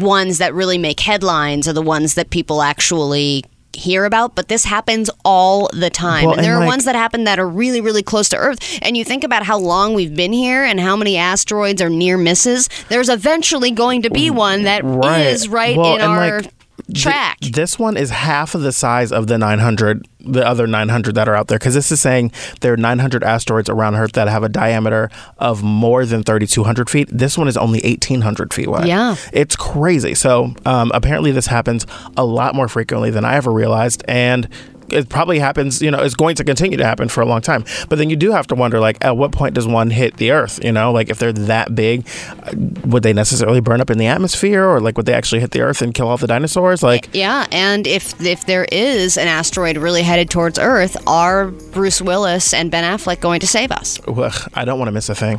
ones 0.00 0.38
that 0.38 0.54
really 0.54 0.78
make 0.78 1.00
headlines 1.00 1.68
are 1.68 1.72
the 1.72 1.82
ones 1.82 2.14
that 2.14 2.30
people 2.30 2.62
actually 2.62 3.44
hear 3.74 4.04
about 4.04 4.34
but 4.34 4.48
this 4.48 4.64
happens 4.64 5.08
all 5.24 5.70
the 5.72 5.88
time. 5.88 6.26
Well, 6.26 6.34
and 6.34 6.44
there 6.44 6.52
and, 6.52 6.62
are 6.62 6.66
like- 6.66 6.72
ones 6.74 6.84
that 6.84 6.94
happen 6.94 7.24
that 7.24 7.38
are 7.38 7.48
really 7.48 7.80
really 7.80 8.02
close 8.02 8.28
to 8.30 8.36
earth. 8.36 8.58
And 8.82 8.96
you 8.96 9.04
think 9.04 9.24
about 9.24 9.44
how 9.44 9.58
long 9.58 9.94
we've 9.94 10.14
been 10.14 10.32
here 10.32 10.62
and 10.62 10.78
how 10.78 10.94
many 10.94 11.16
asteroids 11.16 11.80
are 11.80 11.88
near 11.88 12.18
misses 12.18 12.68
there's 12.88 13.08
eventually 13.08 13.70
going 13.70 14.02
to 14.02 14.10
be 14.10 14.30
one 14.30 14.64
that 14.64 14.84
is 14.84 15.48
right 15.48 15.76
Well, 15.76 15.94
in 15.94 16.00
our 16.02 16.42
like, 16.42 16.52
track 16.94 17.38
this 17.52 17.78
one 17.78 17.96
is 17.96 18.10
half 18.10 18.54
of 18.54 18.62
the 18.62 18.72
size 18.72 19.12
of 19.12 19.26
the 19.26 19.38
900, 19.38 20.06
the 20.20 20.46
other 20.46 20.66
900 20.66 21.14
that 21.14 21.28
are 21.28 21.34
out 21.34 21.48
there. 21.48 21.58
Because 21.58 21.74
this 21.74 21.92
is 21.92 22.00
saying 22.00 22.32
there 22.60 22.72
are 22.72 22.76
900 22.76 23.22
asteroids 23.22 23.68
around 23.68 23.94
Earth 23.94 24.12
that 24.12 24.28
have 24.28 24.42
a 24.42 24.48
diameter 24.48 25.10
of 25.38 25.62
more 25.62 26.04
than 26.06 26.22
3,200 26.22 26.88
feet. 26.88 27.08
This 27.10 27.36
one 27.36 27.48
is 27.48 27.56
only 27.56 27.80
1,800 27.80 28.54
feet 28.54 28.66
away. 28.66 28.86
Yeah. 28.86 29.16
It's 29.32 29.56
crazy. 29.56 30.14
So 30.14 30.54
um, 30.64 30.90
apparently, 30.94 31.30
this 31.32 31.46
happens 31.46 31.86
a 32.16 32.24
lot 32.24 32.54
more 32.54 32.68
frequently 32.68 33.10
than 33.10 33.24
I 33.24 33.36
ever 33.36 33.52
realized. 33.52 34.04
And 34.08 34.48
it 34.92 35.08
probably 35.08 35.38
happens, 35.38 35.80
you 35.82 35.90
know, 35.90 36.00
it's 36.00 36.14
going 36.14 36.36
to 36.36 36.44
continue 36.44 36.76
to 36.76 36.84
happen 36.84 37.08
for 37.08 37.20
a 37.20 37.26
long 37.26 37.40
time. 37.40 37.64
But 37.88 37.96
then 37.98 38.10
you 38.10 38.16
do 38.16 38.30
have 38.32 38.46
to 38.48 38.54
wonder, 38.54 38.80
like, 38.80 39.02
at 39.04 39.16
what 39.16 39.32
point 39.32 39.54
does 39.54 39.66
one 39.66 39.90
hit 39.90 40.16
the 40.16 40.30
Earth? 40.32 40.62
You 40.64 40.72
know, 40.72 40.92
like 40.92 41.08
if 41.10 41.18
they're 41.18 41.32
that 41.32 41.74
big, 41.74 42.06
uh, 42.42 42.52
would 42.86 43.02
they 43.02 43.12
necessarily 43.12 43.60
burn 43.60 43.80
up 43.80 43.90
in 43.90 43.98
the 43.98 44.06
atmosphere, 44.06 44.64
or 44.64 44.80
like 44.80 44.96
would 44.96 45.06
they 45.06 45.14
actually 45.14 45.40
hit 45.40 45.50
the 45.52 45.60
Earth 45.60 45.82
and 45.82 45.94
kill 45.94 46.08
all 46.08 46.16
the 46.16 46.26
dinosaurs? 46.26 46.82
Like, 46.82 47.08
Yeah, 47.12 47.46
and 47.52 47.86
if 47.86 48.20
if 48.24 48.46
there 48.46 48.66
is 48.72 49.16
an 49.16 49.28
asteroid 49.28 49.76
really 49.76 50.02
headed 50.02 50.30
towards 50.30 50.58
Earth, 50.58 50.96
are 51.06 51.48
Bruce 51.48 52.00
Willis 52.02 52.52
and 52.54 52.70
Ben 52.70 52.84
Affleck 52.84 53.20
going 53.20 53.40
to 53.40 53.46
save 53.46 53.70
us? 53.72 53.98
ugh, 54.06 54.50
I 54.54 54.64
don't 54.64 54.78
want 54.78 54.88
to 54.88 54.92
miss 54.92 55.08
a 55.08 55.14
thing. 55.14 55.38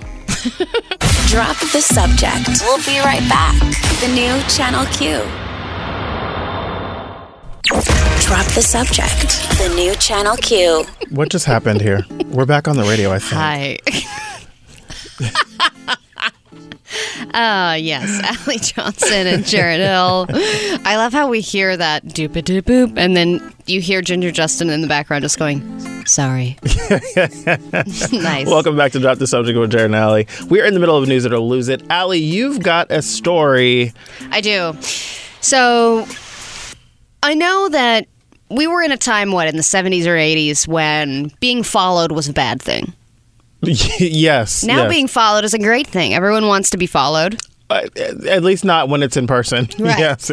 Drop 1.28 1.58
the 1.72 1.82
subject. 1.82 2.62
We'll 2.62 2.78
be 2.86 3.00
right 3.00 3.28
back. 3.30 3.60
The 4.02 4.08
new 4.14 4.42
Channel 4.50 4.86
Q. 4.94 5.53
Drop 7.64 8.46
the 8.48 8.62
subject. 8.62 9.58
The 9.58 9.74
new 9.74 9.96
Channel 9.96 10.36
Q. 10.36 10.86
What 11.12 11.30
just 11.30 11.46
happened 11.46 11.80
here? 11.80 12.06
We're 12.28 12.46
back 12.46 12.68
on 12.68 12.76
the 12.76 12.84
radio, 12.84 13.10
I 13.14 13.20
think. 13.20 13.32
Hi. 13.32 13.80
Uh, 17.34 17.76
yes, 17.80 18.22
Allie 18.46 18.60
Johnson 18.60 19.28
and 19.28 19.46
Jarrett 19.46 19.80
Hill. 19.80 20.28
I 20.86 20.98
love 20.98 21.14
how 21.14 21.30
we 21.30 21.40
hear 21.40 21.78
that 21.78 22.06
doop 22.06 22.36
a 22.36 22.42
doop 22.42 22.64
boop, 22.64 22.98
and 22.98 23.16
then 23.16 23.54
you 23.66 23.80
hear 23.80 24.02
Ginger 24.02 24.32
Justin 24.32 24.70
in 24.70 24.82
the 24.82 24.88
background 24.88 25.22
just 25.22 25.40
going, 25.40 26.06
sorry. 26.06 26.58
nice. 28.12 28.46
Welcome 28.46 28.76
back 28.76 28.92
to 28.92 29.00
Drop 29.00 29.20
the 29.20 29.28
Subject 29.28 29.58
with 29.58 29.72
Jarrett 29.72 29.86
and 29.86 29.96
Allie. 29.96 30.28
We're 30.50 30.66
in 30.66 30.74
the 30.74 30.82
middle 30.82 30.98
of 30.98 31.08
news 31.08 31.24
it 31.24 31.32
or 31.32 31.40
lose 31.40 31.70
it. 31.70 31.82
Allie, 31.90 32.20
you've 32.20 32.62
got 32.62 32.92
a 32.92 33.02
story. 33.02 33.94
I 34.32 34.42
do. 34.42 34.76
So 35.40 36.06
I 37.24 37.34
know 37.36 37.70
that 37.70 38.08
we 38.50 38.68
were 38.68 38.82
in 38.82 38.92
a 38.92 38.98
time, 38.98 39.32
what, 39.32 39.48
in 39.48 39.56
the 39.56 39.64
70s 39.64 40.06
or 40.06 40.16
80s 40.16 40.68
when 40.68 41.32
being 41.40 41.64
followed 41.64 42.12
was 42.12 42.28
a 42.28 42.34
bad 42.34 42.62
thing. 42.62 42.94
yes. 43.62 44.64
Now 44.64 44.84
yes. 44.84 44.92
being 44.92 45.08
followed 45.08 45.46
is 45.46 45.54
a 45.54 45.60
great 45.60 45.88
thing. 45.88 46.14
Everyone 46.14 46.48
wants 46.48 46.70
to 46.72 46.78
be 46.78 46.86
followed. 46.86 47.42
Uh, 47.70 47.88
at 48.28 48.44
least 48.44 48.66
not 48.66 48.90
when 48.90 49.02
it's 49.02 49.16
in 49.16 49.26
person. 49.26 49.68
Right. 49.80 49.98
Yes. 49.98 50.32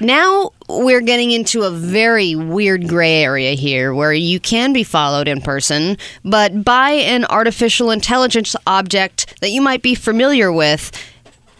Now 0.00 0.52
we're 0.68 1.00
getting 1.00 1.30
into 1.30 1.62
a 1.62 1.70
very 1.70 2.34
weird 2.34 2.88
gray 2.88 3.22
area 3.22 3.52
here 3.52 3.94
where 3.94 4.12
you 4.12 4.38
can 4.38 4.72
be 4.72 4.84
followed 4.84 5.28
in 5.28 5.40
person, 5.40 5.96
but 6.24 6.64
by 6.64 6.90
an 6.90 7.24
artificial 7.26 7.90
intelligence 7.90 8.54
object 8.66 9.40
that 9.40 9.50
you 9.50 9.62
might 9.62 9.82
be 9.82 9.94
familiar 9.94 10.52
with. 10.52 10.90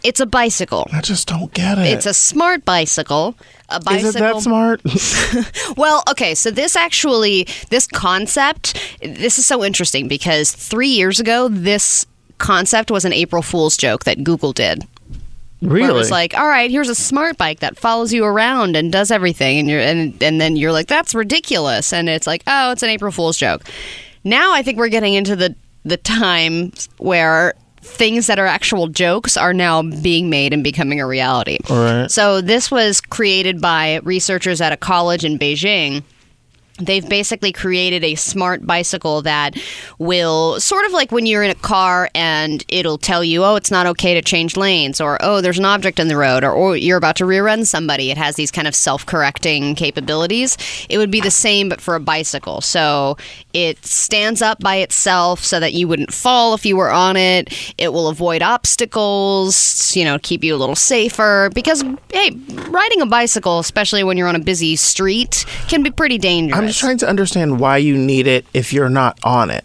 It's 0.03 0.19
a 0.19 0.25
bicycle. 0.25 0.87
I 0.91 0.99
just 1.01 1.27
don't 1.27 1.53
get 1.53 1.77
it. 1.77 1.87
It's 1.87 2.05
a 2.05 2.13
smart 2.13 2.65
bicycle. 2.65 3.35
A 3.69 3.79
bicycle. 3.79 4.09
Is 4.09 4.15
it 4.15 4.19
that 4.19 4.41
smart? 4.41 4.81
Well, 5.77 6.03
okay, 6.09 6.35
so 6.35 6.51
this 6.51 6.75
actually, 6.75 7.47
this 7.69 7.87
concept, 7.87 8.79
this 9.01 9.39
is 9.39 9.45
so 9.45 9.63
interesting 9.63 10.07
because 10.07 10.51
three 10.51 10.89
years 10.89 11.19
ago, 11.19 11.47
this 11.47 12.05
concept 12.37 12.91
was 12.91 13.05
an 13.05 13.13
April 13.13 13.41
Fool's 13.41 13.77
joke 13.77 14.03
that 14.03 14.23
Google 14.23 14.51
did. 14.53 14.85
Where 15.61 15.75
really? 15.75 15.89
it 15.89 15.93
was 15.93 16.11
like, 16.11 16.37
all 16.37 16.47
right, 16.47 16.69
here's 16.69 16.89
a 16.89 16.95
smart 16.95 17.37
bike 17.37 17.61
that 17.61 17.77
follows 17.77 18.11
you 18.11 18.25
around 18.25 18.75
and 18.75 18.91
does 18.91 19.11
everything, 19.11 19.59
and 19.59 19.69
you're 19.69 19.79
and 19.79 20.21
and 20.21 20.41
then 20.41 20.57
you're 20.57 20.73
like, 20.73 20.87
that's 20.87 21.15
ridiculous, 21.15 21.93
and 21.93 22.09
it's 22.09 22.27
like, 22.27 22.43
oh, 22.47 22.71
it's 22.71 22.83
an 22.83 22.89
April 22.89 23.13
Fool's 23.13 23.37
joke. 23.37 23.63
Now 24.25 24.53
I 24.53 24.61
think 24.61 24.77
we're 24.77 24.89
getting 24.89 25.13
into 25.13 25.37
the 25.37 25.55
the 25.85 25.95
time 25.95 26.73
where 26.97 27.53
things 27.83 28.27
that 28.27 28.39
are 28.39 28.45
actual 28.45 28.87
jokes 28.87 29.37
are 29.37 29.53
now 29.53 29.81
being 29.81 30.29
made 30.29 30.53
and 30.53 30.63
becoming 30.63 30.99
a 30.99 31.05
reality. 31.05 31.57
Right. 31.69 32.09
So 32.09 32.41
this 32.41 32.71
was 32.71 33.01
created 33.01 33.61
by 33.61 33.99
researchers 34.03 34.61
at 34.61 34.71
a 34.71 34.77
college 34.77 35.25
in 35.25 35.37
Beijing. 35.37 36.03
They've 36.79 37.07
basically 37.07 37.51
created 37.51 38.03
a 38.03 38.15
smart 38.15 38.65
bicycle 38.65 39.21
that 39.21 39.55
will 39.99 40.59
sort 40.59 40.85
of 40.87 40.91
like 40.91 41.11
when 41.11 41.27
you're 41.27 41.43
in 41.43 41.51
a 41.51 41.55
car 41.55 42.09
and 42.15 42.65
it'll 42.67 42.97
tell 42.97 43.23
you, 43.23 43.43
oh, 43.43 43.55
it's 43.55 43.69
not 43.69 43.85
okay 43.85 44.15
to 44.15 44.23
change 44.23 44.57
lanes, 44.57 44.99
or 44.99 45.19
oh, 45.21 45.39
there's 45.39 45.59
an 45.59 45.65
object 45.65 45.99
in 45.99 46.07
the 46.07 46.17
road, 46.17 46.43
or 46.43 46.55
oh, 46.55 46.73
you're 46.73 46.97
about 46.97 47.15
to 47.17 47.25
rear 47.25 47.47
end 47.47 47.67
somebody. 47.67 48.09
It 48.09 48.17
has 48.17 48.37
these 48.37 48.49
kind 48.49 48.67
of 48.67 48.73
self 48.73 49.05
correcting 49.05 49.75
capabilities. 49.75 50.57
It 50.89 50.97
would 50.97 51.11
be 51.11 51.21
the 51.21 51.29
same, 51.29 51.69
but 51.69 51.79
for 51.79 51.93
a 51.93 51.99
bicycle. 51.99 52.59
So 52.61 53.17
it 53.53 53.85
stands 53.85 54.41
up 54.41 54.59
by 54.59 54.77
itself 54.77 55.43
so 55.43 55.59
that 55.59 55.73
you 55.73 55.87
wouldn't 55.87 56.11
fall 56.11 56.55
if 56.55 56.65
you 56.65 56.75
were 56.75 56.91
on 56.91 57.15
it. 57.17 57.53
It 57.77 57.93
will 57.93 58.07
avoid 58.07 58.41
obstacles, 58.41 59.95
you 59.95 60.03
know, 60.03 60.17
keep 60.17 60.43
you 60.43 60.55
a 60.55 60.57
little 60.57 60.75
safer. 60.75 61.51
Because, 61.53 61.83
hey, 62.11 62.31
riding 62.69 63.01
a 63.01 63.05
bicycle, 63.05 63.59
especially 63.59 64.03
when 64.03 64.17
you're 64.17 64.27
on 64.27 64.35
a 64.35 64.39
busy 64.39 64.75
street, 64.75 65.45
can 65.67 65.83
be 65.83 65.91
pretty 65.91 66.17
dangerous. 66.17 66.63
I'm 66.63 66.72
just 66.73 66.81
trying 66.81 66.97
to 66.97 67.07
understand 67.07 67.59
why 67.59 67.77
you 67.77 67.95
need 67.97 68.25
it 68.27 68.45
if 68.53 68.73
you're 68.73 68.89
not 68.89 69.19
on 69.23 69.49
it. 69.51 69.63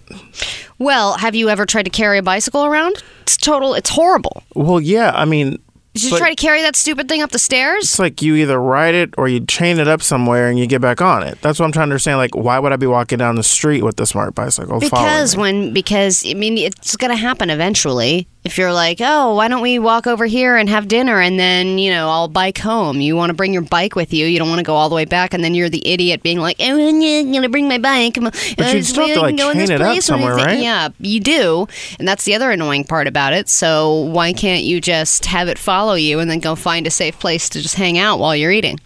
Well, 0.79 1.15
have 1.15 1.35
you 1.35 1.49
ever 1.49 1.67
tried 1.67 1.85
to 1.85 1.91
carry 1.91 2.19
a 2.19 2.23
bicycle 2.23 2.65
around? 2.67 3.03
It's 3.23 3.37
total. 3.37 3.75
It's 3.75 3.91
horrible. 3.91 4.43
Well, 4.55 4.81
yeah, 4.81 5.13
I 5.15 5.25
mean, 5.25 5.59
Did 5.95 6.05
you 6.05 6.11
But- 6.11 6.19
try 6.19 6.29
to 6.31 6.37
carry 6.37 6.63
that 6.63 6.77
stupid 6.77 7.09
thing 7.09 7.23
up 7.23 7.31
the 7.33 7.41
stairs? 7.41 7.83
it's 7.85 7.99
like 7.99 8.23
you 8.23 8.37
either 8.37 8.61
ride 8.61 8.95
it 8.95 9.15
or 9.19 9.27
you 9.27 9.41
chain 9.47 9.81
it 9.81 9.89
up 9.89 10.01
somewhere 10.01 10.49
and 10.49 10.57
you 10.57 10.67
get 10.67 10.81
back 10.81 11.01
on 11.03 11.25
it. 11.25 11.39
That's 11.41 11.59
what 11.59 11.65
I'm 11.65 11.73
trying 11.73 11.89
to 11.89 11.93
understand. 11.95 12.19
Like, 12.19 12.37
why 12.37 12.59
would 12.61 12.73
I 12.73 12.77
be 12.77 12.87
walking 12.87 13.19
down 13.19 13.35
the 13.35 13.43
street 13.43 13.83
with 13.83 13.97
the 13.97 14.07
smart 14.07 14.35
bicycle? 14.37 14.79
Because 14.79 15.37
when 15.37 15.73
because 15.73 16.25
I 16.29 16.35
mean 16.35 16.57
it's 16.57 16.95
going 16.95 17.11
to 17.11 17.17
happen 17.17 17.51
eventually. 17.51 18.29
If 18.45 18.57
you're 18.57 18.73
like, 18.73 18.99
oh, 19.03 19.35
why 19.35 19.49
don't 19.49 19.61
we 19.61 19.79
walk 19.79 20.07
over 20.07 20.25
here 20.25 20.57
and 20.57 20.71
have 20.71 20.89
dinner 20.89 21.21
and 21.21 21.39
then 21.39 21.77
you 21.77 21.91
know 21.91 22.09
I'll 22.09 22.29
bike 22.29 22.57
home. 22.59 23.01
You 23.01 23.15
want 23.15 23.29
to 23.31 23.35
bring 23.35 23.53
your 23.53 23.63
bike 23.63 23.95
with 23.95 24.15
you. 24.15 24.27
You 24.27 24.39
don't 24.39 24.49
want 24.49 24.61
to 24.61 24.65
go 24.65 24.75
all 24.75 24.89
the 24.89 24.95
way 24.95 25.05
back, 25.05 25.35
and 25.35 25.45
then 25.45 25.55
you're 25.55 25.69
the 25.69 25.87
idiot 25.87 26.23
being 26.23 26.39
like, 26.39 26.57
oh, 26.61 26.89
I'm 26.89 27.33
gonna 27.33 27.49
bring 27.49 27.69
my 27.69 27.79
bike. 27.79 28.17
But 28.57 28.75
you'd 28.75 28.87
still 28.87 29.07
have 29.07 29.17
to, 29.17 29.21
like, 29.21 29.37
chain 29.37 29.71
it 29.71 29.81
up 29.81 30.01
somewhere, 30.03 30.35
right? 30.35 30.61
Yeah, 30.61 30.89
you 31.01 31.21
do, 31.21 31.67
and 31.99 32.09
that's 32.09 32.25
the 32.25 32.35
other 32.35 32.51
annoying 32.51 32.85
part 32.85 33.07
about 33.07 33.33
it. 33.35 33.49
So 33.49 33.93
why 34.03 34.33
can't 34.33 34.65
you 34.65 34.81
just 34.81 35.27
have 35.27 35.49
it 35.49 35.59
follow 35.59 35.95
you 35.95 36.19
and 36.19 36.31
then 36.31 36.39
go 36.41 36.55
find 36.55 36.87
a 36.87 36.91
safe 36.91 37.19
place 37.19 37.49
to 37.51 37.61
just 37.61 37.75
hang 37.75 37.99
out 37.99 38.19
while 38.19 38.35
you're 38.35 38.53
eating? 38.53 38.79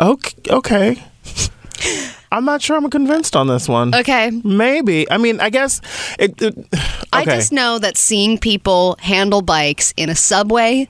okay, 0.00 0.34
okay. 0.50 1.02
I'm 2.32 2.44
not 2.44 2.62
sure 2.62 2.76
I'm 2.76 2.90
convinced 2.90 3.36
on 3.36 3.46
this 3.46 3.68
one. 3.68 3.94
Okay. 3.94 4.30
Maybe. 4.42 5.10
I 5.10 5.18
mean, 5.18 5.40
I 5.40 5.50
guess 5.50 5.80
it. 6.18 6.40
it 6.42 6.56
okay. 6.74 6.94
I 7.12 7.24
just 7.24 7.52
know 7.52 7.78
that 7.78 7.96
seeing 7.96 8.38
people 8.38 8.96
handle 9.00 9.42
bikes 9.42 9.94
in 9.96 10.10
a 10.10 10.14
subway 10.14 10.88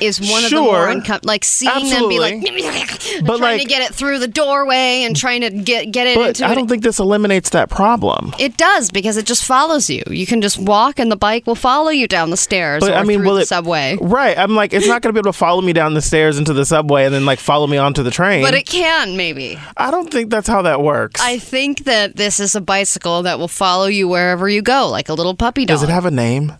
is 0.00 0.20
one 0.20 0.44
of 0.44 0.50
the 0.50 0.56
Sure. 0.56 0.62
more 0.62 0.88
uncomfortable. 0.88 1.28
Like 1.28 1.44
seeing 1.44 1.88
them 1.90 2.08
be 2.08 2.18
like, 2.18 2.40
But, 3.24 3.38
trying 3.38 3.58
to 3.60 3.64
get 3.64 3.82
it 3.82 3.94
through 3.94 4.18
the 4.18 4.28
doorway 4.28 5.02
and 5.04 5.14
trying 5.16 5.40
to 5.42 5.50
get 5.50 5.92
get 5.92 6.06
it 6.06 6.16
But 6.16 6.28
into 6.28 6.46
I 6.46 6.52
it. 6.52 6.54
don't 6.56 6.68
think 6.68 6.82
this 6.82 6.98
eliminates 6.98 7.50
that 7.50 7.70
problem. 7.70 8.34
It 8.38 8.56
does 8.56 8.90
because 8.90 9.16
it 9.16 9.26
just 9.26 9.44
follows 9.44 9.88
you. 9.90 10.02
You 10.08 10.26
can 10.26 10.40
just 10.40 10.58
walk, 10.58 10.98
and 10.98 11.10
the 11.10 11.16
bike 11.16 11.46
will 11.46 11.54
follow 11.54 11.90
you 11.90 12.06
down 12.08 12.30
the 12.30 12.36
stairs 12.36 12.80
But 12.80 12.90
or 12.92 12.94
I 12.94 13.02
mean, 13.04 13.24
will 13.24 13.36
the 13.36 13.42
it 13.42 13.48
subway. 13.48 13.96
Right. 14.00 14.36
I'm 14.38 14.54
like, 14.54 14.72
it's 14.72 14.86
not 14.86 15.02
going 15.02 15.10
to 15.10 15.12
be 15.12 15.18
able 15.24 15.32
to 15.32 15.38
follow 15.38 15.60
me 15.62 15.72
down 15.72 15.94
the 15.94 16.02
stairs 16.02 16.38
into 16.38 16.52
the 16.52 16.64
subway 16.64 17.04
and 17.04 17.14
then 17.14 17.24
like 17.26 17.38
follow 17.38 17.66
me 17.66 17.76
onto 17.76 18.02
the 18.02 18.10
train. 18.10 18.42
But 18.42 18.54
it 18.54 18.66
can 18.66 19.16
maybe. 19.16 19.58
I 19.76 19.90
don't 19.90 20.10
think 20.10 20.30
that's 20.30 20.48
how 20.48 20.62
that 20.62 20.82
works. 20.82 21.20
I 21.20 21.38
think 21.38 21.84
that 21.84 22.16
this 22.16 22.40
is 22.40 22.54
a 22.54 22.60
bicycle 22.60 23.22
that 23.22 23.38
will 23.38 23.48
follow 23.48 23.86
you 23.86 24.08
wherever 24.08 24.48
you 24.48 24.62
go, 24.62 24.88
like 24.88 25.08
a 25.08 25.14
little 25.14 25.34
puppy 25.34 25.64
dog. 25.64 25.74
Does 25.74 25.82
it 25.82 25.88
have 25.92 26.04
a 26.04 26.10
name? 26.10 26.52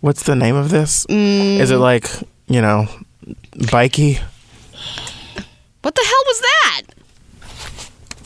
What's 0.00 0.22
the 0.22 0.34
name 0.34 0.56
of 0.56 0.70
this? 0.70 1.04
Mm. 1.06 1.58
Is 1.60 1.70
it 1.70 1.76
like 1.76 2.08
you 2.50 2.60
know, 2.60 2.86
bikey? 3.70 4.18
what 5.82 5.94
the 5.94 6.04
hell 6.04 6.24
was 6.26 6.40
that? 6.40 6.82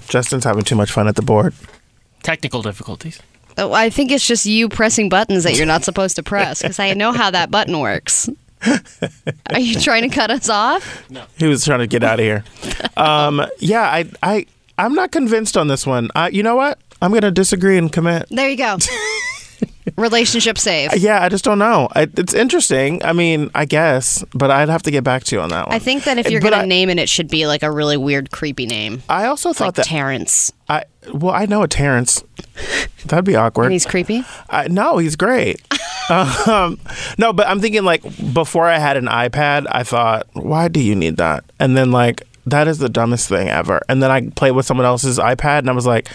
Justin's 0.09 0.45
having 0.45 0.65
too 0.65 0.75
much 0.75 0.91
fun 0.91 1.07
at 1.07 1.15
the 1.17 1.23
board. 1.23 1.55
Technical 2.23 2.63
difficulties. 2.63 3.21
Oh, 3.57 3.73
I 3.73 3.91
think 3.91 4.11
it's 4.11 4.27
just 4.27 4.47
you 4.47 4.69
pressing 4.69 5.09
buttons 5.09 5.45
that 5.45 5.55
you're 5.57 5.67
not 5.67 5.85
supposed 5.91 6.17
to 6.17 6.23
press 6.23 6.63
because 6.63 6.79
I 6.79 6.95
know 6.95 7.13
how 7.13 7.31
that 7.31 7.51
button 7.51 7.79
works. 7.79 8.29
Are 9.51 9.61
you 9.61 9.79
trying 9.79 10.09
to 10.09 10.09
cut 10.09 10.31
us 10.31 10.49
off? 10.49 11.09
No. 11.11 11.25
He 11.37 11.47
was 11.47 11.65
trying 11.65 11.81
to 11.81 11.87
get 11.87 12.03
out 12.03 12.19
of 12.19 12.25
here. 12.25 12.45
Um, 12.97 13.45
yeah, 13.59 13.83
I, 13.83 14.11
I, 14.23 14.47
I'm 14.79 14.95
not 14.95 15.13
convinced 15.13 15.57
on 15.57 15.69
this 15.69 15.87
one. 15.87 16.09
Uh, 16.15 16.31
you 16.33 16.43
know 16.43 16.57
what? 16.57 16.79
I'm 17.03 17.11
going 17.11 17.23
to 17.23 17.31
disagree 17.31 17.77
and 17.77 17.93
commit. 17.93 18.27
There 18.31 18.49
you 18.49 18.57
go. 18.57 18.79
Relationship 19.97 20.57
save. 20.59 20.97
Yeah, 20.97 21.23
I 21.23 21.29
just 21.29 21.45
don't 21.45 21.59
know. 21.59 21.89
I, 21.95 22.03
it's 22.17 22.33
interesting. 22.33 23.05
I 23.05 23.13
mean, 23.13 23.51
I 23.55 23.67
guess, 23.67 24.25
but 24.33 24.51
I'd 24.51 24.69
have 24.69 24.83
to 24.85 24.91
get 24.91 25.05
back 25.05 25.25
to 25.25 25.37
you 25.37 25.43
on 25.43 25.51
that 25.51 25.67
one. 25.67 25.75
I 25.75 25.79
think 25.79 26.05
that 26.05 26.19
if 26.19 26.31
you're 26.31 26.41
going 26.41 26.55
to 26.55 26.67
name 26.67 26.89
it, 26.89 26.99
it 26.99 27.09
should 27.09 27.29
be 27.29 27.47
like 27.47 27.63
a 27.63 27.71
really 27.71 27.97
weird, 27.97 28.31
creepy 28.31 28.67
name. 28.67 29.03
I 29.09 29.27
also 29.27 29.53
thought 29.53 29.67
Like 29.67 29.75
that 29.75 29.87
Terrence. 29.87 30.53
I 30.69 30.85
well, 31.13 31.35
I 31.35 31.47
know 31.47 31.63
a 31.63 31.69
Terrence. 31.69 32.25
That'd 33.05 33.27
be 33.27 33.37
awkward. 33.37 33.65
And 33.65 33.73
he's 33.73 33.85
creepy. 33.85 34.25
I, 34.49 34.69
no, 34.69 34.99
he's 34.99 35.17
great. 35.17 35.61
um, 36.11 36.79
no, 37.19 37.33
but 37.33 37.47
I'm 37.47 37.61
thinking 37.61 37.85
like 37.85 38.03
before 38.33 38.67
I 38.67 38.79
had 38.79 38.97
an 38.97 39.07
iPad, 39.07 39.67
I 39.71 39.83
thought, 39.83 40.27
why 40.33 40.69
do 40.69 40.81
you 40.81 40.95
need 40.95 41.19
that? 41.19 41.45
And 41.61 41.77
then 41.77 41.91
like 41.91 42.23
that 42.47 42.69
is 42.69 42.79
the 42.79 42.89
dumbest 42.89 43.29
thing 43.29 43.49
ever. 43.49 43.83
And 43.89 44.03
then 44.03 44.11
I 44.11 44.31
played 44.31 44.53
with 44.53 44.65
someone 44.67 44.87
else's 44.87 45.19
iPad, 45.19 45.59
and 45.61 45.71
I 45.71 45.73
was 45.73 45.87
like. 45.87 46.09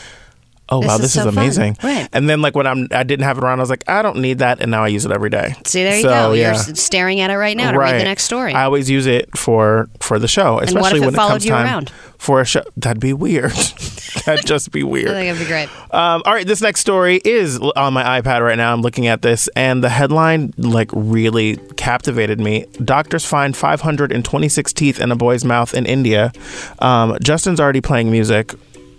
Oh 0.72 0.82
This 0.82 0.88
wow, 0.88 0.96
is 0.96 1.02
this 1.02 1.14
so 1.14 1.20
is 1.22 1.26
fun. 1.26 1.44
amazing! 1.44 1.78
Right. 1.84 2.08
And 2.14 2.30
then, 2.30 2.42
like 2.42 2.56
when 2.56 2.68
I'm, 2.68 2.88
I 2.92 3.04
didn't 3.04 3.26
have 3.26 3.38
it 3.38 3.44
around. 3.44 3.60
I 3.60 3.64
was 3.64 3.70
like, 3.70 3.84
I 3.90 4.02
don't 4.02 4.18
need 4.18 4.40
that, 4.40 4.62
and 4.62 4.70
now 4.72 4.84
I 4.84 4.88
use 4.90 5.06
it 5.06 5.12
every 5.12 5.30
day. 5.30 5.56
See, 5.66 5.84
there 5.84 5.96
you 5.96 6.04
So, 6.04 6.10
go. 6.10 6.34
Yeah. 6.34 6.54
You're 6.66 6.76
staring 6.76 7.20
at 7.22 7.32
it 7.32 7.38
right 7.38 7.58
now 7.58 7.72
to 7.72 7.80
read 7.80 8.00
the 8.00 8.04
next 8.04 8.24
story. 8.24 8.54
I 8.54 8.64
always 8.66 8.90
use 8.90 9.06
it 9.08 9.36
for 9.38 9.90
for 10.00 10.20
the 10.20 10.28
show, 10.28 10.60
especially 10.60 11.00
it 11.00 11.06
when 11.06 11.14
followed 11.14 11.30
comes 11.32 11.46
you 11.46 11.52
time 11.52 11.66
around? 11.66 11.90
for 12.18 12.42
a 12.42 12.46
show. 12.46 12.62
That'd 12.78 13.00
be 13.02 13.14
weird. 13.14 13.52
That'd 14.26 14.46
just 14.46 14.72
be 14.72 14.84
weird. 14.84 15.10
I 15.12 15.14
think 15.14 15.28
it'd 15.30 15.40
be 15.40 15.48
great. 15.48 15.70
Um, 15.94 16.22
all 16.26 16.34
right, 16.34 16.46
this 16.46 16.62
next 16.62 16.82
story 16.82 17.22
is 17.24 17.58
on 17.60 17.94
my 17.94 18.22
iPad 18.22 18.42
right 18.42 18.58
now. 18.58 18.74
I'm 18.74 18.82
looking 18.82 19.08
at 19.08 19.22
this, 19.22 19.48
and 19.56 19.84
the 19.84 19.90
headline 19.90 20.54
like 20.58 20.90
really 20.94 21.58
captivated 21.78 22.40
me. 22.40 22.66
Doctors 22.84 23.26
find 23.26 23.56
526 23.56 24.74
teeth 24.74 25.00
in 25.00 25.12
a 25.12 25.16
boy's 25.16 25.44
mouth 25.46 25.74
in 25.74 25.86
India. 25.86 26.32
Um, 26.80 27.18
Justin's 27.22 27.60
already 27.60 27.82
playing 27.82 28.12
music, 28.12 28.54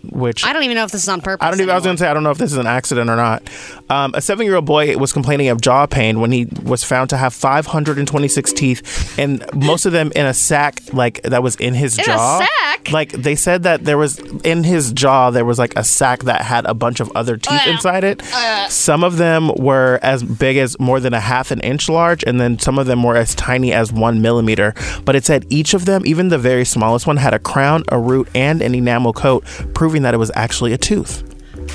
which 0.04 0.44
I 0.44 0.52
don't 0.52 0.62
even 0.62 0.76
know 0.76 0.84
if 0.84 0.90
this 0.92 1.02
is 1.02 1.08
on 1.08 1.20
purpose. 1.20 1.44
I 1.46 1.50
don't 1.50 1.60
even. 1.60 1.70
I 1.70 1.74
was 1.74 1.84
going 1.84 1.96
to 1.96 2.00
say 2.00 2.08
I 2.08 2.14
don't 2.14 2.22
know 2.22 2.30
if 2.30 2.38
this 2.38 2.52
is 2.52 2.58
an 2.58 2.66
accident 2.66 3.10
or 3.10 3.16
not. 3.16 3.42
Um, 3.88 4.12
a 4.14 4.20
seven-year-old 4.20 4.64
boy 4.64 4.96
was 4.96 5.12
complaining 5.12 5.48
of 5.48 5.60
jaw 5.60 5.86
pain 5.86 6.20
when 6.20 6.32
he 6.32 6.46
was 6.62 6.84
found 6.84 7.10
to 7.10 7.16
have 7.16 7.34
526 7.34 8.52
teeth, 8.52 9.18
and 9.18 9.44
most 9.54 9.86
of 9.86 9.92
them 9.92 10.12
in 10.14 10.26
a 10.26 10.34
sack, 10.34 10.80
like 10.92 11.22
that 11.22 11.42
was 11.42 11.56
in 11.56 11.74
his 11.74 11.98
In 11.98 12.04
jaw. 12.04 12.38
sack? 12.38 12.92
Like 12.92 13.10
they 13.12 13.34
said 13.36 13.64
that 13.64 13.84
there 13.84 13.98
was 13.98 14.18
in 14.44 14.64
his 14.64 14.92
jaw 14.92 15.30
there 15.30 15.44
was 15.44 15.58
like 15.58 15.76
a 15.76 15.84
sack 15.84 16.24
that 16.24 16.42
had 16.42 16.64
a 16.66 16.74
bunch 16.74 17.00
of 17.00 17.10
other 17.14 17.36
teeth 17.36 17.66
inside 17.66 18.04
it. 18.04 18.22
Some 18.68 19.04
of 19.04 19.16
them 19.16 19.50
were 19.56 19.98
as 20.02 20.22
big 20.22 20.56
as 20.56 20.78
more 20.80 21.00
than 21.00 21.12
a 21.14 21.20
half 21.20 21.50
an 21.50 21.60
inch 21.60 21.88
large, 21.88 22.24
and 22.24 22.40
then 22.40 22.58
some 22.58 22.78
of 22.78 22.86
them 22.86 23.02
were 23.02 23.16
as 23.16 23.34
tiny 23.34 23.72
as 23.72 23.92
one 23.92 24.22
millimeter. 24.22 24.74
But 25.04 25.16
it 25.16 25.24
said 25.24 25.46
each 25.50 25.74
of 25.74 25.84
them, 25.84 26.06
even 26.06 26.28
the 26.28 26.38
very 26.38 26.64
smallest 26.64 27.06
one, 27.06 27.16
had 27.16 27.34
a 27.34 27.38
crown, 27.38 27.84
a 27.88 27.98
root, 27.98 28.28
and 28.34 28.62
an 28.62 28.74
enamel 28.74 29.12
coat, 29.12 29.44
proving 29.90 30.02
that 30.02 30.14
it 30.14 30.18
was 30.18 30.30
actually 30.36 30.72
a 30.72 30.78
tooth. 30.78 31.24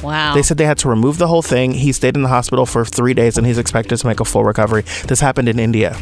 Wow. 0.02 0.34
They 0.34 0.42
said 0.42 0.58
they 0.58 0.66
had 0.66 0.78
to 0.80 0.90
remove 0.90 1.18
the 1.18 1.28
whole 1.28 1.42
thing. 1.42 1.74
He 1.74 1.92
stayed 1.92 2.16
in 2.16 2.24
the 2.24 2.30
hospital 2.30 2.66
for 2.66 2.86
three 2.86 3.14
days 3.14 3.38
and 3.38 3.46
he's 3.46 3.58
expected 3.58 3.98
to 3.98 4.08
make 4.08 4.22
a 4.22 4.26
full 4.26 4.46
recovery. 4.46 4.84
This 5.08 5.20
happened 5.20 5.50
in 5.50 5.60
India. 5.60 5.98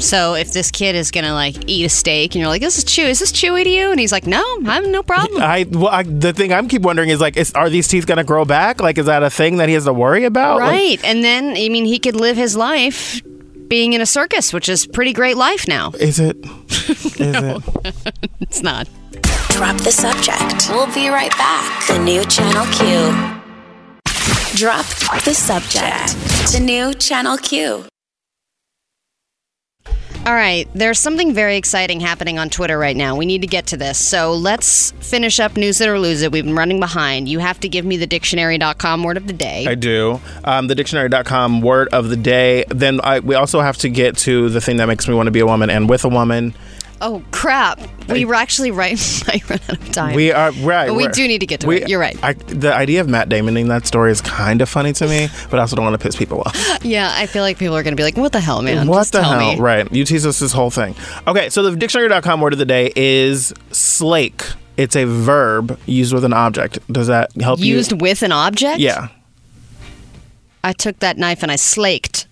so 0.00 0.34
if 0.34 0.52
this 0.52 0.72
kid 0.72 0.96
is 0.96 1.12
gonna 1.12 1.32
like 1.32 1.54
eat 1.70 1.84
a 1.84 1.88
steak 1.88 2.34
and 2.34 2.40
you're 2.40 2.48
like, 2.48 2.60
"This 2.60 2.76
is 2.76 2.82
chew. 2.84 3.04
Is 3.04 3.20
this 3.20 3.30
chewy 3.30 3.62
to 3.62 3.70
you?" 3.70 3.90
and 3.92 4.00
he's 4.00 4.10
like, 4.10 4.26
"No, 4.26 4.42
I'm 4.66 4.90
no 4.90 5.02
problem." 5.04 5.40
I, 5.40 5.64
well, 5.70 5.88
I 5.88 6.02
the 6.02 6.32
thing 6.32 6.52
I'm 6.52 6.66
keep 6.68 6.82
wondering 6.82 7.08
is 7.10 7.20
like, 7.20 7.36
is, 7.36 7.52
are 7.52 7.70
these 7.70 7.86
teeth 7.86 8.04
going 8.06 8.18
to 8.18 8.24
grow 8.24 8.44
back? 8.44 8.80
Like, 8.80 8.98
is 8.98 9.06
that 9.06 9.22
a 9.22 9.30
thing 9.30 9.58
that 9.58 9.68
he 9.68 9.74
has 9.74 9.84
to 9.84 9.92
worry 9.92 10.24
about? 10.24 10.58
Like, 10.58 10.70
right. 10.70 11.04
And 11.04 11.22
then 11.22 11.50
I 11.56 11.68
mean, 11.68 11.84
he 11.84 11.98
could 12.00 12.16
live 12.16 12.36
his 12.36 12.56
life 12.56 13.22
being 13.68 13.92
in 13.94 14.00
a 14.00 14.06
circus, 14.06 14.52
which 14.52 14.68
is 14.68 14.86
pretty 14.86 15.12
great 15.12 15.36
life 15.36 15.66
now. 15.68 15.92
is 16.00 16.18
it? 16.18 16.36
Is 17.18 17.36
it? 17.42 17.62
It's 18.40 18.62
not. 18.62 18.86
Drop 19.56 19.78
the 19.78 19.90
subject. 19.90 20.68
We'll 20.68 20.92
be 20.94 21.08
right 21.08 21.30
back. 21.38 21.86
The 21.86 21.98
new 21.98 22.22
Channel 22.26 22.66
Q. 22.74 23.10
Drop 24.54 24.84
the 25.24 25.32
subject. 25.32 26.52
The 26.52 26.60
new 26.60 26.92
Channel 26.92 27.38
Q. 27.38 27.86
All 30.26 30.34
right, 30.34 30.68
there's 30.74 30.98
something 30.98 31.32
very 31.32 31.56
exciting 31.56 32.00
happening 32.00 32.38
on 32.38 32.50
Twitter 32.50 32.76
right 32.76 32.96
now. 32.96 33.16
We 33.16 33.24
need 33.24 33.40
to 33.42 33.46
get 33.46 33.68
to 33.68 33.78
this. 33.78 33.96
So 33.96 34.34
let's 34.34 34.90
finish 35.00 35.40
up 35.40 35.56
News 35.56 35.80
It 35.80 35.88
or 35.88 35.98
Lose 35.98 36.20
It. 36.20 36.32
We've 36.32 36.44
been 36.44 36.56
running 36.56 36.78
behind. 36.78 37.26
You 37.26 37.38
have 37.38 37.58
to 37.60 37.68
give 37.68 37.86
me 37.86 37.96
the 37.96 38.06
dictionary.com 38.06 39.04
word 39.04 39.16
of 39.16 39.26
the 39.26 39.32
day. 39.32 39.66
I 39.66 39.74
do. 39.74 40.20
Um, 40.44 40.66
the 40.66 40.74
dictionary.com 40.74 41.62
word 41.62 41.88
of 41.92 42.10
the 42.10 42.16
day. 42.16 42.64
Then 42.68 43.00
I, 43.02 43.20
we 43.20 43.36
also 43.36 43.60
have 43.60 43.78
to 43.78 43.88
get 43.88 44.18
to 44.18 44.50
the 44.50 44.60
thing 44.60 44.76
that 44.76 44.86
makes 44.86 45.08
me 45.08 45.14
want 45.14 45.28
to 45.28 45.30
be 45.30 45.40
a 45.40 45.46
woman 45.46 45.70
and 45.70 45.88
with 45.88 46.04
a 46.04 46.10
woman. 46.10 46.54
Oh, 47.00 47.22
crap. 47.30 47.80
We 48.08 48.24
were 48.24 48.34
actually 48.34 48.70
right. 48.70 48.98
run 49.50 49.60
out 49.68 49.80
of 49.80 49.92
time. 49.92 50.14
We 50.14 50.32
are 50.32 50.52
right. 50.52 50.88
But 50.88 50.94
we 50.94 51.08
do 51.08 51.26
need 51.26 51.40
to 51.40 51.46
get 51.46 51.60
to 51.60 51.66
we- 51.66 51.82
it. 51.82 51.88
You're 51.88 52.00
right. 52.00 52.18
I, 52.22 52.34
the 52.34 52.72
idea 52.74 53.00
of 53.00 53.08
Matt 53.08 53.28
Damoning 53.28 53.68
that 53.68 53.86
story 53.86 54.12
is 54.12 54.20
kind 54.20 54.62
of 54.62 54.68
funny 54.68 54.92
to 54.94 55.08
me, 55.08 55.28
but 55.50 55.58
I 55.58 55.62
also 55.62 55.76
don't 55.76 55.84
want 55.84 56.00
to 56.00 56.04
piss 56.04 56.16
people 56.16 56.40
off. 56.40 56.78
yeah, 56.84 57.12
I 57.14 57.26
feel 57.26 57.42
like 57.42 57.58
people 57.58 57.76
are 57.76 57.82
going 57.82 57.92
to 57.92 58.00
be 58.00 58.04
like, 58.04 58.16
what 58.16 58.32
the 58.32 58.40
hell, 58.40 58.62
man? 58.62 58.86
What 58.86 59.00
Just 59.00 59.12
the 59.12 59.22
hell? 59.22 59.38
me. 59.38 59.58
Right. 59.58 59.90
You 59.92 60.04
tease 60.04 60.26
us 60.26 60.38
this 60.38 60.52
whole 60.52 60.70
thing. 60.70 60.94
Okay, 61.26 61.50
so 61.50 61.62
the 61.62 61.76
dictionary.com 61.76 62.40
word 62.40 62.52
of 62.52 62.58
the 62.58 62.64
day 62.64 62.92
is 62.94 63.52
slake. 63.72 64.42
It's 64.76 64.94
a 64.94 65.04
verb 65.04 65.78
used 65.86 66.12
with 66.12 66.24
an 66.24 66.32
object. 66.32 66.80
Does 66.92 67.06
that 67.06 67.32
help 67.40 67.60
you? 67.60 67.74
Used 67.74 68.00
with 68.00 68.22
an 68.22 68.32
object? 68.32 68.78
Yeah. 68.78 69.08
I 70.62 70.72
took 70.72 70.98
that 70.98 71.16
knife 71.16 71.42
and 71.42 71.50
I 71.50 71.56
slaked. 71.56 72.26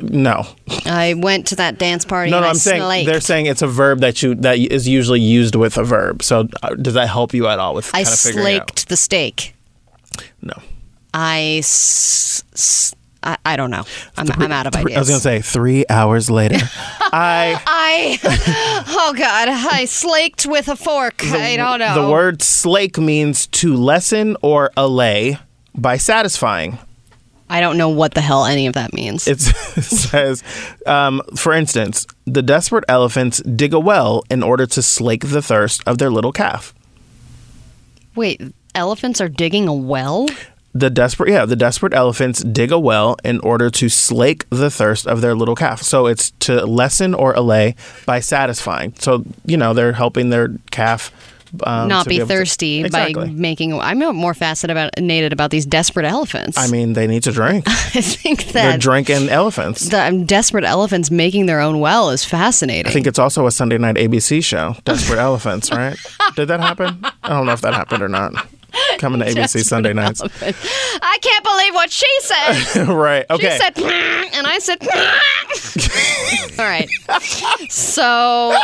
No. 0.00 0.46
I 0.86 1.14
went 1.14 1.48
to 1.48 1.56
that 1.56 1.78
dance 1.78 2.04
party 2.04 2.30
No, 2.30 2.36
and 2.38 2.44
no, 2.44 2.50
I'm 2.50 2.54
saying 2.56 3.06
they're 3.06 3.20
saying 3.20 3.46
it's 3.46 3.62
a 3.62 3.66
verb 3.66 4.00
that 4.00 4.22
you 4.22 4.34
that 4.36 4.58
is 4.58 4.86
usually 4.86 5.20
used 5.20 5.54
with 5.56 5.76
a 5.76 5.84
verb. 5.84 6.22
So 6.22 6.48
uh, 6.62 6.74
does 6.74 6.94
that 6.94 7.08
help 7.08 7.34
you 7.34 7.48
at 7.48 7.58
all 7.58 7.74
with 7.74 7.88
I 7.94 8.04
kind 8.04 8.08
of 8.14 8.18
figuring 8.18 8.46
out? 8.46 8.70
slaked 8.70 8.88
the 8.88 8.96
steak. 8.96 9.54
No. 10.42 10.54
I, 11.14 11.56
s- 11.58 12.44
s- 12.52 12.94
I, 13.22 13.36
I 13.44 13.56
don't 13.56 13.70
know. 13.70 13.84
I'm, 14.16 14.30
I'm 14.40 14.52
out 14.52 14.66
of 14.68 14.74
Three- 14.74 14.92
ideas. 14.92 14.96
I 14.96 15.00
was 15.00 15.08
going 15.24 15.40
to 15.40 15.42
say 15.46 15.50
3 15.52 15.84
hours 15.90 16.30
later. 16.30 16.58
I 17.10 17.60
I, 17.66 18.84
oh 18.88 19.14
God, 19.16 19.48
I 19.48 19.86
slaked 19.86 20.46
with 20.46 20.68
a 20.68 20.76
fork. 20.76 21.24
I 21.24 21.56
don't 21.56 21.78
know. 21.80 22.04
The 22.06 22.10
word 22.10 22.42
slake 22.42 22.98
means 22.98 23.46
to 23.48 23.74
lessen 23.74 24.36
or 24.42 24.70
allay 24.76 25.38
by 25.74 25.96
satisfying. 25.96 26.78
I 27.50 27.60
don't 27.60 27.78
know 27.78 27.88
what 27.88 28.14
the 28.14 28.20
hell 28.20 28.44
any 28.44 28.66
of 28.66 28.74
that 28.74 28.92
means. 28.92 29.26
It's, 29.26 29.48
it 29.76 29.82
says, 29.84 30.42
um, 30.86 31.22
for 31.36 31.52
instance, 31.52 32.06
the 32.26 32.42
desperate 32.42 32.84
elephants 32.88 33.38
dig 33.42 33.72
a 33.72 33.80
well 33.80 34.22
in 34.30 34.42
order 34.42 34.66
to 34.66 34.82
slake 34.82 35.28
the 35.28 35.42
thirst 35.42 35.82
of 35.86 35.98
their 35.98 36.10
little 36.10 36.32
calf. 36.32 36.74
Wait, 38.14 38.42
elephants 38.74 39.20
are 39.20 39.28
digging 39.28 39.68
a 39.68 39.74
well? 39.74 40.28
The 40.74 40.90
desperate, 40.90 41.30
yeah, 41.30 41.46
the 41.46 41.56
desperate 41.56 41.94
elephants 41.94 42.42
dig 42.44 42.70
a 42.70 42.78
well 42.78 43.16
in 43.24 43.40
order 43.40 43.70
to 43.70 43.88
slake 43.88 44.44
the 44.50 44.70
thirst 44.70 45.06
of 45.06 45.22
their 45.22 45.34
little 45.34 45.54
calf. 45.54 45.82
So 45.82 46.06
it's 46.06 46.30
to 46.40 46.66
lessen 46.66 47.14
or 47.14 47.32
allay 47.32 47.74
by 48.06 48.20
satisfying. 48.20 48.92
So 48.98 49.24
you 49.46 49.56
know 49.56 49.72
they're 49.72 49.94
helping 49.94 50.28
their 50.30 50.48
calf 50.70 51.10
um, 51.64 51.88
Not 51.88 52.04
to 52.04 52.08
be, 52.08 52.16
able 52.16 52.28
to- 52.28 52.34
thirsty 52.34 52.84
exactly. 52.84 53.26
by 53.26 53.32
making. 53.32 53.78
I'm 53.78 53.98
more 54.16 54.34
fascinated 54.34 55.32
about 55.32 55.50
these 55.50 55.66
desperate 55.66 56.06
elephants. 56.06 56.56
I 56.58 56.68
mean, 56.68 56.92
they 56.92 57.06
need 57.06 57.22
to 57.24 57.32
drink. 57.32 57.64
I 57.68 58.00
think 58.00 58.44
They're 58.46 58.72
that 58.72 58.80
drinking 58.80 59.28
elephants. 59.28 59.88
the 59.88 60.02
um, 60.08 60.24
desperate 60.24 60.64
elephants 60.64 61.10
making 61.10 61.46
their 61.46 61.60
own 61.60 61.80
well 61.80 62.10
is 62.10 62.24
fascinating. 62.24 62.86
I 62.90 62.92
think 62.92 63.06
it's 63.06 63.18
also 63.18 63.46
a 63.46 63.50
Sunday 63.50 63.78
night 63.78 63.96
ABC 63.96 64.42
show, 64.44 64.76
Desperate 64.84 65.18
Elephants, 65.18 65.70
right? 65.70 65.96
Did 66.36 66.48
that 66.48 66.60
happen? 66.60 67.04
I 67.22 67.28
don't 67.28 67.46
know 67.46 67.52
if 67.52 67.60
that 67.62 67.74
happened 67.74 68.02
or 68.02 68.08
not. 68.08 68.32
coming 68.98 69.20
to 69.20 69.26
ABC 69.26 69.64
Sunday 69.64 69.92
nights. 69.94 70.20
I 70.22 71.18
can't 71.22 71.44
believe 71.44 71.74
what 71.74 71.90
she 71.90 72.06
said. 72.20 72.88
right. 72.88 73.24
Okay. 73.30 73.50
She 73.50 73.58
said, 73.58 73.78
and 74.34 74.46
I 74.46 74.58
said, 74.58 74.78
all 76.58 76.64
right. 76.66 76.88
So 77.70 78.54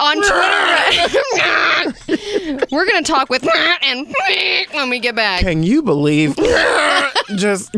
on 0.00 0.16
Twitter, 2.06 2.66
we're 2.70 2.86
going 2.86 3.04
to 3.04 3.12
talk 3.12 3.28
with 3.28 3.46
and 3.82 4.12
when 4.72 4.90
we 4.90 4.98
get 4.98 5.14
back. 5.14 5.42
Can 5.42 5.62
you 5.62 5.82
believe? 5.82 6.36
Just 7.36 7.70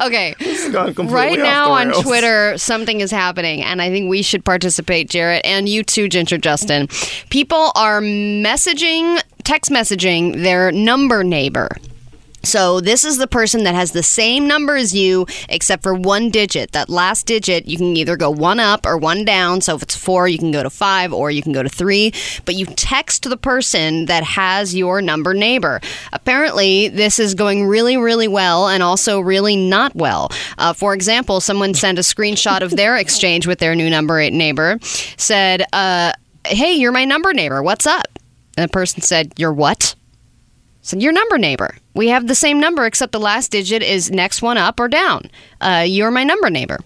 Okay. 0.00 0.34
Right 0.98 1.38
now 1.38 1.72
on. 1.72 1.92
Twitter, 1.92 2.56
something 2.58 3.00
is 3.00 3.10
happening, 3.10 3.62
and 3.62 3.80
I 3.82 3.90
think 3.90 4.08
we 4.10 4.22
should 4.22 4.44
participate, 4.44 5.10
Jarrett, 5.10 5.44
and 5.44 5.68
you 5.68 5.82
too, 5.82 6.08
Ginger 6.08 6.38
Justin. 6.38 6.88
People 7.30 7.72
are 7.74 8.00
messaging, 8.00 9.20
text 9.44 9.70
messaging 9.70 10.42
their 10.42 10.72
number 10.72 11.24
neighbor. 11.24 11.68
So 12.44 12.80
this 12.80 13.04
is 13.04 13.18
the 13.18 13.26
person 13.26 13.64
that 13.64 13.74
has 13.74 13.92
the 13.92 14.02
same 14.02 14.46
number 14.46 14.76
as 14.76 14.94
you, 14.94 15.26
except 15.48 15.82
for 15.82 15.94
one 15.94 16.30
digit. 16.30 16.72
That 16.72 16.88
last 16.88 17.26
digit, 17.26 17.66
you 17.66 17.76
can 17.76 17.96
either 17.96 18.16
go 18.16 18.30
one 18.30 18.60
up 18.60 18.84
or 18.84 18.96
one 18.96 19.24
down. 19.24 19.60
So 19.60 19.76
if 19.76 19.82
it's 19.82 19.96
four, 19.96 20.28
you 20.28 20.38
can 20.38 20.50
go 20.50 20.62
to 20.62 20.70
five 20.70 21.12
or 21.12 21.30
you 21.30 21.42
can 21.42 21.52
go 21.52 21.62
to 21.62 21.68
three. 21.68 22.12
But 22.44 22.54
you 22.54 22.66
text 22.66 23.28
the 23.28 23.36
person 23.36 24.06
that 24.06 24.24
has 24.24 24.74
your 24.74 25.00
number 25.00 25.34
neighbor. 25.34 25.80
Apparently, 26.12 26.88
this 26.88 27.18
is 27.18 27.34
going 27.34 27.66
really, 27.66 27.96
really 27.96 28.28
well 28.28 28.68
and 28.68 28.82
also 28.82 29.20
really 29.20 29.56
not 29.56 29.94
well. 29.94 30.30
Uh, 30.58 30.72
for 30.72 30.94
example, 30.94 31.40
someone 31.40 31.74
sent 31.74 31.98
a 31.98 32.02
screenshot 32.02 32.62
of 32.62 32.70
their 32.72 32.96
exchange 33.02 33.46
with 33.46 33.58
their 33.58 33.74
new 33.74 33.88
number 33.88 34.18
eight 34.18 34.32
neighbor, 34.32 34.78
said, 35.16 35.64
uh, 35.72 36.12
Hey, 36.44 36.74
you're 36.74 36.92
my 36.92 37.04
number 37.04 37.32
neighbor. 37.32 37.62
What's 37.62 37.86
up? 37.86 38.18
And 38.56 38.68
the 38.68 38.72
person 38.72 39.00
said, 39.00 39.32
You're 39.36 39.52
what? 39.52 39.94
So 40.92 40.98
your 40.98 41.12
number 41.12 41.38
neighbor. 41.38 41.74
We 41.94 42.08
have 42.08 42.26
the 42.26 42.34
same 42.34 42.60
number 42.60 42.84
except 42.84 43.12
the 43.12 43.18
last 43.18 43.50
digit 43.50 43.82
is 43.82 44.10
next 44.10 44.42
one 44.42 44.58
up 44.58 44.78
or 44.78 44.88
down. 44.88 45.30
Uh, 45.58 45.86
you're 45.88 46.10
my 46.10 46.22
number 46.22 46.50
neighbor. 46.50 46.80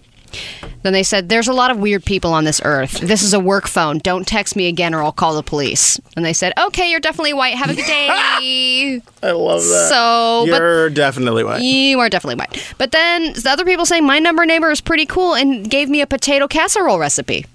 Then 0.83 0.93
they 0.93 1.03
said, 1.03 1.27
There's 1.27 1.49
a 1.49 1.53
lot 1.53 1.71
of 1.71 1.79
weird 1.79 2.05
people 2.05 2.31
on 2.31 2.45
this 2.45 2.61
earth. 2.63 3.01
This 3.01 3.21
is 3.21 3.33
a 3.33 3.39
work 3.41 3.67
phone. 3.67 3.97
Don't 3.97 4.25
text 4.25 4.55
me 4.55 4.69
again 4.69 4.95
or 4.95 5.03
I'll 5.03 5.11
call 5.11 5.35
the 5.35 5.43
police. 5.43 5.99
And 6.15 6.23
they 6.23 6.31
said, 6.31 6.53
Okay, 6.57 6.89
you're 6.89 7.01
definitely 7.01 7.33
white. 7.33 7.55
Have 7.55 7.69
a 7.69 7.75
good 7.75 7.85
day. 7.85 8.07
I 9.23 9.31
love 9.31 9.63
that. 9.63 9.89
so, 9.89 10.45
You're 10.45 10.89
definitely 10.89 11.43
white. 11.43 11.61
you 11.61 11.99
are 11.99 12.07
definitely 12.07 12.35
white. 12.35 12.75
But 12.77 12.93
then 12.93 13.33
the 13.33 13.49
other 13.49 13.65
people 13.65 13.85
saying, 13.85 14.05
My 14.05 14.19
number 14.19 14.45
neighbor 14.45 14.71
is 14.71 14.79
pretty 14.79 15.05
cool 15.05 15.35
and 15.35 15.69
gave 15.69 15.89
me 15.89 15.99
a 15.99 16.07
potato 16.07 16.47
casserole 16.47 16.97
recipe. 16.97 17.45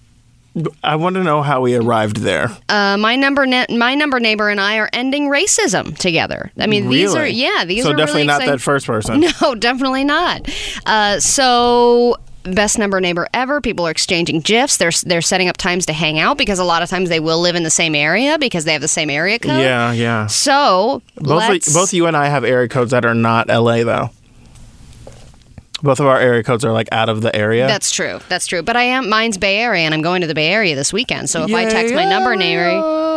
I 0.84 0.96
want 0.96 1.14
to 1.16 1.22
know 1.24 1.42
how 1.42 1.62
we 1.62 1.74
arrived 1.76 2.18
there. 2.18 2.50
Uh, 2.68 2.96
my 2.98 3.16
number 3.16 3.46
ne- 3.46 3.66
my 3.70 3.94
number 3.94 4.20
neighbor 4.20 4.50
and 4.50 4.60
I 4.60 4.76
are 4.78 4.90
ending 4.92 5.28
racism 5.28 5.96
together. 5.96 6.52
I 6.58 6.66
mean, 6.66 6.88
these 6.90 7.14
are 7.14 7.26
yeah, 7.26 7.64
these 7.64 7.84
so 7.84 7.90
are 7.90 7.94
definitely 7.96 8.20
really 8.22 8.26
not 8.26 8.40
exciting- 8.42 8.52
that 8.52 8.60
first 8.60 8.86
person. 8.86 9.24
No, 9.40 9.54
definitely 9.54 10.04
not. 10.04 10.48
Uh, 10.84 11.18
so 11.20 12.16
best 12.44 12.78
number 12.78 13.00
neighbor 13.00 13.28
ever. 13.32 13.60
People 13.60 13.86
are 13.86 13.90
exchanging 13.90 14.40
gifs. 14.40 14.76
They're 14.76 14.90
they're 15.04 15.22
setting 15.22 15.48
up 15.48 15.56
times 15.56 15.86
to 15.86 15.92
hang 15.92 16.18
out 16.18 16.36
because 16.38 16.58
a 16.58 16.64
lot 16.64 16.82
of 16.82 16.90
times 16.90 17.08
they 17.08 17.20
will 17.20 17.40
live 17.40 17.54
in 17.54 17.62
the 17.62 17.70
same 17.70 17.94
area 17.94 18.38
because 18.38 18.64
they 18.64 18.72
have 18.72 18.82
the 18.82 18.88
same 18.88 19.10
area 19.10 19.38
code. 19.38 19.60
Yeah, 19.60 19.92
yeah. 19.92 20.26
So 20.26 21.02
Both 21.16 21.72
both 21.72 21.92
you 21.94 22.06
and 22.06 22.16
I 22.16 22.26
have 22.28 22.44
area 22.44 22.68
codes 22.68 22.90
that 22.90 23.04
are 23.04 23.14
not 23.14 23.48
LA 23.48 23.84
though. 23.84 24.10
Both 25.82 25.98
of 26.00 26.06
our 26.06 26.18
area 26.18 26.42
codes 26.42 26.64
are 26.64 26.72
like 26.72 26.88
out 26.92 27.08
of 27.08 27.22
the 27.22 27.34
area. 27.34 27.66
That's 27.66 27.90
true. 27.90 28.20
That's 28.28 28.46
true. 28.46 28.62
But 28.62 28.76
I 28.76 28.82
am 28.84 29.08
mine's 29.08 29.36
Bay 29.36 29.58
Area, 29.58 29.82
and 29.84 29.92
I'm 29.94 30.02
going 30.02 30.20
to 30.20 30.26
the 30.26 30.34
Bay 30.34 30.48
Area 30.52 30.74
this 30.76 30.92
weekend. 30.92 31.28
So 31.28 31.42
if 31.44 31.52
I 31.54 31.64
text 31.64 31.94
my 31.94 32.04
number 32.04 32.36
neighbor 32.36 32.62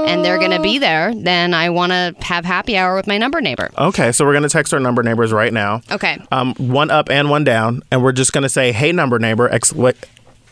and 0.08 0.24
they're 0.26 0.40
going 0.40 0.52
to 0.52 0.62
be 0.62 0.80
there, 0.80 1.14
then 1.16 1.54
I 1.54 1.70
want 1.70 1.92
to 1.92 2.16
have 2.22 2.44
happy 2.46 2.76
hour 2.78 2.96
with 2.96 3.08
my 3.08 3.18
number 3.18 3.42
neighbor. 3.42 3.70
okay, 3.78 4.12
so 4.12 4.26
we're 4.26 4.34
gonna 4.34 4.50
text 4.50 4.74
our 4.74 4.80
number 4.80 5.04
neighbors 5.04 5.32
right 5.32 5.52
now. 5.54 5.82
Okay. 5.92 6.18
Um, 6.32 6.54
one 6.56 6.90
up 6.92 7.10
and 7.10 7.30
one 7.30 7.44
down, 7.44 7.82
and 7.92 8.02
we're 8.04 8.12
just 8.12 8.34
gonna 8.34 8.50
say, 8.50 8.72
"Hey, 8.72 8.92
number 8.92 9.20
neighbor!" 9.20 9.48
Excla- 9.50 9.96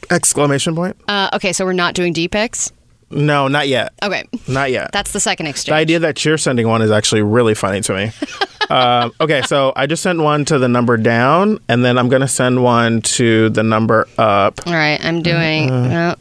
exclamation 0.10 0.76
point. 0.76 0.96
Uh, 1.08 1.30
okay. 1.34 1.54
So 1.54 1.66
we're 1.66 1.74
not 1.74 1.94
doing 1.96 2.14
D 2.14 2.28
pics. 2.28 2.72
No, 3.14 3.48
not 3.48 3.68
yet. 3.68 3.94
Okay. 4.04 4.24
Not 4.48 4.72
yet. 4.72 4.92
That's 4.92 5.12
the 5.12 5.20
second 5.20 5.48
exchange. 5.48 5.72
the 5.72 5.76
idea 5.76 6.00
that 6.00 6.24
you're 6.26 6.38
sending 6.38 6.68
one 6.68 6.82
is 6.82 6.92
actually 6.92 7.22
really 7.22 7.54
funny 7.54 7.82
to 7.82 7.94
me. 7.94 8.12
um, 8.70 9.12
okay, 9.22 9.42
so 9.44 9.72
I 9.76 9.86
just 9.88 10.02
sent 10.04 10.20
one 10.20 10.46
to 10.46 10.58
the 10.58 10.68
number 10.68 10.98
down, 10.98 11.60
and 11.70 11.84
then 11.86 11.98
I'm 11.98 12.10
gonna 12.10 12.28
send 12.28 12.64
one 12.64 13.02
to 13.02 13.50
the 13.50 13.64
number 13.64 14.08
up. 14.18 14.60
All 14.66 14.74
right. 14.74 15.00
I'm 15.04 15.22
doing. 15.22 15.70
uh, 15.72 16.16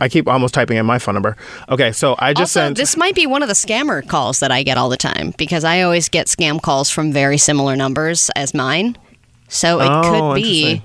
I- 0.00 0.08
keep 0.08 0.26
almost 0.28 0.54
typing 0.54 0.76
in 0.78 0.86
my 0.86 0.98
phone 0.98 1.14
number. 1.14 1.36
Okay, 1.68 1.92
so 1.92 2.16
I 2.18 2.32
just 2.32 2.56
Also, 2.56 2.60
sent. 2.68 2.76
this 2.78 2.96
might 2.96 3.14
be 3.14 3.26
one 3.26 3.42
of 3.42 3.48
the 3.48 3.54
scammer 3.54 4.06
calls 4.06 4.40
that 4.40 4.50
I 4.50 4.62
get 4.62 4.78
all 4.78 4.88
the 4.88 4.96
time 4.96 5.34
because 5.36 5.64
I 5.64 5.82
always 5.82 6.08
get 6.08 6.26
scam 6.26 6.60
calls 6.62 6.88
from 6.90 7.12
very 7.12 7.36
similar 7.38 7.76
numbers 7.76 8.30
as 8.36 8.54
mine. 8.54 8.96
So 9.48 9.80
it 9.80 9.88
Oh, 9.90 10.32
could 10.32 10.42
be. 10.42 10.82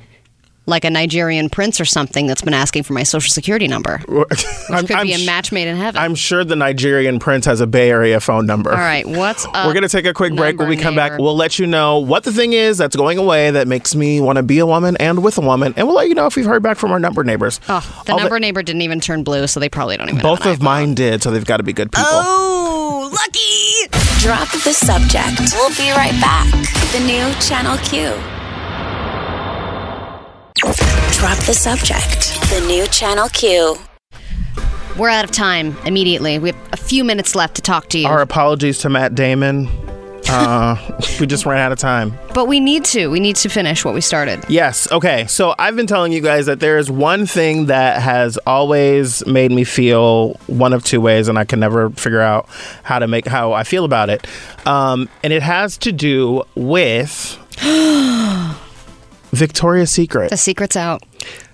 Like 0.66 0.86
a 0.86 0.89
Nigerian 0.89 1.49
prince 1.49 1.82
or 1.82 1.86
something 1.86 2.26
that's 2.26 2.41
been 2.41 2.53
asking 2.53 2.84
for 2.84 2.93
my 2.93 3.03
social 3.03 3.32
security 3.32 3.68
number. 3.68 3.97
Which 4.07 4.45
I'm, 4.70 4.88
could 4.88 4.95
I'm 4.95 5.07
be 5.07 5.14
a 5.14 5.26
match 5.26 5.51
made 5.51 5.68
in 5.68 5.76
heaven. 5.76 6.01
I'm 6.01 6.16
sure 6.16 6.43
the 6.43 6.55
Nigerian 6.55 7.20
prince 7.20 7.45
has 7.45 7.59
a 7.61 7.68
Bay 7.68 7.89
Area 7.89 8.20
phone 8.20 8.45
number. 8.45 8.72
all 8.72 8.78
right, 8.78 9.05
what's 9.05 9.45
up? 9.53 9.68
We're 9.68 9.74
going 9.74 9.84
to 9.84 9.89
take 9.89 10.05
a 10.05 10.14
quick 10.14 10.36
break. 10.36 10.57
When 10.57 10.70
we 10.70 10.76
number 10.76 10.84
come 10.84 10.95
back, 10.95 11.20
we'll 11.20 11.36
let 11.36 11.59
you 11.59 11.68
know 11.68 11.99
what 11.99 12.24
the 12.24 12.32
thing 12.32 12.53
is 12.53 12.78
that's 12.78 12.95
going 12.95 13.18
away 13.18 13.51
that 13.51 13.68
makes 13.68 13.93
me 13.95 14.22
want 14.22 14.38
to 14.38 14.43
be 14.43 14.59
a 14.59 14.66
woman 14.66 14.95
and 14.97 15.24
with 15.24 15.38
a 15.38 15.41
woman. 15.41 15.74
And 15.76 15.88
we'll 15.88 15.97
let 15.97 16.07
you 16.07 16.16
know 16.16 16.28
if 16.28 16.36
we've 16.36 16.45
heard 16.45 16.64
back 16.64 16.78
from 16.78 16.91
our 16.91 16.99
number 16.99 17.24
neighbors. 17.24 17.59
Oh, 17.68 18.03
the 18.05 18.14
All 18.14 18.20
number 18.20 18.39
neighbor 18.39 18.64
didn't 18.64 18.84
even 18.84 18.99
turn 18.99 19.24
blue, 19.24 19.47
so 19.47 19.59
they 19.59 19.70
probably 19.70 19.97
don't 19.97 20.09
even. 20.09 20.22
both 20.22 20.45
of 20.45 20.61
mine 20.61 20.93
did, 20.95 21.22
so 21.22 21.32
they've 21.32 21.45
got 21.45 21.57
to 21.57 21.64
be 21.64 21.74
good 21.74 21.91
people. 21.91 22.05
Oh, 22.09 23.09
lucky! 23.14 23.89
Drop 24.26 24.49
the 24.64 24.74
subject. 24.74 25.53
We'll 25.55 25.70
be 25.76 25.91
right 25.91 26.18
back. 26.22 26.49
The 26.93 26.99
new 27.05 27.34
Channel 27.41 27.78
Q. 27.80 28.32
Drop 31.24 31.38
the 31.45 31.53
subject. 31.53 32.38
The 32.49 32.65
new 32.67 32.86
Channel 32.88 33.30
Q. 33.30 33.78
We're 34.97 35.07
out 35.07 35.24
of 35.24 35.32
time 35.32 35.74
immediately. 35.86 36.38
We 36.38 36.49
have 36.49 36.74
a 36.74 36.76
few 36.76 37.05
minutes 37.05 37.34
left 37.34 37.55
to 37.55 37.61
talk 37.61 37.88
to 37.91 37.97
you, 37.97 38.07
Our 38.07 38.19
apologies 38.19 38.80
to 38.80 38.89
Matt 38.89 39.15
Damon. 39.15 39.69
Uh, 40.28 40.76
we 41.21 41.26
just 41.26 41.45
ran 41.45 41.59
out 41.59 41.71
of 41.71 41.78
time. 41.78 42.13
but 42.34 42.49
we 42.49 42.59
need 42.59 42.84
to. 42.84 43.07
We 43.07 43.21
need 43.21 43.38
to 43.38 43.47
finish 43.47 43.86
what 43.86 43.93
we 43.93 44.01
started. 44.01 44.43
Yes. 44.49 44.91
Okay. 44.91 45.26
So 45.28 45.55
I've 45.57 45.78
been 45.78 45.88
telling 45.88 46.11
you 46.11 46.19
guys 46.19 46.47
that 46.47 46.59
there 46.59 46.78
is 46.78 46.91
one 46.91 47.26
thing 47.26 47.67
that 47.67 48.01
has 48.01 48.36
always 48.45 49.26
made 49.26 49.53
me 49.53 49.63
feel 49.63 50.34
one 50.47 50.74
of 50.74 50.84
two 50.84 50.99
ways, 50.99 51.30
and 51.30 51.39
I 51.39 51.45
can 51.45 51.61
never 51.61 51.89
figure 51.91 52.19
out 52.19 52.49
how 52.84 52.99
to 52.99 53.07
make 53.07 53.28
how 53.28 53.53
I 53.53 53.63
feel 53.63 53.86
about 53.86 54.09
it. 54.09 54.28
Um, 54.67 55.07
and 55.24 55.32
it 55.32 55.41
has 55.41 55.78
to 55.78 55.93
do 55.93 56.43
with 56.53 57.39
Victoria's 59.34 59.91
Secret. 59.91 60.29
The 60.29 60.38
secret's 60.38 60.75
out 60.75 61.03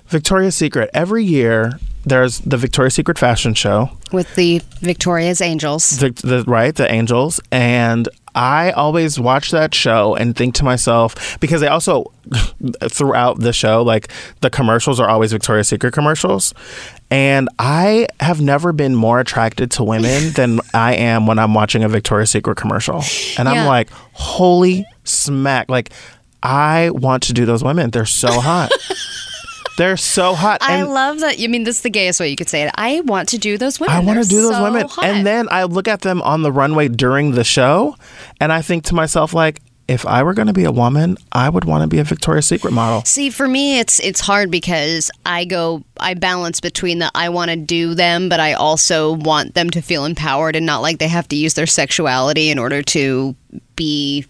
Victoria's 0.08 0.56
Secret. 0.56 0.90
Every 0.94 1.24
year, 1.24 1.80
there's 2.06 2.40
the 2.40 2.58
Victoria's 2.58 2.94
Secret 2.94 3.18
fashion 3.18 3.54
show. 3.54 3.92
with 4.12 4.34
the 4.36 4.62
Victoria's 4.82 5.42
Angels. 5.42 5.98
the, 6.00 6.10
the 6.10 6.44
right 6.48 6.76
the 6.76 6.92
angels 6.92 7.40
and 7.52 8.10
i 8.36 8.72
always 8.72 9.20
watch 9.20 9.50
that 9.52 9.74
show 9.74 10.16
and 10.16 10.36
think 10.36 10.54
to 10.56 10.64
myself 10.64 11.40
because 11.40 11.62
they 11.62 11.68
also 11.68 12.12
throughout 12.90 13.40
the 13.40 13.52
show 13.52 13.82
like 13.82 14.08
the 14.42 14.50
commercials 14.50 15.00
are 15.00 15.10
always 15.10 15.32
victoria's 15.32 15.68
secret 15.68 15.92
commercials 15.94 16.54
and 17.10 17.50
i 17.58 18.08
have 18.20 18.40
never 18.40 18.72
been 18.72 18.94
more 18.96 19.20
attracted 19.20 19.72
to 19.72 19.84
women 19.84 20.32
than 20.36 20.60
i 20.74 20.94
am 20.94 21.26
when 21.26 21.40
i'm 21.40 21.54
watching 21.56 21.84
a 21.84 21.90
victoria's 21.90 22.30
secret 22.30 22.56
commercial 22.56 23.04
and 23.38 23.50
i'm 23.50 23.66
like 23.66 23.90
holy 24.14 24.86
smack 25.04 25.68
like 25.70 25.90
i 26.44 26.90
want 26.92 27.24
to 27.24 27.34
do 27.34 27.46
those 27.46 27.64
women 27.64 27.90
they're 27.90 28.06
so 28.06 28.32
hot 28.40 28.72
they're 29.78 29.98
so 29.98 30.34
hot 30.36 30.62
I 30.62 30.78
and 30.80 30.90
love 30.90 31.22
that. 31.22 31.40
You 31.40 31.48
mean 31.48 31.64
this 31.64 31.78
is 31.78 31.82
the 31.84 31.90
gayest 31.90 32.20
way 32.20 32.28
you 32.28 32.36
could 32.36 32.50
say 32.50 32.64
it. 32.64 32.72
I 32.76 33.00
want 33.00 33.30
to 33.30 33.38
do 33.38 33.58
those 33.58 33.80
women. 33.80 33.96
I 33.96 34.00
want 34.02 34.22
to 34.22 34.28
They're 34.28 34.40
do 34.40 34.42
those 34.42 34.56
so 34.58 34.64
women. 34.64 34.88
hot. 34.90 35.06
And 35.06 35.26
then 35.26 35.48
I 35.50 35.64
look 35.64 35.88
at 35.88 36.02
them 36.02 36.22
on 36.22 36.42
the 36.42 36.52
runway 36.52 36.90
during 36.90 37.32
the 37.32 37.46
show 37.46 37.96
and 38.42 38.52
I 38.52 38.62
think 38.62 38.84
to 38.86 38.94
myself 38.94 39.34
like 39.34 39.62
if 39.88 40.06
I 40.06 40.22
were 40.22 40.34
going 40.36 40.48
to 40.48 40.54
be 40.54 40.66
a 40.66 40.72
woman, 40.72 41.18
I 41.32 41.50
would 41.50 41.64
want 41.66 41.82
to 41.82 41.88
be 41.88 41.98
a 41.98 42.04
Victoria's 42.04 42.46
Secret 42.46 42.72
model. 42.72 43.04
See, 43.06 43.32
for 43.32 43.48
me, 43.48 43.80
it's 43.80 44.00
it's 44.02 44.20
hard 44.20 44.52
because 44.52 45.10
I 45.26 45.46
go, 45.46 45.84
I 46.00 46.14
balance 46.14 46.60
between 46.60 47.00
the 47.00 47.10
I 47.16 47.30
want 47.30 47.50
to 47.50 47.56
do 47.58 47.96
them, 47.96 48.30
but 48.30 48.40
I 48.40 48.54
also 48.54 49.14
want 49.14 49.56
them 49.56 49.72
to 49.72 49.82
feel 49.82 50.06
empowered 50.06 50.56
and 50.56 50.66
not 50.66 50.82
like 50.84 51.00
they 51.00 51.08
have 51.08 51.28
to 51.30 51.36
use 51.36 51.56
their 51.56 51.66
sexuality 51.66 52.52
in 52.52 52.60
order 52.60 52.84
to 52.84 53.36
be 53.76 54.26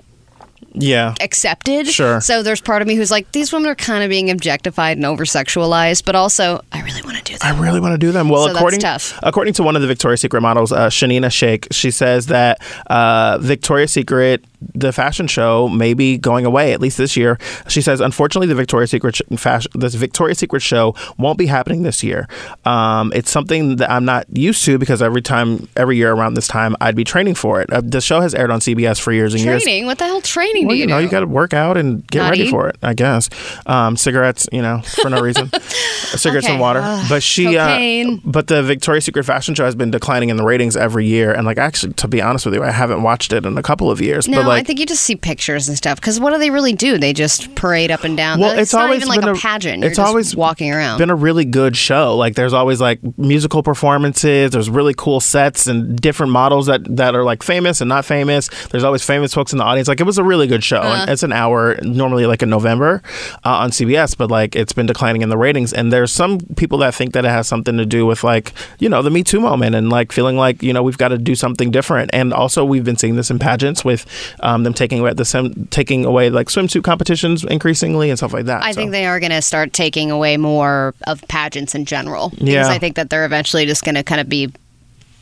Yeah. 0.73 1.15
accepted. 1.21 1.87
Sure. 1.87 2.21
So 2.21 2.43
there's 2.43 2.61
part 2.61 2.81
of 2.81 2.87
me 2.87 2.95
who's 2.95 3.11
like, 3.11 3.31
these 3.31 3.51
women 3.51 3.69
are 3.69 3.75
kind 3.75 4.03
of 4.03 4.09
being 4.09 4.29
objectified 4.29 4.97
and 4.97 5.05
over 5.05 5.25
sexualized, 5.25 6.05
but 6.05 6.15
also 6.15 6.61
I 6.71 6.81
really 6.81 7.01
want 7.01 7.17
to 7.17 7.18
do 7.37 7.47
I 7.47 7.57
really 7.59 7.79
want 7.79 7.93
to 7.93 7.97
do 7.97 8.11
them. 8.11 8.29
Well, 8.29 8.45
So 8.45 8.55
according 8.55 8.81
according 9.23 9.53
to 9.55 9.63
one 9.63 9.75
of 9.75 9.81
the 9.81 9.87
Victoria's 9.87 10.21
Secret 10.21 10.41
models, 10.41 10.71
uh, 10.71 10.87
Shanina 10.87 11.27
Shaik, 11.27 11.67
she 11.71 11.91
says 11.91 12.27
that 12.27 12.59
uh, 12.87 13.37
Victoria's 13.39 13.91
Secret 13.91 14.43
the 14.75 14.91
fashion 14.91 15.25
show 15.25 15.69
may 15.69 15.93
be 15.93 16.17
going 16.17 16.45
away 16.45 16.73
at 16.73 16.81
least 16.81 16.97
this 16.97 17.15
year. 17.15 17.37
She 17.69 17.81
says, 17.81 18.01
unfortunately, 18.01 18.47
the 18.47 18.55
Victoria's 18.55 18.91
Secret 18.91 19.15
sh- 19.15 19.21
fashion, 19.37 19.71
this 19.73 19.95
Victoria's 19.95 20.37
Secret 20.37 20.59
show 20.61 20.95
won't 21.17 21.37
be 21.37 21.45
happening 21.45 21.83
this 21.83 22.03
year. 22.03 22.27
Um, 22.65 23.13
it's 23.15 23.31
something 23.31 23.77
that 23.77 23.89
I'm 23.89 24.03
not 24.03 24.25
used 24.35 24.65
to 24.65 24.77
because 24.77 25.01
every 25.01 25.21
time, 25.21 25.69
every 25.77 25.95
year 25.95 26.11
around 26.11 26.33
this 26.33 26.45
time, 26.47 26.75
I'd 26.81 26.95
be 26.95 27.05
training 27.05 27.35
for 27.35 27.61
it. 27.61 27.71
Uh, 27.71 27.79
the 27.81 28.01
show 28.01 28.19
has 28.19 28.35
aired 28.35 28.51
on 28.51 28.59
CBS 28.59 28.99
for 28.99 29.13
years 29.13 29.33
and 29.33 29.41
years. 29.41 29.63
Training? 29.63 29.85
What 29.85 29.97
the 29.97 30.03
hell 30.05 30.19
training 30.21 30.67
Well, 30.67 30.75
do 30.75 30.79
you, 30.81 30.87
know, 30.87 30.97
do? 30.97 31.05
you 31.05 31.09
got 31.09 31.21
to 31.21 31.27
work 31.27 31.53
out 31.53 31.77
and 31.77 32.05
get 32.07 32.19
Not 32.23 32.29
ready 32.31 32.43
eat? 32.43 32.49
for 32.51 32.67
it. 32.67 32.75
I 32.83 32.93
guess 32.93 33.29
um, 33.65 33.95
cigarettes, 33.95 34.45
you 34.51 34.61
know, 34.61 34.81
for 34.81 35.09
no 35.09 35.21
reason, 35.21 35.49
cigarettes 35.61 36.47
Okay. 36.47 36.51
and 36.53 36.59
water. 36.59 36.81
Ugh, 36.83 37.09
but 37.19 37.23
she, 37.23 37.57
uh, 37.57 38.17
but 38.23 38.47
the 38.47 38.63
Victoria's 38.63 39.03
Secret 39.03 39.25
fashion 39.25 39.53
show 39.53 39.65
has 39.65 39.75
been 39.75 39.91
declining 39.91 40.29
in 40.29 40.37
the 40.37 40.45
ratings 40.45 40.77
every 40.77 41.05
year. 41.05 41.33
And 41.33 41.45
like, 41.45 41.57
actually, 41.57 41.93
to 41.93 42.07
be 42.07 42.21
honest 42.21 42.45
with 42.45 42.55
you, 42.55 42.63
I 42.63 42.71
haven't 42.71 43.03
watched 43.03 43.33
it 43.33 43.45
in 43.45 43.57
a 43.57 43.61
couple 43.61 43.91
of 43.91 43.99
years. 43.99 44.27
no, 44.27 44.37
but 44.37 44.47
like, 44.47 44.61
I 44.61 44.63
think 44.63 44.79
you 44.79 44.85
just 44.85 45.03
see 45.03 45.17
pictures 45.17 45.67
and 45.67 45.75
stuff. 45.75 45.99
Because 45.99 46.17
what 46.17 46.31
do 46.31 46.39
they 46.39 46.49
really 46.49 46.71
do? 46.71 46.97
They 46.97 47.11
just 47.11 47.53
parade 47.55 47.91
up 47.91 48.05
and 48.05 48.15
down. 48.15 48.39
well, 48.39 48.51
it's, 48.51 48.61
it's, 48.61 48.73
not 48.73 48.83
always 48.83 48.97
even 48.99 49.09
like 49.09 49.19
been 49.19 49.29
a, 49.29 49.35
pageant. 49.35 49.79
You're 49.79 49.89
it's 49.89 49.97
just 49.97 50.07
always 50.07 50.35
walking 50.35 50.71
around. 50.71 50.97
Been 50.97 51.09
a 51.09 51.15
really 51.15 51.45
good 51.45 51.75
show. 51.75 52.15
Like, 52.15 52.35
there's 52.35 52.53
always 52.53 52.79
like 52.79 52.99
musical 53.17 53.63
performances. 53.63 54.51
There's 54.51 54.69
really 54.69 54.93
cool 54.95 55.19
sets 55.19 55.67
and 55.67 55.99
different 55.99 56.31
models 56.31 56.67
that 56.67 56.81
that 56.95 57.15
are 57.15 57.23
like 57.23 57.43
famous 57.43 57.81
and 57.81 57.89
not 57.89 58.05
famous. 58.05 58.49
There's 58.69 58.85
always 58.85 59.03
famous 59.03 59.33
folks 59.33 59.51
in 59.51 59.57
the 59.57 59.65
audience. 59.65 59.89
Like, 59.89 59.99
it 59.99 60.05
was 60.05 60.17
a 60.17 60.23
really 60.23 60.47
good 60.47 60.63
show. 60.63 60.77
Uh-huh. 60.77 61.01
And 61.01 61.11
it's 61.11 61.23
an 61.23 61.33
hour 61.33 61.77
normally 61.81 62.25
like 62.25 62.41
in 62.41 62.49
November 62.49 63.01
uh, 63.43 63.49
on 63.49 63.71
CBS, 63.71 64.15
but 64.17 64.31
like 64.31 64.55
it's 64.55 64.73
been 64.73 64.85
declining 64.85 65.21
in 65.21 65.29
the 65.29 65.37
ratings. 65.37 65.73
And 65.73 65.91
there's 65.91 66.11
some 66.11 66.39
people 66.55 66.77
that 66.79 66.95
think 66.95 67.08
that 67.13 67.25
it 67.25 67.29
has 67.29 67.47
something 67.47 67.77
to 67.77 67.85
do 67.85 68.05
with 68.05 68.23
like 68.23 68.53
you 68.79 68.89
know 68.89 69.01
the 69.01 69.09
Me 69.09 69.23
Too 69.23 69.39
moment 69.39 69.75
and 69.75 69.89
like 69.89 70.11
feeling 70.11 70.37
like 70.37 70.61
you 70.63 70.73
know 70.73 70.83
we've 70.83 70.97
got 70.97 71.09
to 71.09 71.17
do 71.17 71.35
something 71.35 71.71
different. 71.71 72.09
And 72.13 72.33
also 72.33 72.63
we've 72.65 72.83
been 72.83 72.97
seeing 72.97 73.15
this 73.15 73.29
in 73.31 73.39
pageants 73.39 73.83
with 73.85 74.05
um, 74.41 74.63
them 74.63 74.73
taking 74.73 74.99
away 74.99 75.13
the 75.13 75.25
sim- 75.25 75.67
taking 75.71 76.05
away 76.05 76.29
like 76.29 76.47
swimsuit 76.47 76.83
competitions 76.83 77.43
increasingly 77.43 78.09
and 78.09 78.17
stuff 78.19 78.33
like 78.33 78.45
that. 78.45 78.63
I 78.63 78.71
So- 78.71 78.77
think 78.77 78.91
they 78.91 79.05
are 79.05 79.19
going 79.19 79.31
to 79.31 79.41
start 79.41 79.73
taking 79.73 80.11
away 80.11 80.37
more 80.37 80.93
of 81.07 81.21
pageants 81.27 81.75
in 81.75 81.85
general. 81.85 82.29
Because 82.29 82.47
Yeah. 82.49 82.67
I 82.69 82.79
think 82.79 82.95
that 82.95 83.09
they're 83.09 83.25
eventually 83.25 83.65
just 83.65 83.83
going 83.83 83.95
to 83.95 84.03
kind 84.03 84.21
of 84.21 84.29
be 84.29 84.51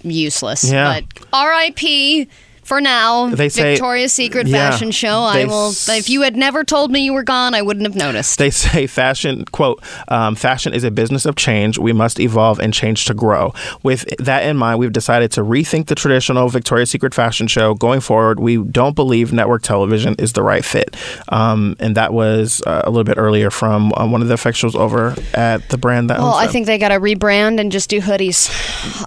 useless. 0.03 0.63
Yeah. 0.63 0.99
But 1.01 1.23
RIP 1.33 2.27
for 2.67 2.81
now. 2.81 3.29
They 3.29 3.49
say- 3.49 3.71
Victoria's 3.71 4.11
Secret 4.13 4.45
Yeah. 4.47 4.69
fashion 4.69 4.91
show. 4.91 5.21
I 5.23 5.45
will. 5.45 5.69
If 5.87 6.09
you 6.09 6.21
had 6.21 6.35
never 6.35 6.63
told 6.63 6.91
me 6.91 6.99
you 6.99 7.13
were 7.13 7.23
gone, 7.23 7.53
I 7.53 7.61
wouldn't 7.61 7.85
have 7.87 7.95
noticed. 7.95 8.37
They 8.37 8.49
say 8.49 8.87
fashion, 8.87 9.45
quote, 9.51 9.81
um, 10.09 10.35
fashion 10.35 10.73
is 10.73 10.83
a 10.83 10.91
business 10.91 11.25
of 11.25 11.35
change. 11.35 11.77
We 11.79 11.93
must 11.93 12.19
evolve 12.19 12.59
and 12.59 12.73
change 12.73 13.05
to 13.05 13.13
grow. 13.13 13.53
With 13.83 14.05
that 14.19 14.43
in 14.43 14.57
mind, 14.57 14.79
we've 14.79 14.91
decided 14.91 15.31
to 15.31 15.41
rethink 15.43 15.87
the 15.87 15.95
traditional 15.95 16.49
Victoria's 16.49 16.89
Secret 16.91 17.13
fashion 17.13 17.47
show. 17.47 17.73
Going 17.73 18.01
forward, 18.01 18.39
we 18.39 18.57
don't 18.57 18.95
believe 18.95 19.31
network 19.31 19.61
television 19.63 20.15
is 20.19 20.33
the 20.33 20.43
right 20.43 20.65
fit. 20.65 20.95
Um, 21.29 21.75
and 21.79 21.95
that 21.95 22.11
was 22.13 22.61
uh, 22.67 22.81
a 22.83 22.89
little 22.89 23.03
bit 23.05 23.17
earlier 23.17 23.49
from 23.49 23.93
uh, 23.95 24.05
one 24.05 24.21
of 24.21 24.27
the 24.27 24.33
officials 24.33 24.75
over 24.75 25.15
at 25.33 25.67
the 25.69 25.77
brand 25.77 26.09
that 26.09 26.19
Well, 26.19 26.33
I 26.33 26.47
think 26.47 26.65
they 26.65 26.77
got 26.77 26.89
to 26.89 26.99
rebrand 26.99 27.59
and 27.59 27.71
just 27.71 27.89
do 27.89 28.01
hoodies. 28.01 28.49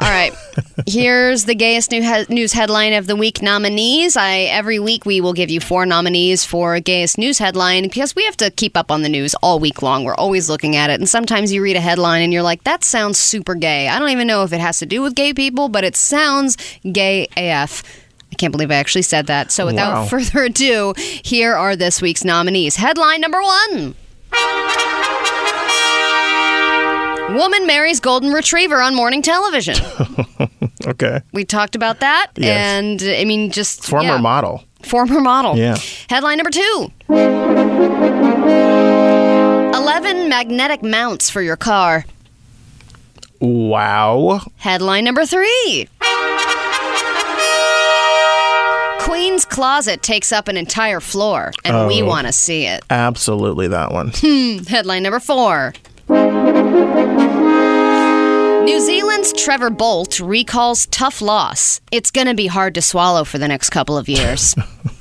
All 0.01 0.09
right. 0.09 0.33
Here's 0.87 1.45
the 1.45 1.55
gayest 1.55 1.91
new 1.91 2.03
he- 2.03 2.35
news 2.35 2.53
headline 2.53 2.93
of 2.95 3.07
the 3.07 3.17
week 3.17 3.43
nominees. 3.55 4.17
I 4.17 4.43
every 4.61 4.79
week 4.79 5.05
we 5.05 5.21
will 5.21 5.33
give 5.33 5.51
you 5.51 5.59
four 5.61 5.85
nominees 5.85 6.45
for 6.45 6.79
gayest 6.79 7.19
news 7.19 7.39
headline 7.39 7.83
because 7.83 8.15
we 8.15 8.25
have 8.25 8.37
to 8.37 8.51
keep 8.53 8.77
up 8.77 8.93
on 8.93 9.03
the 9.03 9.09
news 9.09 9.35
all 9.43 9.59
week 9.59 9.83
long. 9.83 10.05
We're 10.05 10.15
always 10.15 10.49
looking 10.49 10.77
at 10.77 10.89
it, 10.89 11.01
and 11.01 11.09
sometimes 11.09 11.53
you 11.53 11.61
read 11.61 11.75
a 11.77 11.81
headline 11.81 12.23
and 12.23 12.33
you're 12.33 12.45
like, 12.45 12.63
"That 12.63 12.85
sounds 12.85 13.19
super 13.19 13.57
gay." 13.57 13.89
I 13.89 13.99
don't 13.99 14.11
even 14.11 14.29
know 14.29 14.45
if 14.45 14.53
it 14.53 14.61
has 14.61 14.79
to 14.79 14.87
do 14.87 15.03
with 15.03 15.17
gay 15.17 15.35
people, 15.35 15.69
but 15.69 15.83
it 15.83 15.97
sounds 15.97 16.57
gay 16.93 17.27
AF. 17.37 17.83
I 18.33 18.37
can't 18.37 18.53
believe 18.53 18.71
I 18.71 18.77
actually 18.77 19.03
said 19.03 19.27
that. 19.27 19.51
So 19.51 19.67
without 19.67 19.95
Wow. 19.95 20.05
further 20.07 20.45
ado, 20.45 20.95
here 21.25 21.55
are 21.55 21.75
this 21.75 22.01
week's 22.01 22.25
nominees. 22.25 22.77
Headline 22.77 23.21
number 23.21 23.43
one. 23.43 23.97
Woman 27.37 27.67
marries 27.67 27.99
golden 27.99 28.33
retriever 28.33 28.81
on 28.81 28.95
morning 28.95 29.23
television. 29.23 29.75
okay. 30.87 31.21
We 31.33 31.45
talked 31.45 31.75
about 31.77 32.01
that, 32.01 32.29
Yes. 32.37 32.57
and 32.57 33.03
I 33.03 33.25
mean, 33.25 33.51
just 33.51 33.85
Former 33.85 34.05
yeah, 34.05 34.17
model. 34.19 34.65
former 34.83 35.21
model. 35.21 35.57
Yeah. 35.57 35.77
Headline 36.09 36.37
number 36.39 36.51
two 36.51 36.91
11 39.75 40.29
magnetic 40.29 40.83
mounts 40.83 41.31
for 41.31 41.43
your 41.43 41.57
car. 41.57 42.05
Wow. 43.41 44.41
Headline 44.57 45.05
number 45.05 45.25
three: 45.25 45.89
Queen's 49.01 49.45
closet 49.47 50.03
takes 50.03 50.31
up 50.33 50.47
an 50.49 50.57
entire 50.57 51.01
floor, 51.01 51.53
and 51.65 51.75
Oh. 51.75 51.87
we 51.89 52.03
want 52.03 52.27
to 52.27 52.33
see 52.33 52.65
it. 52.67 52.85
Absolutely 52.91 53.69
that 53.69 53.93
one. 53.93 54.13
Hmm. 54.15 54.59
Headline 54.69 55.03
number 55.03 55.21
four. 55.21 55.73
New 58.71 58.79
Zealand's 58.79 59.33
Trevor 59.33 59.71
Boult 59.71 60.25
recalls 60.25 60.87
tough 60.87 61.21
loss. 61.21 61.81
It's 61.91 62.13
going 62.13 62.29
to 62.29 62.35
be 62.35 62.47
hard 62.47 62.77
to 62.77 62.81
swallow 62.81 63.25
for 63.25 63.37
the 63.37 63.49
next 63.49 63.71
couple 63.71 63.99
of 63.99 64.09
years. 64.09 64.55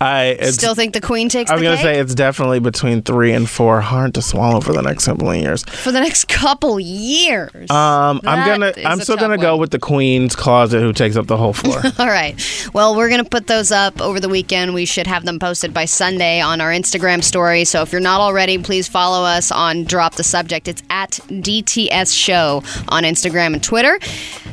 I 0.00 0.36
Still 0.50 0.74
think 0.74 0.94
the 0.94 1.00
Queen 1.00 1.28
takes 1.28 1.50
I'm 1.50 1.58
the 1.58 1.64
gonna 1.64 1.76
cake? 1.76 1.84
say 1.84 2.00
it's 2.00 2.14
definitely 2.14 2.58
between 2.58 3.02
three 3.02 3.32
and 3.32 3.48
four. 3.48 3.80
Hard 3.80 4.14
to 4.14 4.22
swallow 4.22 4.60
for 4.60 4.72
the 4.72 4.82
next 4.82 5.04
couple 5.06 5.30
of 5.30 5.36
years. 5.36 5.62
for 5.64 5.92
the 5.92 6.00
next 6.00 6.26
couple 6.28 6.80
years. 6.80 7.70
Um, 7.70 8.20
I'm 8.24 8.46
gonna. 8.46 8.72
I'm 8.84 9.00
still 9.00 9.16
gonna 9.16 9.38
go 9.38 9.56
with 9.56 9.70
the 9.70 9.78
Queen's 9.78 10.34
closet, 10.34 10.80
who 10.80 10.92
takes 10.92 11.16
up 11.16 11.28
the 11.28 11.36
whole 11.36 11.52
floor. 11.52 11.80
All 11.98 12.06
right. 12.08 12.34
Well, 12.74 12.96
we're 12.96 13.08
going 13.08 13.22
to 13.22 13.28
put 13.30 13.46
those 13.46 13.70
up 13.70 14.00
over 14.00 14.18
the 14.18 14.28
weekend. 14.28 14.74
We 14.74 14.84
should 14.86 15.06
have 15.06 15.24
them 15.24 15.38
posted 15.38 15.72
by 15.74 15.84
Sunday 15.84 16.40
on 16.40 16.60
our 16.60 16.70
Instagram 16.70 17.22
story. 17.22 17.64
So 17.64 17.82
if 17.82 17.92
you're 17.92 18.00
not 18.00 18.20
already, 18.20 18.58
please 18.58 18.88
follow 18.88 19.24
us 19.24 19.52
on 19.52 19.84
Drop 19.84 20.14
the 20.14 20.24
Subject. 20.24 20.68
It's 20.68 20.82
at 20.90 21.10
DTS 21.28 22.16
Show 22.16 22.62
on 22.88 23.02
Instagram 23.04 23.52
and 23.54 23.62
Twitter. 23.62 23.98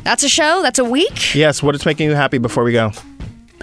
That's 0.04 0.24
a 0.24 0.30
show. 0.30 0.62
That's 0.62 0.80
a 0.80 0.84
week. 0.86 1.34
yes. 1.34 1.64
What 1.64 1.76
is 1.76 1.86
making 1.86 2.10
you 2.10 2.16
happy 2.16 2.38
before 2.38 2.64
we 2.64 2.72
go? 2.74 2.92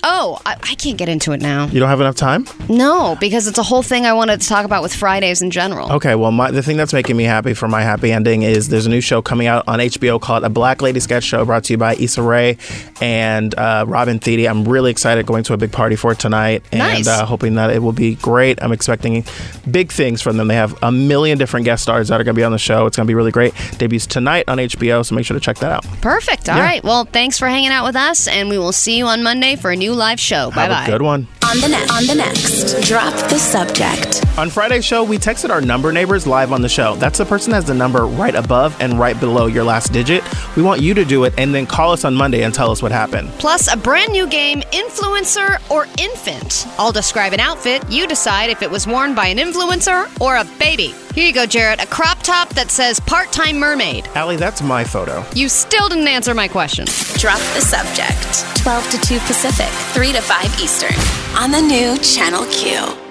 Oh, 0.03 0.41
I, 0.47 0.53
I 0.63 0.75
can't 0.77 0.97
get 0.99 1.09
into 1.09 1.33
it 1.33 1.41
now. 1.41 1.67
You 1.67 1.81
don't 1.81 1.89
have 1.89 2.01
enough 2.01 2.17
time. 2.17 2.47
No, 2.69 3.17
because 3.21 3.47
it's 3.47 3.59
a 3.59 3.63
whole 3.63 3.83
thing 3.83 4.07
I 4.07 4.13
wanted 4.13 4.41
to 4.41 4.47
talk 4.49 4.65
about 4.65 4.83
with 4.83 4.95
Fridays 4.95 5.43
in 5.43 5.51
general. 5.51 5.93
Okay. 5.95 6.15
Well, 6.15 6.33
my, 6.33 6.51
the 6.51 6.63
thing 6.63 6.77
that's 6.77 6.93
making 6.93 7.17
me 7.17 7.25
happy 7.25 7.55
for 7.55 7.67
my 7.69 7.83
happy 7.83 8.13
ending 8.13 8.43
is 8.43 8.69
there's 8.69 8.87
a 8.87 8.91
new 8.91 9.01
show 9.01 9.23
coming 9.23 9.47
out 9.47 9.65
on 9.67 9.79
HBO 9.79 10.21
called 10.21 10.45
A 10.45 10.49
Black 10.51 10.83
Lady 10.83 11.01
Sketch 11.01 11.25
Show, 11.25 11.45
brought 11.45 11.65
to 11.65 11.73
you 11.73 11.79
by 11.79 11.95
Issa 11.97 12.23
Rae 12.23 12.57
and 13.01 13.55
uh, 13.57 13.85
Robin 13.87 14.19
Thede. 14.19 14.47
I'm 14.47 14.65
really 14.67 14.91
excited 14.91 15.27
going 15.27 15.45
to 15.45 15.53
a 15.53 15.57
big 15.57 15.73
party 15.73 15.97
for 15.97 16.13
it 16.13 16.19
tonight, 16.19 16.63
and 16.73 16.79
Nice. 16.79 17.07
uh, 17.09 17.25
hoping 17.27 17.55
that 17.57 17.71
it 17.71 17.81
will 17.83 17.93
be 17.93 18.15
great. 18.17 18.63
I'm 18.63 18.73
expecting 18.73 19.25
big 19.71 19.91
things 19.93 20.23
from 20.23 20.37
them. 20.37 20.49
They 20.49 20.55
have 20.55 20.77
a 20.83 20.93
million 20.93 21.39
different 21.39 21.65
guest 21.65 21.83
stars 21.83 22.09
that 22.09 22.21
are 22.21 22.25
going 22.25 22.35
to 22.35 22.39
be 22.41 22.45
on 22.45 22.53
the 22.53 22.59
show. 22.59 22.87
It's 22.87 22.97
going 22.97 23.07
to 23.07 23.11
be 23.11 23.15
really 23.15 23.33
great. 23.33 23.53
Debuts 23.79 24.07
tonight 24.07 24.45
on 24.49 24.59
HBO, 24.59 25.05
so 25.05 25.15
make 25.15 25.25
sure 25.27 25.35
to 25.37 25.41
check 25.41 25.59
that 25.59 25.73
out. 25.73 25.85
Perfect. 26.01 26.49
All 26.49 26.59
right. 26.59 26.83
Well, 26.85 27.05
thanks 27.05 27.39
for 27.39 27.49
hanging 27.49 27.71
out 27.71 27.85
with 27.85 27.97
us, 27.97 28.29
and 28.29 28.49
we 28.49 28.59
will 28.59 28.73
see 28.73 28.97
you 28.99 29.07
on 29.07 29.23
Monday 29.23 29.57
for 29.57 29.71
a 29.71 29.77
new 29.77 29.86
live 29.93 30.21
show. 30.21 30.51
Bye 30.51 30.69
bye. 30.69 30.87
good 30.87 31.03
one. 31.03 31.29
On 31.47 31.61
the 31.61 31.69
next, 31.69 31.93
on 31.93 32.07
the 32.07 32.15
next, 32.17 32.89
drop 32.89 33.15
the 33.31 33.39
subject. 33.39 34.25
On 34.37 34.51
Friday's 34.51 34.85
show, 34.85 35.05
we 35.05 35.17
texted 35.17 35.49
our 35.51 35.61
number 35.61 35.93
neighbors 35.93 36.27
live 36.27 36.51
on 36.53 36.61
the 36.61 36.69
show. 36.69 36.97
That's 36.97 37.19
the 37.19 37.25
person 37.25 37.53
that 37.53 37.59
has 37.59 37.65
the 37.67 37.73
number 37.75 38.05
right 38.05 38.35
above 38.35 38.77
and 38.81 38.99
right 38.99 39.19
below 39.21 39.47
your 39.47 39.63
last 39.63 39.93
digit. 39.93 40.25
We 40.57 40.63
want 40.65 40.83
you 40.83 40.93
to 40.95 41.05
do 41.05 41.23
it 41.23 41.35
and 41.39 41.55
then 41.55 41.65
call 41.65 41.93
us 41.93 42.05
on 42.05 42.17
Monday 42.17 42.43
and 42.43 42.53
tell 42.53 42.73
us 42.73 42.83
what 42.83 42.91
happened. 42.91 43.31
Plus, 43.39 43.73
a 43.73 43.77
brand 43.77 44.11
new 44.11 44.27
game, 44.27 44.61
Influencer 44.73 45.61
or 45.71 45.87
Infant. 45.99 46.67
I'll 46.79 46.91
describe 46.91 47.33
an 47.33 47.41
outfit. 47.41 47.89
You 47.89 48.09
decide 48.09 48.51
if 48.51 48.61
it 48.61 48.71
was 48.71 48.87
worn 48.89 49.15
by 49.15 49.29
an 49.29 49.39
influencer 49.39 50.09
or 50.21 50.37
a 50.37 50.45
baby. 50.59 50.95
Here 51.15 51.27
you 51.27 51.33
go, 51.33 51.47
Jarrett. 51.47 51.83
A 51.83 51.87
crop 51.87 52.19
top 52.23 52.49
that 52.51 52.71
says 52.73 52.99
part 53.01 53.31
time 53.33 53.59
mermaid. 53.59 54.07
Allie, 54.17 54.37
that's 54.37 54.63
my 54.63 54.83
photo. 54.85 55.25
You 55.35 55.49
still 55.49 55.89
didn't 55.89 56.09
answer 56.09 56.35
my 56.35 56.49
question. 56.49 56.87
Drop 57.19 57.39
the 57.55 57.61
subject. 57.63 58.45
12 58.63 58.91
to 58.91 59.01
2 59.01 59.19
Pacific, 59.21 59.69
3 59.95 60.13
to 60.13 60.21
5 60.21 60.61
Eastern. 60.61 60.93
On 61.39 61.51
the 61.51 61.61
new 61.61 61.99
Channel 61.99 62.47
Q. 62.47 63.06